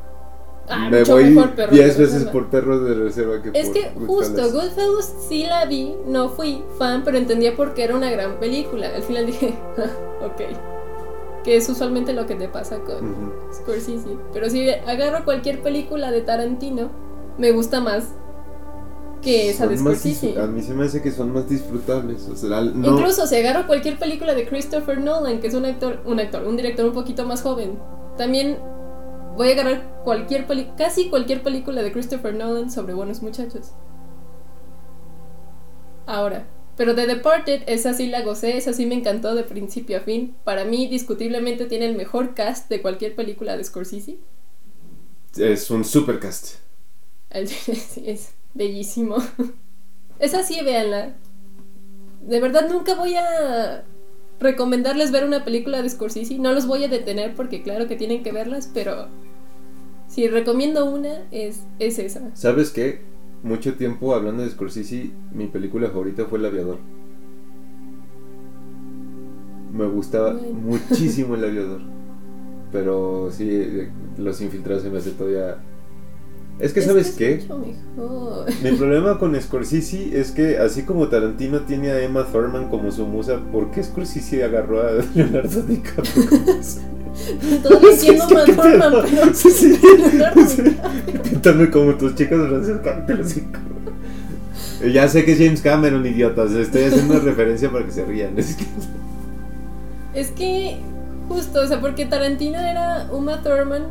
Ah, 0.69 0.87
me 0.89 1.03
voy 1.03 1.25
mejor 1.25 1.55
Perros 1.55 1.75
de 1.75 1.83
10 1.83 1.97
veces 1.97 2.13
Reserva. 2.13 2.31
por 2.31 2.47
Perros 2.49 2.85
de 2.85 2.93
Reserva 2.93 3.41
que 3.41 3.49
Es 3.53 3.65
por 3.67 3.73
que 3.73 3.89
justo, 4.07 4.07
Goodfellas. 4.41 4.53
Goodfellas 4.53 5.13
sí 5.27 5.45
la 5.45 5.65
vi, 5.65 5.93
no 6.07 6.29
fui 6.29 6.63
fan, 6.77 7.01
pero 7.03 7.17
entendía 7.17 7.55
por 7.55 7.73
qué 7.73 7.83
era 7.83 7.95
una 7.97 8.09
gran 8.09 8.39
película. 8.39 8.87
Al 8.95 9.03
final 9.03 9.25
dije, 9.25 9.53
"Ah, 9.77 10.25
ok. 10.25 10.41
que 11.43 11.57
es 11.57 11.67
usualmente 11.67 12.13
lo 12.13 12.25
que 12.25 12.35
te 12.35 12.47
pasa 12.47 12.79
con 12.79 12.95
Ujú. 12.95 13.33
Scorsese. 13.53 14.15
Pero 14.31 14.49
si 14.49 14.69
agarro 14.69 15.25
cualquier 15.25 15.61
película 15.61 16.09
de 16.09 16.21
Tarantino, 16.21 16.89
me 17.37 17.51
gusta 17.51 17.81
más 17.81 18.05
que 19.23 19.49
esa 19.49 19.67
de 19.67 19.77
Scorsese. 19.77 20.39
a 20.39 20.47
mí 20.47 20.61
se 20.61 20.73
me 20.73 20.85
hace 20.85 21.01
que 21.01 21.11
son 21.11 21.31
más 21.33 21.49
disfrutables. 21.49 22.27
O 22.29 22.35
sea, 22.35 22.61
no, 22.61 22.99
Incluso 22.99 23.25
si 23.27 23.35
agarro 23.37 23.67
cualquier 23.67 23.97
película 23.97 24.33
de 24.35 24.47
Christopher 24.47 24.99
Nolan, 24.99 25.39
que 25.41 25.47
es 25.47 25.53
un 25.53 25.65
actor, 25.65 26.01
un 26.05 26.19
actor, 26.19 26.45
un 26.45 26.57
director 26.57 26.85
un 26.85 26.93
poquito 26.93 27.25
más 27.25 27.41
joven, 27.41 27.79
también 28.17 28.59
voy 29.35 29.49
a 29.49 29.53
agarrar 29.53 30.01
cualquier 30.03 30.45
peli 30.45 30.69
casi 30.77 31.09
cualquier 31.09 31.41
película 31.43 31.81
de 31.81 31.91
Christopher 31.91 32.35
Nolan 32.35 32.69
sobre 32.71 32.93
buenos 32.93 33.21
muchachos. 33.21 33.71
Ahora, 36.05 36.45
pero 36.75 36.95
The 36.95 37.07
Departed, 37.07 37.63
esa 37.67 37.93
sí 37.93 38.07
la 38.07 38.21
gocé, 38.23 38.57
esa 38.57 38.73
sí 38.73 38.85
me 38.85 38.95
encantó 38.95 39.35
de 39.35 39.43
principio 39.43 39.97
a 39.97 40.01
fin. 40.01 40.35
Para 40.43 40.65
mí, 40.65 40.87
discutiblemente 40.87 41.65
tiene 41.65 41.85
el 41.85 41.95
mejor 41.95 42.33
cast 42.33 42.69
de 42.69 42.81
cualquier 42.81 43.15
película 43.15 43.55
de 43.57 43.63
Scorsese. 43.63 44.17
es 45.37 45.69
un 45.71 45.83
supercast. 45.83 46.55
El- 47.29 47.47
sí, 47.47 48.03
es 48.05 48.33
bellísimo. 48.53 49.17
Esa 50.19 50.43
sí, 50.43 50.59
véanla. 50.63 51.15
De 52.21 52.39
verdad 52.39 52.69
nunca 52.69 52.95
voy 52.95 53.15
a 53.15 53.83
recomendarles 54.39 55.11
ver 55.11 55.25
una 55.25 55.43
película 55.43 55.81
de 55.81 55.89
Scorsese. 55.89 56.37
No 56.39 56.53
los 56.53 56.65
voy 56.67 56.83
a 56.83 56.87
detener 56.87 57.35
porque 57.35 57.61
claro 57.63 57.87
que 57.87 57.95
tienen 57.95 58.23
que 58.23 58.31
verlas, 58.31 58.69
pero 58.73 59.07
si 60.07 60.27
recomiendo 60.27 60.85
una 60.85 61.23
es, 61.31 61.63
es 61.79 61.99
esa. 61.99 62.35
¿Sabes 62.35 62.71
qué? 62.71 63.01
Mucho 63.41 63.75
tiempo 63.75 64.15
hablando 64.15 64.43
de 64.43 64.49
Scorsese, 64.49 65.11
mi 65.33 65.47
película 65.47 65.89
favorita 65.89 66.25
fue 66.25 66.39
El 66.39 66.45
Aviador. 66.45 66.77
Me 69.73 69.85
gustaba 69.87 70.33
Bueno. 70.33 70.53
muchísimo 70.53 71.35
El 71.35 71.43
Aviador. 71.45 71.81
Pero 72.71 73.29
sí, 73.31 73.47
eh, 73.51 73.89
Los 74.17 74.39
Infiltrados 74.41 74.83
se 74.83 74.89
me 74.89 74.99
hace 74.99 75.11
todavía... 75.11 75.57
Es 76.63 76.73
que, 76.73 76.81
¿sabes 76.81 77.09
es 77.09 77.15
qué? 77.15 77.43
mejor. 77.49 78.45
Mi 78.63 78.71
problema 78.77 79.19
con 79.19 79.39
Scorsese 79.39 80.19
es 80.19 80.31
que 80.31 80.57
así 80.59 80.83
como 80.83 81.07
Tarantino 81.09 81.61
tiene 81.61 81.91
a 81.91 82.01
Emma 82.01 82.25
Thurman 82.25 82.69
como 82.69 82.91
su 82.91 83.05
musa, 83.05 83.39
¿por 83.51 83.71
qué 83.71 83.83
Scorsese 83.83 84.43
agarró 84.43 84.81
a 84.81 84.91
Leonardo 85.13 85.61
DiCaprio 85.63 86.23
más 87.81 88.43
¿qué 88.45 88.53
forma, 88.53 88.89
pedo? 88.91 89.05
pero 89.09 89.33
Sí, 89.33 89.51
sí. 89.51 89.77
Leonardo. 89.81 90.41
DiCaprio. 91.41 91.71
Como 91.71 91.95
tus 91.95 92.15
chicas 92.15 92.37
los 92.39 92.65
cinco. 93.29 93.59
Ya 94.91 95.07
sé 95.07 95.23
que 95.25 95.33
es 95.33 95.37
James 95.39 95.61
Cameron, 95.61 96.05
idiotas. 96.05 96.51
Estoy 96.51 96.83
haciendo 96.83 97.13
una 97.15 97.23
referencia 97.23 97.69
para 97.71 97.85
que 97.85 97.91
se 97.91 98.05
rían. 98.05 98.37
Es 98.39 98.55
que- 98.55 98.65
Es 100.13 100.29
que, 100.31 100.77
justo, 101.29 101.61
o 101.61 101.67
sea, 101.67 101.79
porque 101.81 102.05
Tarantino 102.05 102.59
era 102.59 103.07
Uma 103.11 103.41
Thurman 103.41 103.83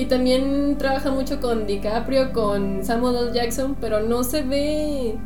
y 0.00 0.06
también 0.06 0.78
trabaja 0.78 1.10
mucho 1.10 1.40
con 1.40 1.66
DiCaprio, 1.66 2.32
con 2.32 2.82
Samuel 2.82 3.16
L. 3.16 3.32
Jackson, 3.34 3.76
pero 3.78 4.00
no 4.00 4.24
se 4.24 4.42
ve 4.42 5.18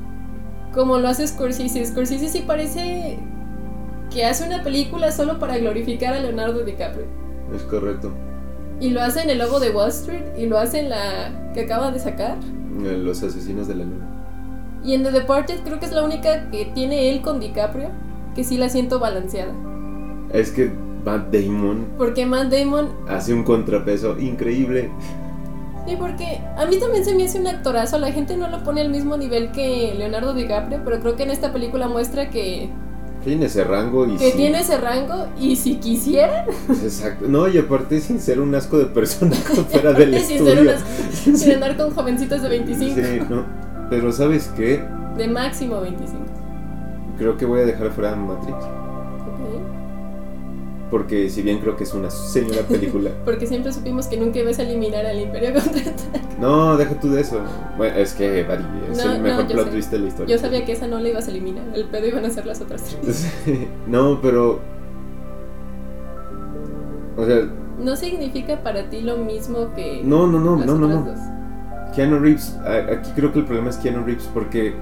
como 0.72 0.98
lo 0.98 1.06
hace 1.06 1.28
Scorsese. 1.28 1.86
Scorsese 1.86 2.28
sí 2.28 2.42
parece 2.44 3.20
que 4.12 4.24
hace 4.24 4.44
una 4.44 4.64
película 4.64 5.12
solo 5.12 5.38
para 5.38 5.58
glorificar 5.58 6.12
a 6.14 6.18
Leonardo 6.18 6.64
DiCaprio. 6.64 7.06
Es 7.54 7.62
correcto. 7.62 8.12
Y 8.80 8.90
lo 8.90 9.00
hace 9.00 9.22
en 9.22 9.30
El 9.30 9.38
Lobo 9.38 9.60
de 9.60 9.70
Wall 9.70 9.90
Street 9.90 10.24
y 10.36 10.46
lo 10.46 10.58
hace 10.58 10.80
en 10.80 10.90
la 10.90 11.52
que 11.54 11.60
acaba 11.60 11.92
de 11.92 12.00
sacar. 12.00 12.36
Los 12.80 13.22
asesinos 13.22 13.68
de 13.68 13.76
la 13.76 13.84
luna. 13.84 14.08
Y 14.84 14.94
en 14.94 15.04
The 15.04 15.12
Departed 15.12 15.60
creo 15.64 15.78
que 15.78 15.86
es 15.86 15.92
la 15.92 16.02
única 16.02 16.50
que 16.50 16.64
tiene 16.74 17.10
él 17.10 17.22
con 17.22 17.38
DiCaprio, 17.38 17.90
que 18.34 18.42
sí 18.42 18.58
la 18.58 18.68
siento 18.68 18.98
balanceada. 18.98 19.54
Es 20.32 20.50
que 20.50 20.72
Matt 21.04 21.30
Damon 21.32 21.86
Porque 21.98 22.24
Matt 22.26 22.50
Damon 22.52 22.88
hace 23.08 23.34
un 23.34 23.42
contrapeso 23.44 24.18
increíble. 24.18 24.90
Sí, 25.86 25.96
porque 25.98 26.40
a 26.56 26.64
mí 26.64 26.78
también 26.78 27.04
se 27.04 27.14
me 27.14 27.24
hace 27.24 27.38
un 27.38 27.46
actorazo. 27.46 27.98
La 27.98 28.10
gente 28.10 28.36
no 28.38 28.48
lo 28.48 28.62
pone 28.64 28.80
al 28.80 28.88
mismo 28.88 29.16
nivel 29.18 29.52
que 29.52 29.94
Leonardo 29.98 30.32
DiCaprio, 30.32 30.80
pero 30.84 31.00
creo 31.00 31.14
que 31.16 31.24
en 31.24 31.30
esta 31.30 31.52
película 31.52 31.88
muestra 31.88 32.30
que, 32.30 32.70
Tiene 33.22 33.46
ese 33.46 33.64
rango 33.64 34.06
y 34.06 34.16
que 34.16 34.30
sí, 34.30 34.36
tiene 34.36 34.60
ese 34.60 34.78
rango 34.78 35.26
y 35.38 35.56
si 35.56 35.76
quisiera, 35.76 36.46
Exacto. 36.70 37.26
No, 37.28 37.48
y 37.48 37.58
aparte 37.58 38.00
sin 38.00 38.18
ser 38.18 38.40
un 38.40 38.54
asco 38.54 38.78
de 38.78 38.86
persona 38.86 39.34
fuera 39.70 39.92
del 39.92 40.18
sin, 40.22 40.36
estudio. 40.38 40.54
ser 40.54 40.62
unas- 40.62 41.38
sin 41.40 41.52
andar 41.52 41.76
con 41.76 41.90
jovencitos 41.94 42.40
de 42.40 42.48
25, 42.48 42.94
Sí, 42.94 43.20
no. 43.28 43.44
Pero 43.90 44.10
¿sabes 44.10 44.50
qué? 44.56 44.82
de 45.18 45.28
máximo 45.28 45.80
25. 45.82 46.18
Creo 47.18 47.36
que 47.36 47.44
voy 47.44 47.60
a 47.60 47.64
dejar 47.66 47.90
fuera 47.90 48.16
Matrix. 48.16 48.56
Porque 50.90 51.28
si 51.30 51.42
bien 51.42 51.58
creo 51.58 51.76
que 51.76 51.84
es 51.84 51.94
una 51.94 52.10
señora 52.10 52.62
película. 52.62 53.10
Porque 53.24 53.46
siempre 53.46 53.72
supimos 53.72 54.06
que 54.06 54.16
nunca 54.16 54.38
ibas 54.38 54.58
a 54.58 54.62
eliminar 54.62 55.04
al 55.06 55.18
Imperio 55.18 55.54
Contraataca. 55.54 56.20
No, 56.38 56.76
deja 56.76 57.00
tú 57.00 57.10
de 57.10 57.22
eso. 57.22 57.40
Bueno, 57.76 57.96
es 57.96 58.12
que 58.14 58.42
Bari 58.44 58.64
es 58.90 58.98
No, 59.04 59.12
el 59.12 59.20
mejor 59.22 59.44
no, 59.44 59.48
plot 59.50 59.70
twist 59.70 59.90
de 59.90 59.98
la 59.98 60.08
historia. 60.08 60.36
Yo 60.36 60.40
sabía 60.40 60.64
que 60.64 60.72
esa 60.72 60.86
no 60.86 61.00
la 61.00 61.08
ibas 61.08 61.26
a 61.26 61.30
eliminar, 61.30 61.64
el 61.74 61.84
pedo 61.86 62.06
iban 62.06 62.24
a 62.24 62.30
ser 62.30 62.46
las 62.46 62.60
otras 62.60 62.82
tres. 63.00 63.26
No, 63.86 64.20
pero. 64.20 64.60
O 67.16 67.24
sea, 67.24 67.48
No 67.78 67.96
significa 67.96 68.62
para 68.62 68.90
ti 68.90 69.00
lo 69.00 69.16
mismo 69.16 69.72
que 69.74 70.02
no, 70.04 70.26
no, 70.26 70.38
no, 70.40 70.56
las 70.56 70.66
no, 70.66 70.78
no, 70.78 70.88
no. 70.88 71.02
dos. 71.02 71.18
Keanu 71.94 72.18
Reeves, 72.18 72.56
aquí 72.90 73.10
creo 73.14 73.32
que 73.32 73.38
el 73.40 73.44
problema 73.44 73.70
es 73.70 73.76
Keanu 73.76 74.04
Reeves 74.04 74.28
porque 74.34 74.74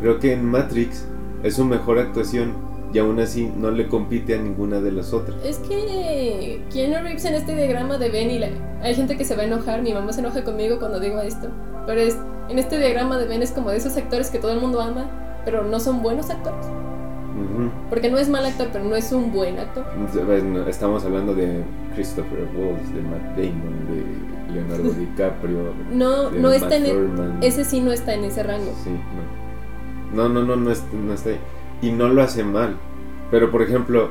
creo 0.00 0.18
que 0.18 0.32
en 0.32 0.44
Matrix 0.44 1.06
es 1.44 1.54
su 1.54 1.64
mejor 1.64 1.98
actuación 1.98 2.52
y 2.92 2.98
aún 2.98 3.20
así 3.20 3.52
no 3.56 3.70
le 3.70 3.86
compite 3.88 4.34
a 4.34 4.38
ninguna 4.38 4.80
de 4.80 4.92
las 4.92 5.12
otras. 5.12 5.36
Es 5.44 5.58
que 5.58 6.62
Keanu 6.72 7.02
Reeves 7.02 7.24
en 7.26 7.34
este 7.34 7.54
diagrama 7.54 7.98
de 7.98 8.08
Ben 8.08 8.30
y 8.30 8.38
la- 8.38 8.48
hay 8.82 8.94
gente 8.94 9.16
que 9.16 9.24
se 9.24 9.36
va 9.36 9.42
a 9.42 9.46
enojar, 9.46 9.82
mi 9.82 9.92
mamá 9.92 10.12
se 10.12 10.20
enoja 10.20 10.42
conmigo 10.44 10.78
cuando 10.78 10.98
digo 11.00 11.20
esto, 11.20 11.48
pero 11.86 12.00
es 12.00 12.16
en 12.48 12.58
este 12.58 12.78
diagrama 12.78 13.18
de 13.18 13.26
Ben 13.26 13.42
es 13.42 13.50
como 13.52 13.70
de 13.70 13.76
esos 13.76 13.96
actores 13.96 14.30
que 14.30 14.38
todo 14.38 14.52
el 14.52 14.60
mundo 14.60 14.80
ama, 14.80 15.04
pero 15.44 15.64
no 15.64 15.80
son 15.80 16.02
buenos 16.02 16.30
actores, 16.30 16.64
Ujú. 16.66 17.70
porque 17.90 18.10
no 18.10 18.18
es 18.18 18.28
mal 18.28 18.46
actor, 18.46 18.68
pero 18.72 18.84
no 18.84 18.96
es 18.96 19.12
un 19.12 19.32
buen 19.32 19.58
actor. 19.58 19.84
Bueno, 20.26 20.66
Estamos 20.66 21.04
hablando 21.04 21.34
de 21.34 21.62
Christopher 21.94 22.48
Waltz, 22.56 22.92
de 22.94 23.02
Matt 23.02 23.36
Damon, 23.36 23.86
de 23.88 24.54
Leonardo 24.54 24.90
DiCaprio. 24.98 25.58
No, 25.92 26.30
no 26.30 26.48
Matt 26.48 26.54
está 26.62 26.76
en 26.76 26.86
e- 26.86 26.90
Thurman. 26.92 27.38
ese 27.42 27.64
sí 27.64 27.80
no 27.80 27.92
está 27.92 28.14
en 28.14 28.24
ese 28.24 28.42
rango. 28.42 28.72
Sí, 28.82 28.90
no. 28.90 29.48
No, 30.22 30.28
no, 30.30 30.40
no, 30.42 30.56
no, 30.56 30.70
no 30.70 31.12
está 31.12 31.28
ahí. 31.30 31.38
Y 31.82 31.92
no 31.92 32.08
lo 32.08 32.22
hace 32.22 32.44
mal. 32.44 32.76
Pero, 33.30 33.50
por 33.50 33.62
ejemplo, 33.62 34.10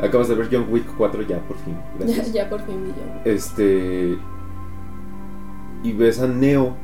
acabas 0.00 0.28
de 0.28 0.34
ver 0.34 0.48
John 0.52 0.66
Wick 0.70 0.86
4 0.96 1.22
ya, 1.22 1.38
por 1.40 1.56
fin. 1.58 1.74
Ya, 1.98 2.04
Gracias. 2.06 2.32
ya 2.32 2.48
por 2.50 2.60
fin 2.64 2.84
vi 2.84 2.90
yo. 2.90 3.30
Este. 3.32 4.18
Y 5.82 5.92
ves 5.92 6.20
a 6.20 6.26
Neo. 6.26 6.76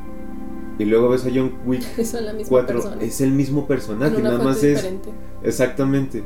Y 0.78 0.84
luego 0.86 1.08
ves 1.10 1.24
a 1.24 1.30
John 1.32 1.52
Wick 1.66 1.82
Son 2.04 2.24
la 2.24 2.32
misma 2.32 2.48
4. 2.48 2.66
persona. 2.82 3.02
Es 3.02 3.20
el 3.20 3.30
mismo 3.32 3.66
personaje, 3.66 4.20
nada 4.20 4.38
más 4.42 4.56
es. 4.62 4.76
diferente. 4.76 5.10
Exactamente. 5.42 6.24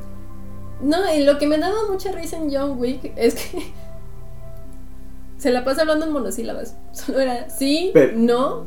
No, 0.81 0.97
y 1.15 1.25
lo 1.25 1.39
que 1.39 1.47
me 1.47 1.59
daba 1.59 1.75
mucha 1.91 2.13
risa 2.13 2.37
en 2.39 2.51
John 2.55 2.79
Wick 2.79 3.13
es 3.17 3.35
que 3.35 3.73
se 5.39 5.51
la 5.51 5.65
pasa 5.65 5.83
hablando 5.83 6.07
en 6.07 6.13
monosílabas. 6.13 6.77
Solo 6.93 7.21
era 7.21 7.51
sí, 7.51 7.91
Pero- 7.93 8.17
no, 8.17 8.65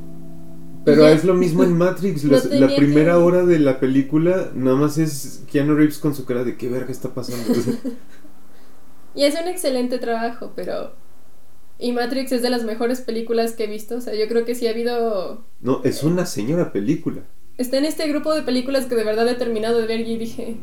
Pero 0.83 1.03
Ya. 1.03 1.11
es 1.11 1.23
lo 1.23 1.33
mismo 1.35 1.63
en 1.63 1.77
Matrix. 1.77 2.23
Los- 2.25 2.45
la 2.45 2.75
primera 2.75 3.13
que- 3.13 3.17
hora 3.19 3.45
de 3.45 3.59
la 3.59 3.79
película, 3.79 4.51
nada 4.55 4.77
más 4.77 4.97
es 4.97 5.43
Keanu 5.51 5.75
Reeves 5.75 5.99
con 5.99 6.15
su 6.15 6.25
cara 6.25 6.43
de 6.43 6.57
qué 6.57 6.69
verga 6.69 6.91
está 6.91 7.13
pasando. 7.13 7.43
Y 9.13 9.25
hace 9.25 9.41
un 9.41 9.49
excelente 9.49 9.99
trabajo, 9.99 10.53
pero. 10.55 10.93
Y 11.77 11.91
Matrix 11.93 12.31
es 12.31 12.41
de 12.41 12.49
las 12.49 12.63
mejores 12.63 13.01
películas 13.01 13.53
que 13.53 13.65
he 13.65 13.67
visto. 13.67 13.95
O 13.95 14.01
sea, 14.01 14.13
yo 14.15 14.27
creo 14.27 14.45
que 14.45 14.55
sí 14.55 14.67
ha 14.67 14.71
habido. 14.71 15.43
no, 15.59 15.81
es 15.83 16.03
una 16.03 16.25
señora 16.25 16.71
película. 16.71 17.23
Está 17.57 17.77
en 17.77 17.85
este 17.85 18.07
grupo 18.07 18.33
de 18.33 18.41
películas 18.43 18.85
que 18.85 18.95
de 18.95 19.03
verdad 19.03 19.27
he 19.27 19.35
terminado 19.35 19.79
de 19.79 19.87
ver 19.87 19.99
y 20.01 20.17
dije. 20.17 20.57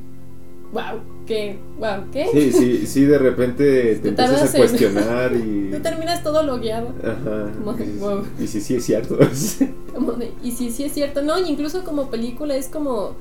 ¡Wow! 0.72 1.00
¿Qué? 1.26 1.58
¡Wow! 1.78 2.10
¿Qué? 2.12 2.26
Sí, 2.32 2.52
sí, 2.52 2.86
sí, 2.86 3.04
de 3.06 3.18
repente 3.18 3.96
te 4.02 4.08
empiezas 4.08 4.42
a 4.54 4.56
en- 4.56 4.62
cuestionar 4.62 5.32
y. 5.34 5.70
Tú 5.72 5.80
terminas 5.80 6.22
todo 6.22 6.42
logueado. 6.42 6.88
Ajá. 7.02 7.50
Como 7.58 7.72
de, 7.74 7.84
Y- 7.86 7.96
wow. 7.98 8.22
Y 8.38 8.46
sí, 8.46 8.60
sí 8.60 8.74
es 8.76 8.84
cierto. 8.84 9.18
Como 9.94 10.12
de, 10.12 10.32
y 10.44 10.50
sí, 10.52 10.70
sí 10.70 10.84
es 10.84 10.92
cierto. 10.92 11.22
No, 11.22 11.38
y 11.38 11.48
incluso 11.48 11.84
como 11.84 12.10
película 12.10 12.54
es 12.56 12.68
como. 12.68 13.14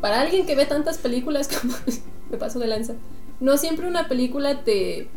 Para 0.00 0.20
alguien 0.20 0.46
que 0.46 0.54
ve 0.56 0.66
tantas 0.66 0.98
películas 0.98 1.48
como. 1.48 1.72
me 2.30 2.36
paso 2.38 2.58
de 2.58 2.66
lanza. 2.66 2.94
No 3.40 3.56
siempre 3.56 3.86
una 3.88 4.08
película 4.08 4.64
te 4.64 5.08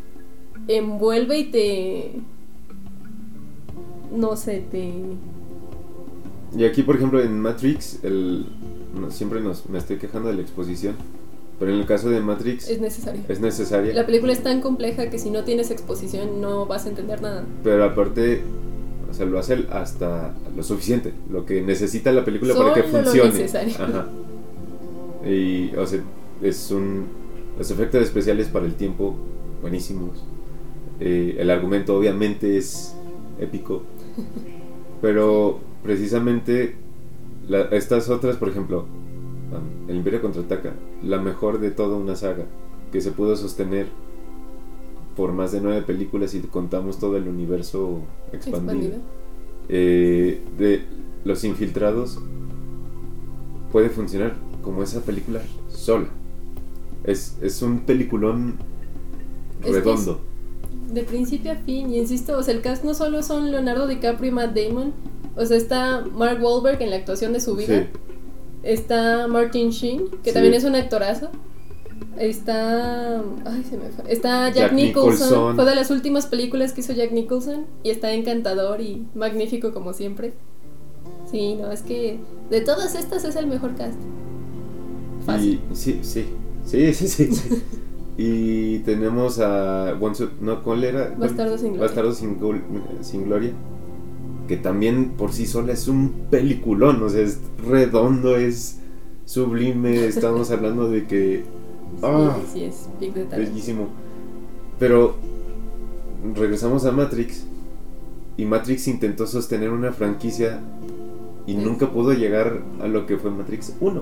envuelve 0.68 1.40
y 1.40 1.44
te. 1.46 2.12
No 4.12 4.36
sé, 4.36 4.64
te. 4.72 4.92
Y 6.58 6.64
aquí, 6.66 6.82
por 6.84 6.96
ejemplo, 6.96 7.22
en 7.22 7.40
Matrix, 7.40 8.04
el, 8.04 8.46
no, 8.96 9.12
siempre 9.12 9.42
nos, 9.42 9.68
me 9.70 9.78
estoy 9.78 9.98
quejando 9.98 10.30
de 10.30 10.36
la 10.36 10.42
exposición, 10.42 10.96
pero 11.60 11.72
en 11.74 11.80
el 11.80 11.86
caso 11.86 12.10
de 12.10 12.22
Matrix 12.22 12.70
Es 12.70 12.80
necesario. 12.80 13.22
es 13.28 13.40
necesaria, 13.40 13.94
La 13.94 14.06
película 14.06 14.32
es 14.34 14.42
tan 14.44 14.62
compleja 14.62 15.10
que 15.10 15.20
si 15.20 15.30
no 15.30 15.44
tienes 15.44 15.72
exposición 15.72 16.40
no 16.42 16.66
vas 16.66 16.86
a 16.86 16.90
entender 16.90 17.22
nada. 17.22 17.44
pero 17.64 17.84
aparte, 17.84 18.42
o 19.10 19.14
sea, 19.14 19.26
lo 19.26 19.40
hace 19.40 19.66
hasta 19.72 20.34
lo 20.56 20.64
suficiente, 20.64 21.14
lo 21.32 21.46
que 21.46 21.62
necesita 21.62 22.12
la 22.12 22.24
película 22.26 22.56
para 22.56 22.74
que 22.74 22.82
Solo 22.84 22.98
lo 23.00 23.04
funcione. 23.04 23.30
necesario. 23.34 23.76
Ajá. 23.80 24.08
Y, 25.28 25.76
o 25.76 25.86
sea, 25.86 26.00
es 26.42 26.72
un, 26.72 27.06
los 27.58 27.70
efectos 27.72 28.02
especiales 28.04 28.48
para 28.48 28.66
el 28.66 28.76
tiempo 28.76 29.16
buenísimos. 29.62 30.24
Eh, 31.02 31.36
el 31.40 31.50
argumento 31.50 31.98
obviamente 31.98 32.58
es 32.58 32.96
épico. 33.40 33.84
Pero 35.02 35.60
precisamente 35.84 36.76
estas 37.72 38.10
otras, 38.10 38.38
por 38.38 38.50
ejemplo, 38.50 38.86
El 39.88 39.98
Imperio 39.98 40.22
contraataca, 40.22 40.74
la 41.04 41.20
mejor 41.20 41.60
de 41.60 41.72
toda 41.72 41.98
una 41.98 42.16
saga 42.16 42.46
que 42.92 43.02
se 43.02 43.12
pudo 43.12 43.36
sostener 43.36 43.88
por 45.16 45.34
más 45.34 45.52
de 45.52 45.62
nueve 45.62 45.82
películas 45.82 46.34
y 46.34 46.40
contamos 46.42 46.98
todo 47.00 47.18
el 47.18 47.28
universo 47.28 48.00
expandido. 48.32 48.94
Eh, 49.68 50.42
de 50.58 50.84
Los 51.26 51.44
Infiltrados 51.44 52.20
puede 53.72 53.90
funcionar 53.90 54.34
como 54.64 54.82
esa 54.82 55.02
película 55.02 55.42
sola. 55.70 56.08
Es, 57.04 57.38
es 57.42 57.62
un 57.62 57.82
peliculón 57.82 58.56
redondo. 59.62 60.22
de 60.94 61.04
principio 61.04 61.52
a 61.52 61.56
fin, 61.56 61.90
y 61.92 62.00
insisto, 62.00 62.38
o 62.38 62.44
sea, 62.44 62.54
el 62.54 62.62
cast 62.62 62.84
no 62.84 62.94
solo 62.94 63.22
son 63.24 63.52
Leonardo 63.52 63.88
DiCaprio 63.88 64.32
y 64.32 64.34
Matt 64.34 64.56
Damon, 64.56 64.94
o 65.36 65.46
sea, 65.46 65.58
está 65.58 66.06
Mark 66.14 66.44
Wahlberg 66.44 66.82
en 66.82 66.90
la 66.90 66.98
actuación 66.98 67.34
de 67.34 67.40
su 67.40 67.56
vida. 67.56 67.88
Está 68.64 69.28
Martin 69.28 69.70
Sheen, 69.70 70.10
que 70.24 70.34
también 70.34 70.54
es 70.54 70.64
un 70.64 70.76
actorazo. 70.76 71.30
Está. 72.18 73.22
Ay, 73.46 73.64
se 73.70 73.78
me 73.78 73.90
fue. 73.90 74.12
Está 74.12 74.50
Jack, 74.50 74.74
Nicholson. 74.74 75.56
Fue 75.56 75.66
de 75.66 75.76
las 75.76 75.92
últimas 75.92 76.28
películas 76.28 76.74
que 76.74 76.82
hizo 76.82 76.94
Jack 76.94 77.12
Nicholson. 77.12 77.66
Y 77.84 77.90
está 77.90 78.12
encantador 78.12 78.82
y 78.82 79.06
magnífico 79.16 79.74
como 79.74 79.94
siempre. 79.94 80.34
Sí, 81.32 81.56
no, 81.56 81.72
es 81.72 81.82
que 81.82 82.20
de 82.50 82.62
todas 82.62 82.96
estas 82.96 83.24
es 83.24 83.36
el 83.36 83.48
mejor 83.48 83.76
cast. 83.76 84.00
Fácil. 85.26 85.62
sí, 85.74 86.00
sí. 86.02 86.26
Sí, 86.66 86.94
sí, 86.94 87.08
sí. 87.08 87.64
y 88.18 88.80
tenemos 88.80 89.40
a. 89.40 89.98
No, 90.42 90.64
¿cuál 90.64 90.84
era? 90.84 91.16
Bastardo 91.18 91.58
sin 91.58 91.74
gloria. 91.74 91.88
Bastardo 91.88 92.12
sin, 92.14 92.38
sin 93.02 93.26
gloria 93.26 93.54
que 94.50 94.58
también 94.58 95.12
por 95.12 95.32
sí 95.32 95.46
sola 95.46 95.74
es 95.74 95.88
un 95.88 96.26
peliculón, 96.32 97.04
o 97.04 97.10
sea, 97.10 97.22
es 97.22 97.40
redondo, 97.64 98.36
es 98.36 98.80
sublime, 99.26 100.06
estamos 100.08 100.50
hablando 100.50 100.90
de 100.90 101.06
que... 101.06 101.44
Ah, 102.02 102.36
sí, 102.52 102.64
es 102.64 102.90
bellísimo. 103.30 103.90
Pero 104.80 105.16
regresamos 106.34 106.86
a 106.86 106.92
Matrix 106.92 107.46
y 108.38 108.46
Matrix 108.46 108.88
intentó 108.88 109.28
sostener 109.28 109.70
una 109.70 109.94
franquicia 109.94 110.60
y 111.46 111.54
nunca 111.54 111.92
pudo 111.92 112.14
llegar 112.14 112.64
a 112.82 112.88
lo 112.88 113.06
que 113.06 113.18
fue 113.18 113.30
Matrix 113.30 113.76
1. 113.80 114.02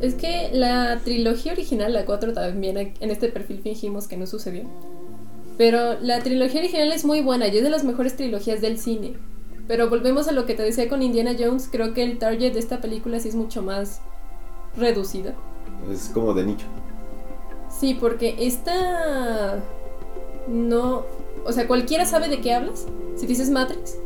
Es 0.00 0.14
que 0.14 0.48
la 0.54 1.00
trilogía 1.04 1.52
original, 1.52 1.92
la 1.92 2.06
4 2.06 2.32
también 2.32 2.94
en 2.98 3.10
este 3.10 3.28
perfil 3.28 3.60
fingimos 3.60 4.08
que 4.08 4.16
no 4.16 4.26
sucedió. 4.26 4.62
Pero 5.58 6.00
la 6.00 6.20
trilogía 6.20 6.60
original 6.60 6.92
es 6.92 7.04
muy 7.04 7.20
buena 7.20 7.48
y 7.48 7.58
es 7.58 7.62
de 7.62 7.70
las 7.70 7.84
mejores 7.84 8.16
trilogías 8.16 8.62
del 8.62 8.78
cine. 8.78 9.14
Pero 9.66 9.88
volvemos 9.88 10.28
a 10.28 10.32
lo 10.32 10.44
que 10.46 10.54
te 10.54 10.62
decía 10.62 10.88
con 10.88 11.02
Indiana 11.02 11.34
Jones, 11.38 11.68
creo 11.70 11.94
que 11.94 12.02
el 12.02 12.18
target 12.18 12.52
de 12.52 12.58
esta 12.58 12.80
película 12.80 13.18
sí 13.18 13.28
es 13.28 13.34
mucho 13.34 13.62
más 13.62 14.00
reducido. 14.76 15.32
Es 15.90 16.10
como 16.12 16.34
de 16.34 16.44
nicho. 16.44 16.66
Sí, 17.68 17.96
porque 17.98 18.36
esta 18.38 19.62
no, 20.48 21.04
o 21.44 21.52
sea, 21.52 21.66
cualquiera 21.66 22.04
sabe 22.04 22.28
de 22.28 22.40
qué 22.40 22.52
hablas. 22.52 22.86
Si 23.16 23.26
dices 23.26 23.50
Matrix, 23.50 23.96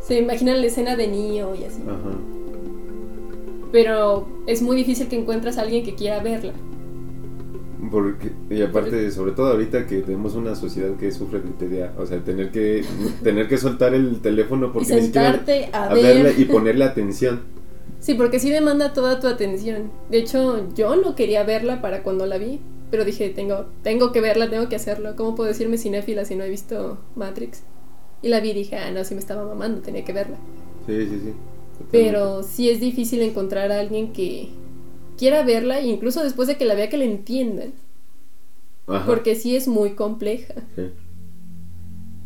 se 0.00 0.18
imaginan 0.18 0.60
la 0.60 0.66
escena 0.66 0.96
de 0.96 1.06
Neo 1.06 1.54
y 1.54 1.64
así. 1.64 1.82
Ajá. 1.82 2.18
Pero 3.70 4.26
es 4.46 4.62
muy 4.62 4.76
difícil 4.76 5.08
que 5.08 5.16
encuentres 5.16 5.58
a 5.58 5.62
alguien 5.62 5.84
que 5.84 5.94
quiera 5.94 6.20
verla. 6.20 6.52
Porque, 7.90 8.30
y 8.48 8.62
aparte, 8.62 9.10
sobre 9.10 9.32
todo 9.32 9.48
ahorita 9.48 9.86
que 9.86 10.02
tenemos 10.02 10.34
una 10.34 10.54
sociedad 10.54 10.94
que 10.96 11.10
sufre 11.10 11.40
de 11.40 11.50
TDA, 11.50 11.94
o 11.98 12.06
sea, 12.06 12.22
tener 12.22 12.52
que 12.52 12.84
tener 13.24 13.48
que 13.48 13.58
soltar 13.58 13.92
el 13.92 14.20
teléfono 14.20 14.72
porque 14.72 14.94
y 14.94 15.18
a, 15.72 15.88
verla 15.92 16.30
y 16.36 16.44
ponerle 16.44 16.84
atención. 16.84 17.40
Sí, 17.98 18.14
porque 18.14 18.38
sí 18.38 18.50
demanda 18.50 18.92
toda 18.92 19.18
tu 19.18 19.26
atención. 19.26 19.90
De 20.10 20.18
hecho, 20.18 20.72
yo 20.74 20.94
no 20.96 21.16
quería 21.16 21.42
verla 21.42 21.82
para 21.82 22.02
cuando 22.04 22.26
la 22.26 22.38
vi, 22.38 22.60
pero 22.90 23.04
dije, 23.04 23.30
tengo 23.30 23.66
tengo 23.82 24.12
que 24.12 24.20
verla, 24.20 24.48
tengo 24.48 24.68
que 24.68 24.76
hacerlo. 24.76 25.16
¿Cómo 25.16 25.34
puedo 25.34 25.48
decirme 25.48 25.76
cinéfila 25.76 26.24
si 26.24 26.36
no 26.36 26.44
he 26.44 26.50
visto 26.50 26.98
Matrix? 27.16 27.62
Y 28.22 28.28
la 28.28 28.38
vi 28.38 28.50
y 28.50 28.54
dije, 28.54 28.76
ah, 28.76 28.92
no, 28.92 29.02
sí 29.04 29.14
me 29.14 29.20
estaba 29.20 29.44
mamando, 29.44 29.80
tenía 29.80 30.04
que 30.04 30.12
verla. 30.12 30.36
Sí, 30.86 31.06
sí, 31.06 31.20
sí. 31.24 31.32
Pero 31.90 32.44
sí 32.44 32.70
es 32.70 32.80
difícil 32.80 33.22
encontrar 33.22 33.72
a 33.72 33.80
alguien 33.80 34.12
que, 34.12 34.50
quiera 35.16 35.42
verla 35.42 35.80
incluso 35.80 36.22
después 36.22 36.48
de 36.48 36.56
que 36.56 36.64
la 36.64 36.74
vea 36.74 36.88
que 36.88 36.98
la 36.98 37.04
entiendan. 37.04 37.72
Porque 39.06 39.36
sí 39.36 39.56
es 39.56 39.68
muy 39.68 39.90
compleja. 39.90 40.54
Sí. 40.76 40.90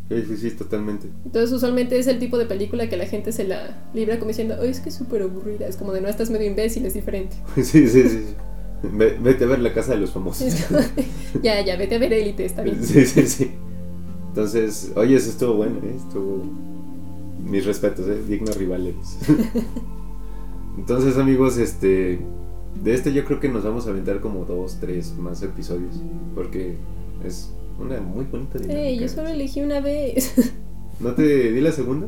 Sí, 0.09 0.37
sí, 0.37 0.51
totalmente. 0.51 1.09
Entonces, 1.25 1.51
usualmente 1.51 1.99
es 1.99 2.07
el 2.07 2.17
tipo 2.17 2.37
de 2.37 2.45
película 2.45 2.87
que 2.87 2.95
la 2.95 3.05
gente 3.05 3.33
se 3.33 3.43
la 3.43 3.89
libra 3.93 4.17
como 4.19 4.29
diciendo, 4.29 4.61
es 4.63 4.79
que 4.79 4.89
es 4.89 4.95
súper 4.95 5.21
aburrida. 5.21 5.67
Es 5.67 5.75
como 5.75 5.91
de 5.91 5.99
no, 5.99 6.07
estás 6.07 6.29
medio 6.29 6.47
imbécil, 6.47 6.85
es 6.85 6.93
diferente. 6.93 7.35
sí, 7.55 7.87
sí, 7.87 8.03
sí. 8.09 8.25
Vete 8.83 9.43
a 9.43 9.47
ver 9.47 9.59
la 9.59 9.73
casa 9.73 9.93
de 9.93 9.99
los 9.99 10.11
famosos. 10.11 10.53
ya, 11.43 11.61
ya, 11.65 11.75
vete 11.75 11.95
a 11.95 11.99
ver 11.99 12.13
Élite, 12.13 12.45
está 12.45 12.61
bien. 12.61 12.81
Sí, 12.83 13.05
sí, 13.05 13.27
sí. 13.27 13.51
Entonces, 14.29 14.93
oye, 14.95 15.15
eso 15.15 15.29
estuvo 15.29 15.55
bueno, 15.55 15.79
¿eh? 15.83 15.95
Estuvo. 15.95 16.43
Mis 17.43 17.65
respetos, 17.65 18.07
¿eh? 18.07 18.21
Dignos 18.27 18.55
rivales. 18.55 18.95
Entonces, 20.77 21.17
amigos, 21.17 21.57
este. 21.57 22.19
De 22.83 22.93
este 22.93 23.13
yo 23.13 23.25
creo 23.25 23.39
que 23.39 23.49
nos 23.49 23.63
vamos 23.63 23.87
a 23.87 23.89
aventar 23.89 24.19
como 24.19 24.45
dos, 24.45 24.77
tres 24.79 25.15
más 25.17 25.41
episodios. 25.43 25.95
Porque 26.35 26.75
es 27.23 27.51
una 27.79 27.99
muy 27.99 28.25
bonita 28.25 28.59
dinámica. 28.59 29.01
yo 29.01 29.09
solo 29.09 29.29
elegí 29.29 29.61
una 29.61 29.79
vez. 29.79 30.53
¿No 30.99 31.13
te 31.13 31.51
di 31.51 31.61
la 31.61 31.71
segunda? 31.71 32.07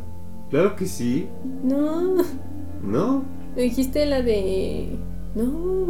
Claro 0.50 0.76
que 0.76 0.86
sí. 0.86 1.28
No. 1.64 2.16
¿No? 2.84 3.24
Dijiste 3.56 4.06
la 4.06 4.22
de. 4.22 4.98
No. 5.36 5.88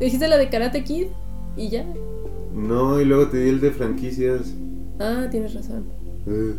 Dijiste 0.00 0.28
la 0.28 0.36
de 0.36 0.48
Karate 0.48 0.84
Kid 0.84 1.06
y 1.56 1.68
ya. 1.68 1.84
No, 2.54 3.00
y 3.00 3.04
luego 3.04 3.28
te 3.28 3.38
di 3.38 3.50
el 3.50 3.60
de 3.60 3.70
franquicias. 3.70 4.54
Ah, 4.98 5.26
tienes 5.30 5.54
razón. 5.54 5.84
Eh. 6.26 6.54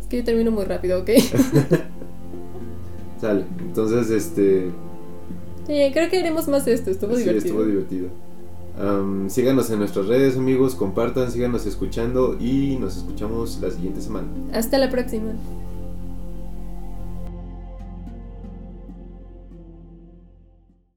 Es 0.00 0.06
que 0.06 0.18
yo 0.18 0.24
termino 0.24 0.50
muy 0.50 0.64
rápido, 0.64 1.00
¿ok? 1.00 1.10
Sale. 3.20 3.44
Entonces, 3.60 4.10
este. 4.10 4.70
Sí, 5.68 5.74
creo 5.92 6.08
que 6.08 6.18
haremos 6.18 6.48
más 6.48 6.66
esto, 6.66 6.90
estuvo 6.90 7.14
divertido. 7.14 7.40
Sí, 7.42 7.48
estuvo 7.48 7.64
divertido. 7.64 8.08
síganos 9.28 9.70
en 9.70 9.78
nuestras 9.80 10.06
redes, 10.06 10.36
amigos, 10.36 10.74
compartan, 10.74 11.30
síganos 11.30 11.66
escuchando 11.66 12.36
y 12.40 12.76
nos 12.80 12.96
escuchamos 12.96 13.58
la 13.60 13.70
siguiente 13.70 14.00
semana. 14.00 14.26
Hasta 14.52 14.78
la 14.78 14.90
próxima. 14.90 15.32